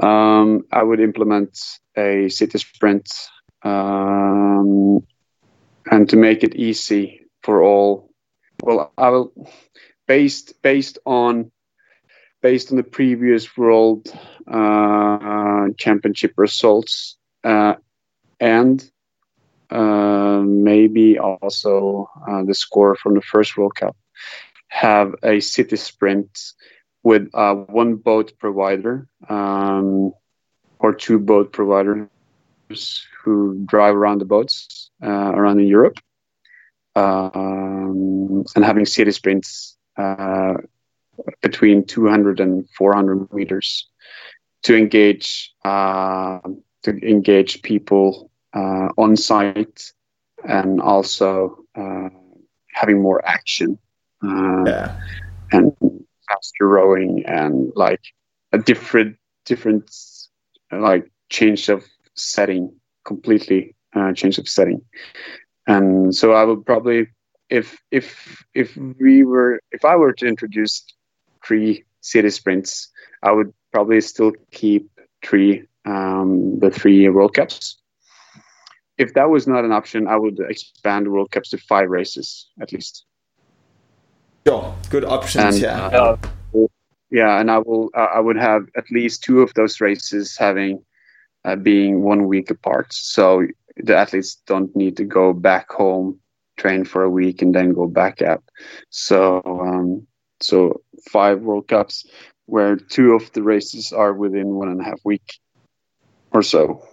[0.02, 1.58] Um, I would implement
[1.96, 3.12] a city sprint,
[3.64, 5.06] um,
[5.90, 8.10] and to make it easy for all.
[8.62, 9.32] Well, I will
[10.06, 11.50] based based on
[12.40, 14.12] based on the previous world
[14.50, 17.74] uh, championship results uh,
[18.40, 18.90] and
[19.70, 23.96] uh, maybe also uh, the score from the first World Cup,
[24.68, 26.52] have a city sprint
[27.02, 30.12] with uh, one boat provider um,
[30.78, 32.08] or two boat providers
[33.22, 35.98] who drive around the boats uh, around in Europe.
[36.94, 39.78] Um, and having city sprints
[41.40, 43.88] between 200 and 400 meters
[44.62, 46.38] to engage uh,
[46.82, 49.92] to engage people uh, on site
[50.44, 52.08] and also uh,
[52.72, 53.78] having more action
[54.24, 55.00] uh, yeah.
[55.52, 55.72] and
[56.28, 58.02] faster rowing and like
[58.52, 59.90] a different different
[60.70, 61.84] like change of
[62.14, 62.74] setting
[63.04, 64.80] completely uh, change of setting
[65.66, 67.06] and so i would probably
[67.50, 70.84] if if if we were if i were to introduce
[71.44, 72.90] three city sprints,
[73.22, 74.90] I would probably still keep
[75.24, 77.78] three um, the three World Cups.
[78.98, 82.72] If that was not an option, I would expand World Cups to five races at
[82.72, 83.04] least.
[84.46, 85.54] Sure, good options.
[85.54, 86.16] And, yeah, uh,
[87.10, 87.90] yeah, and I will.
[87.94, 90.84] Uh, I would have at least two of those races having
[91.44, 92.92] uh, being one week apart.
[92.92, 93.46] So
[93.76, 96.18] the athletes don't need to go back home,
[96.56, 98.42] train for a week, and then go back out.
[98.90, 100.06] So um,
[100.40, 102.04] so five World Cups
[102.46, 105.38] where two of the races are within one and a half week
[106.32, 106.86] or so.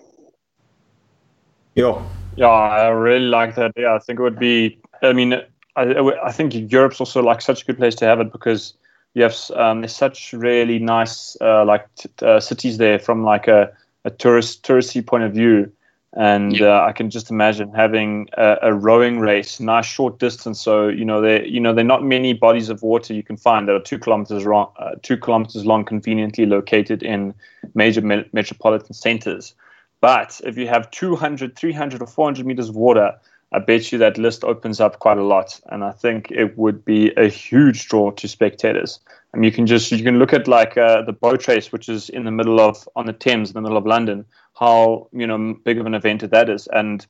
[1.75, 2.01] Yeah.
[2.35, 3.73] Yeah, I really like that.
[3.75, 4.79] Yeah, I think it would be.
[5.01, 5.33] I mean,
[5.75, 8.75] I, I think Europe's also like such a good place to have it because
[9.13, 13.47] you have um, there's such really nice uh, like t- uh, cities there from like
[13.47, 13.71] a,
[14.05, 15.71] a tourist touristy point of view,
[16.13, 16.79] and yeah.
[16.79, 20.59] uh, I can just imagine having a, a, rowing race, nice short distance.
[20.59, 23.37] So you know there you know there are not many bodies of water you can
[23.37, 27.33] find that are two kilometers long, uh, two kilometers long, conveniently located in
[27.75, 29.53] major me- metropolitan centers.
[30.01, 33.13] But if you have 200, 300, or 400 meters of water,
[33.51, 35.59] I bet you that list opens up quite a lot.
[35.67, 38.99] And I think it would be a huge draw to spectators.
[39.33, 41.89] I mean, you can just you can look at like uh, the boat race, which
[41.89, 44.25] is in the middle of on the Thames, in the middle of London.
[44.59, 47.05] How you know big of an event that is, and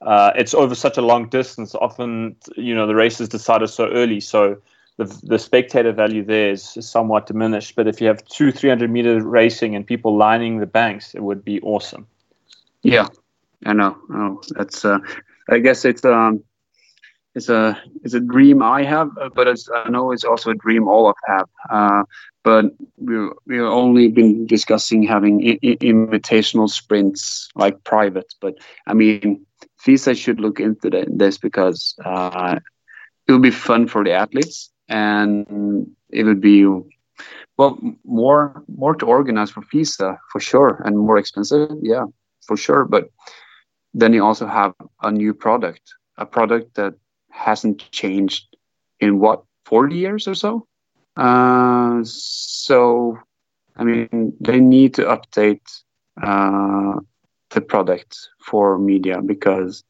[0.00, 1.74] uh, it's over such a long distance.
[1.74, 4.56] Often, you know, the race is decided so early, so
[4.98, 7.74] the the spectator value there is, is somewhat diminished.
[7.74, 11.22] But if you have two, three hundred meter racing and people lining the banks, it
[11.22, 12.06] would be awesome.
[12.82, 13.08] Yeah,
[13.64, 13.96] I know.
[14.10, 14.84] Oh, that's.
[14.84, 14.98] Uh,
[15.50, 16.42] I guess it's um,
[17.34, 20.88] it's a it's a dream I have, uh, but I know it's also a dream
[20.88, 21.48] all of have.
[21.70, 22.02] Uh,
[22.44, 22.66] but
[22.98, 28.32] we we only been discussing having I- I- invitational sprints like private.
[28.40, 28.54] But
[28.86, 29.46] I mean,
[29.84, 32.58] FISA should look into this because uh,
[33.26, 36.66] it would be fun for the athletes and it would be
[37.56, 41.70] well more more to organize for FISA for sure and more expensive.
[41.82, 42.04] Yeah,
[42.46, 42.84] for sure.
[42.84, 43.10] But
[43.94, 46.94] then you also have a new product, a product that
[47.30, 48.56] hasn't changed
[49.00, 50.66] in what 40 years or so.
[51.16, 53.18] Uh, so,
[53.76, 55.60] I mean, they need to update
[56.22, 57.00] uh,
[57.50, 59.84] the product for media because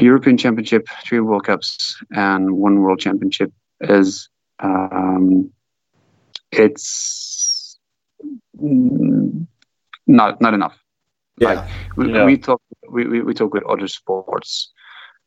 [0.00, 4.28] European Championship, three World Cups, and one World Championship is
[4.60, 5.50] um,
[6.52, 7.78] it's
[8.58, 10.81] not not enough.
[11.42, 11.54] Yeah.
[11.54, 12.24] Like we, Yeah.
[12.24, 14.70] we talk we, we, we talk with other sports,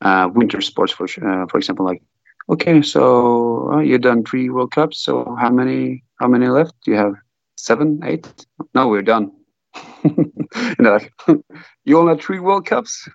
[0.02, 1.86] uh, winter sports for uh, for example.
[1.86, 2.02] Like,
[2.50, 5.04] okay, so uh, you've done three World Cups.
[5.04, 6.74] So how many how many left?
[6.86, 7.14] Do you have
[7.58, 8.26] seven, eight?
[8.74, 9.32] No, we're done.
[10.04, 11.12] you know, like,
[11.86, 13.08] you only have three World Cups.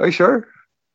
[0.00, 0.48] Are you sure?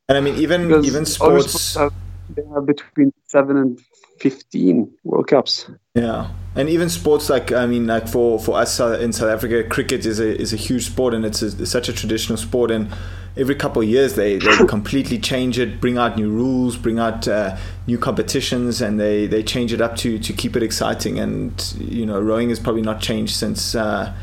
[0.10, 1.76] And I mean, even Because even other sports.
[1.76, 1.94] have,
[2.30, 3.80] they have between seven and
[4.20, 5.70] fifteen World Cups.
[5.96, 10.06] Yeah, and even sports like I mean, like for for us in South Africa, cricket
[10.06, 12.72] is a is a huge sport, and it's, a, it's such a traditional sport.
[12.72, 12.90] And
[13.36, 17.28] every couple of years, they they completely change it, bring out new rules, bring out
[17.28, 21.20] uh, new competitions, and they they change it up to to keep it exciting.
[21.20, 24.14] And you know, rowing has probably not changed since uh,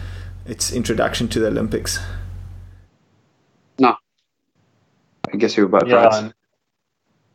[0.47, 1.99] its introduction to the Olympics.
[3.79, 3.97] No,
[5.33, 6.33] I guess you're about Yeah, right.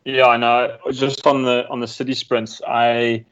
[0.04, 0.76] Yeah, I know.
[0.92, 3.24] Just on the on the city sprints, I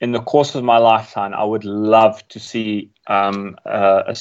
[0.00, 4.14] in the course of my lifetime, I would love to see um, uh,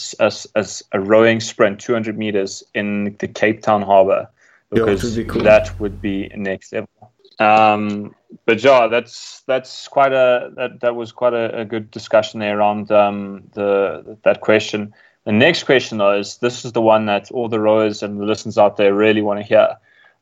[0.93, 4.29] a rowing sprint, 200 meters in the Cape Town Harbour,
[4.71, 5.43] Yeah, it because would be cool.
[5.43, 7.11] that would be next level.
[7.39, 8.15] Um,
[8.45, 12.57] but yeah, that's that's quite a that, that was quite a, a good discussion there
[12.57, 14.93] around um, the that question.
[15.25, 18.25] The next question though is this is the one that all the rowers and the
[18.25, 19.75] listeners out there really want to hear.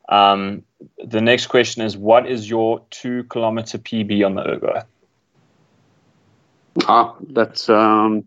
[0.08, 0.64] Um,
[1.04, 4.82] the next question is what is your two kilometer PB on the ergo?
[6.86, 8.24] Ah, that's um,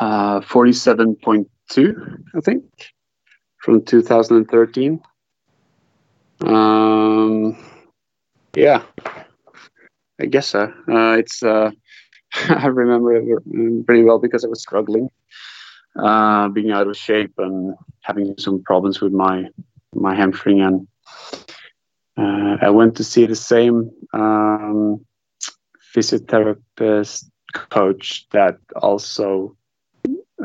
[0.00, 2.64] uh, 47.2, I think,
[3.58, 5.00] from 2013.
[6.40, 7.56] Um,
[8.54, 8.82] yeah,
[10.20, 10.72] I guess so.
[10.88, 11.70] Uh, it's uh,
[12.48, 15.08] I remember it pretty well because I was struggling,
[15.98, 19.46] uh, being out of shape and having some problems with my
[20.00, 20.88] my hamstring, and
[22.16, 23.90] uh, I went to see the same.
[24.12, 25.04] Um,
[25.94, 29.56] physiotherapist coach that also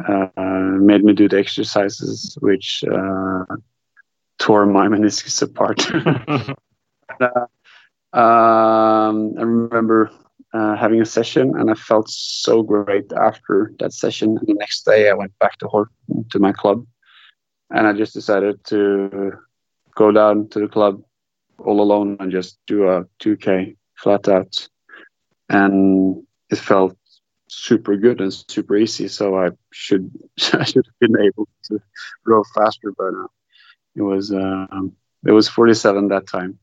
[0.07, 3.45] uh, made me do the exercises which uh,
[4.39, 5.79] tore my meniscus apart.
[7.21, 7.45] uh,
[8.17, 10.11] um, I remember
[10.53, 14.37] uh, having a session and I felt so great after that session.
[14.37, 16.85] And the next day I went back to Horten to my club
[17.73, 19.33] and I just decided to
[19.95, 21.01] go down to the club
[21.57, 24.67] all alone and just do a 2K flat out
[25.49, 26.95] and it felt
[27.47, 29.07] super good and super easy.
[29.07, 30.09] So I should
[30.53, 31.79] I should have been able to
[32.25, 33.27] row faster, but uh,
[33.95, 34.93] it was um,
[35.25, 36.59] it was 47 that time.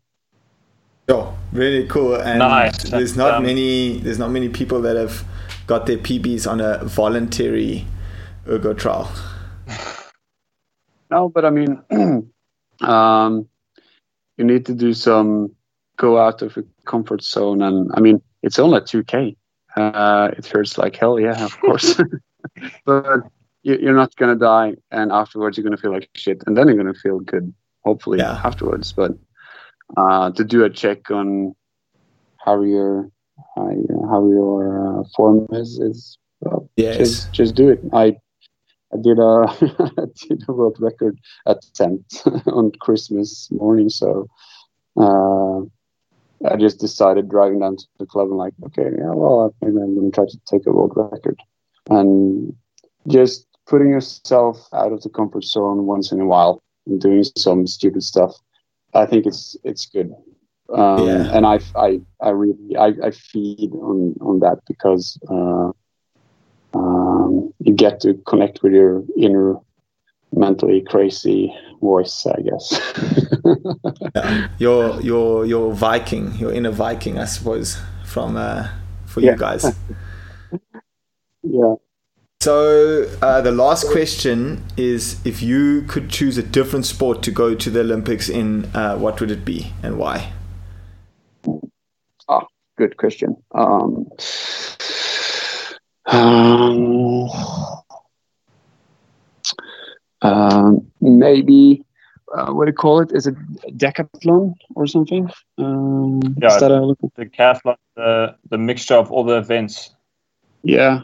[1.09, 2.15] Oh, really cool!
[2.15, 2.83] And Nice.
[2.85, 5.25] there's not Um, many there's not many people that have
[5.67, 7.87] got their PBs on a voluntary
[8.47, 9.11] ergo trial.
[11.11, 11.83] no, but I mean,
[12.81, 13.49] um,
[14.37, 15.55] you need to do some
[15.97, 19.37] go out of your comfort zone, and I mean, it's only two k.
[19.77, 22.01] Uh, it hurts like hell, yeah, of course,
[22.85, 23.21] but
[23.63, 26.77] you, are not gonna die, and afterwards you're gonna feel like shit, and then you're
[26.77, 27.53] gonna feel good,
[27.85, 28.41] hopefully Yeah.
[28.45, 28.93] afterwards.
[28.97, 29.13] But
[29.97, 31.55] uh, to do a check on
[32.39, 33.11] how your
[33.57, 36.97] how your, how your uh, form is is well, Yes.
[36.97, 37.81] just just do it.
[37.93, 38.17] I
[38.93, 44.29] I did a I did a world record attempt on Christmas morning, so
[44.97, 45.61] uh,
[46.49, 49.95] I just decided driving down to the club and like, okay, yeah, well, maybe I'm
[49.95, 51.39] going to try to take a world record,
[51.89, 52.55] and
[53.07, 57.67] just putting yourself out of the comfort zone once in a while and doing some
[57.67, 58.35] stupid stuff.
[58.95, 60.13] I think it's it's good.
[60.73, 61.37] Um, Yeah.
[61.37, 65.73] and I, I, I really, I, I feed on, on that because, uh,
[66.75, 69.57] um, you get to connect with your inner
[70.33, 72.81] mentally crazy voice, I guess.
[74.15, 74.49] Yeah.
[74.59, 78.69] Your your your Viking, your inner Viking, I suppose, from uh,
[79.07, 79.33] for Yeah.
[79.33, 79.65] you guys.
[81.43, 81.75] yeah.
[82.41, 87.55] So uh, the last question is: If you could choose a different sport to go
[87.55, 90.33] to the Olympics in, uh, what would it be and why?
[92.29, 93.37] Ah, good question.
[93.53, 94.07] Um,
[96.07, 97.29] um,
[100.23, 101.83] um, maybe
[102.37, 103.11] uh, what do you call it?
[103.13, 103.35] Is it
[103.77, 105.29] decathlon or something?
[105.59, 109.95] Um, Yeah, is that a- the decathlon, the the mixture of all the events.
[110.63, 111.01] yeah,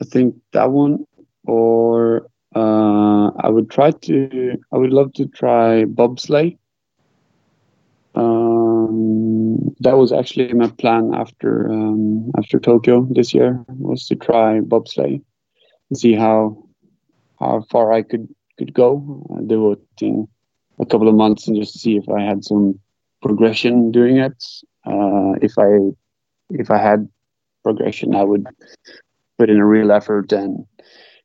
[0.00, 1.04] I think that one.
[1.46, 4.56] Or uh, I would try to.
[4.72, 6.56] I would love to try bobsleigh.
[8.78, 14.60] Um, that was actually my plan after um, after Tokyo this year was to try
[14.60, 15.22] bobsleigh
[15.90, 16.64] and see how
[17.38, 18.28] how far I could
[18.58, 20.28] could go, uh, devoting
[20.80, 22.78] a couple of months and just see if I had some
[23.22, 24.44] progression doing it.
[24.84, 25.94] Uh, if I
[26.50, 27.08] if I had
[27.62, 28.46] progression, I would
[29.38, 30.66] put in a real effort and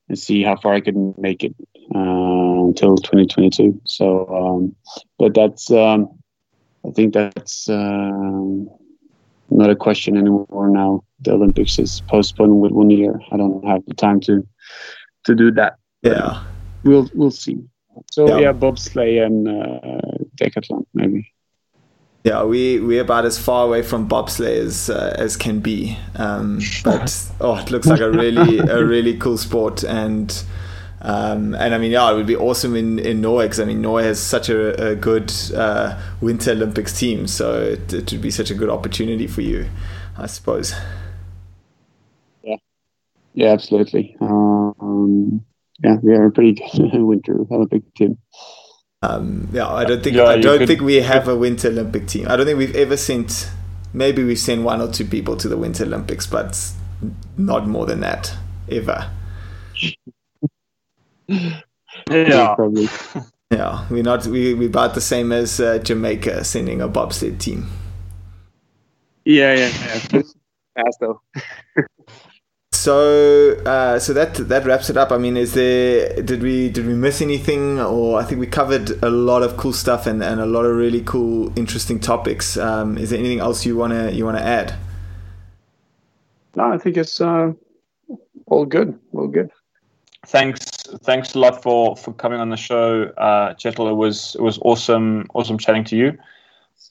[0.09, 1.55] and see how far I could make it
[1.95, 3.81] uh, until 2022.
[3.85, 4.75] So, um,
[5.17, 6.22] but that's um,
[6.85, 8.69] I think that's um,
[9.49, 11.03] not a question anymore now.
[11.21, 13.19] The Olympics is postponed with one year.
[13.31, 14.45] I don't have the time to
[15.25, 15.77] to do that.
[16.01, 16.43] Yeah.
[16.83, 17.63] We'll we'll see.
[18.11, 18.39] So Yeah.
[18.39, 21.33] yeah, bobsleigh and uh, decathlon maybe.
[22.23, 25.97] Yeah, we we're about as far away from bobsleigh as uh, as can be.
[26.15, 30.43] Um, but oh, it looks like a really a really cool sport, and
[31.03, 33.81] um, and I mean, yeah, it would be awesome in in Norway because I mean,
[33.81, 38.31] Norway has such a, a good uh, Winter Olympics team, so it, it would be
[38.31, 39.67] such a good opportunity for you,
[40.17, 40.73] I suppose.
[42.43, 42.55] Yeah,
[43.33, 44.15] yeah, absolutely.
[44.21, 45.43] Um,
[45.83, 48.17] yeah, we are a pretty good winter Olympic team.
[49.01, 52.07] Um, yeah, I don't think Yeah, I don't could- think we have a Winter Olympic
[52.07, 52.27] team.
[52.29, 53.49] I don't think we've ever sent.
[53.91, 56.57] Maybe we've sent one or two people to the Winter Olympics, but
[57.37, 58.33] not more than that
[58.71, 59.11] ever.
[62.09, 62.55] Yeah.
[62.55, 62.89] probably.
[63.51, 64.25] Yeah, we're not.
[64.25, 67.69] We we're about the same as uh, Jamaica sending a bobsled team.
[69.25, 70.21] Yeah, yeah, yeah.
[70.75, 71.21] Fast though.
[72.83, 75.13] So, uh, so that that wraps it up.
[75.13, 76.21] I mean, is there?
[76.21, 77.79] Did we did we miss anything?
[77.79, 80.75] Or I think we covered a lot of cool stuff and, and a lot of
[80.75, 82.57] really cool, interesting topics.
[82.57, 84.73] Um, is there anything else you wanna you wanna add?
[86.55, 87.53] No, I think it's uh,
[88.47, 88.99] all good.
[89.13, 89.49] All good.
[90.25, 90.63] Thanks,
[91.03, 93.89] thanks a lot for for coming on the show, uh, Kjetil.
[93.89, 96.17] It was it was awesome, awesome chatting to you.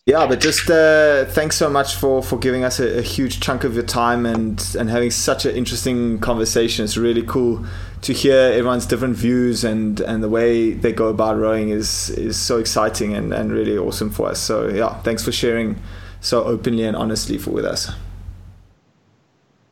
[0.04, 3.62] Yeah, but just uh, thanks so much for, for giving us a, a huge chunk
[3.62, 6.84] of your time and, and having such an interesting conversation.
[6.84, 7.64] It's really cool
[8.00, 12.36] to hear everyone's different views and, and the way they go about rowing is is
[12.36, 14.40] so exciting and, and really awesome for us.
[14.40, 15.80] So yeah, thanks for sharing
[16.20, 17.92] so openly and honestly for with us.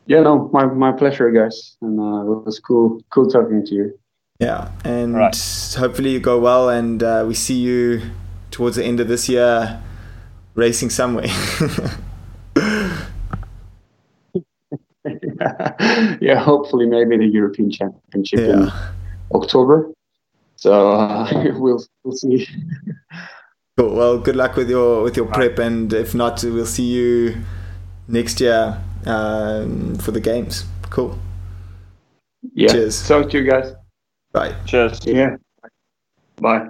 [0.07, 1.77] Yeah, no, my, my pleasure, guys.
[1.81, 3.99] And uh, it was cool, cool talking to you.
[4.39, 5.35] Yeah, and Right.
[5.77, 8.01] hopefully you go well and uh, we see you
[8.49, 9.79] towards the end of this year
[10.55, 11.27] racing somewhere.
[16.19, 18.71] yeah, hopefully maybe the European Championship in.
[19.33, 19.91] October.
[20.57, 22.47] So uh, we'll we'll see.
[23.77, 23.95] Cool.
[23.95, 27.41] Well, good luck with your with your prep, and if not, we'll see you
[28.07, 30.65] next year um, for the games.
[30.89, 31.17] Cool.
[32.53, 32.71] Yeah.
[32.71, 33.07] Cheers.
[33.07, 33.73] Talk to you guys.
[34.31, 34.55] Bye.
[34.65, 35.05] Cheers.
[35.05, 35.35] Yeah.
[36.37, 36.67] Bye.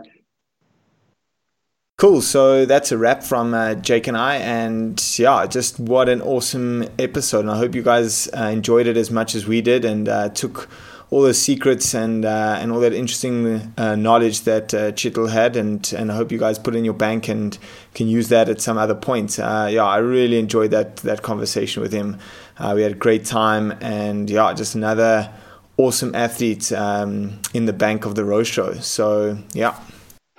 [1.98, 2.22] Cool.
[2.22, 6.84] So that's a wrap from uh, Jake and I, and yeah, just what an awesome
[6.98, 7.42] episode.
[7.42, 10.30] And I hope you guys uh, enjoyed it as much as we did, and uh,
[10.30, 10.68] took
[11.12, 15.58] all the secrets and uh, and all that interesting uh, knowledge that uh, Kjetil had,
[15.58, 17.58] and and I hope you guys put in your bank and
[17.94, 19.38] can use that at some other point.
[19.38, 22.18] Uh, yeah, I really enjoyed that that conversation with him.
[22.58, 25.30] Uh, we had a great time, and yeah, just another
[25.76, 28.74] awesome athlete um, in the bank of the Row Show.
[28.76, 29.78] So yeah.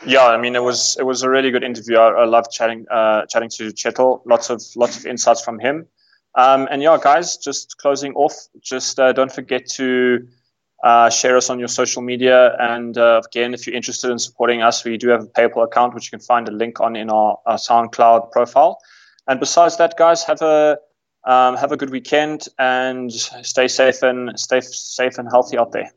[0.05, 1.99] Yeah, I mean it was it was a really good interview.
[1.99, 4.23] I, I loved chatting uh, chatting to Kjetil.
[4.25, 5.87] Lots of lots of insights from him.
[6.35, 8.33] Um, and yeah, guys, just closing off.
[8.63, 10.27] Just don't forget to
[10.83, 12.57] uh, share us on your social media.
[12.59, 15.95] And uh, again, if you're interested in supporting us, we do have a PayPal account,
[15.95, 18.79] which you can find a link on in our, our SoundCloud profile.
[19.29, 20.79] And besides that, guys, have a
[21.25, 25.93] um, have a good weekend and stay safe and stay safe and healthy out there.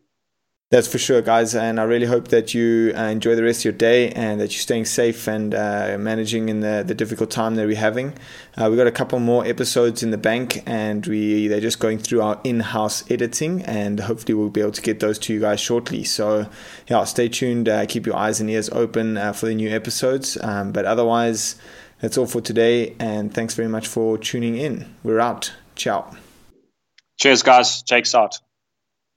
[0.71, 1.53] That's for sure, guys.
[1.53, 4.51] And I really hope that you uh, enjoy the rest of your day and that
[4.51, 8.15] you're staying safe and uh, managing in the, the difficult time that we're having.
[8.57, 11.99] Uh, we've got a couple more episodes in the bank, and we they're just going
[11.99, 15.59] through our in-house editing, and hopefully we'll be able to get those to you guys
[15.59, 16.03] shortly.
[16.03, 16.49] So,
[16.87, 17.69] yeah, stay tuned.
[17.69, 20.35] Uh, keep your eyes and ears open uh, for the new episodes.
[20.41, 21.57] Um, but otherwise,
[22.01, 24.95] that's all for today, and thanks very much for tuning in.
[25.03, 25.53] We're out.
[25.75, 26.17] Ciao.
[27.17, 27.83] Cheers, guys.
[27.83, 28.39] Jake's out.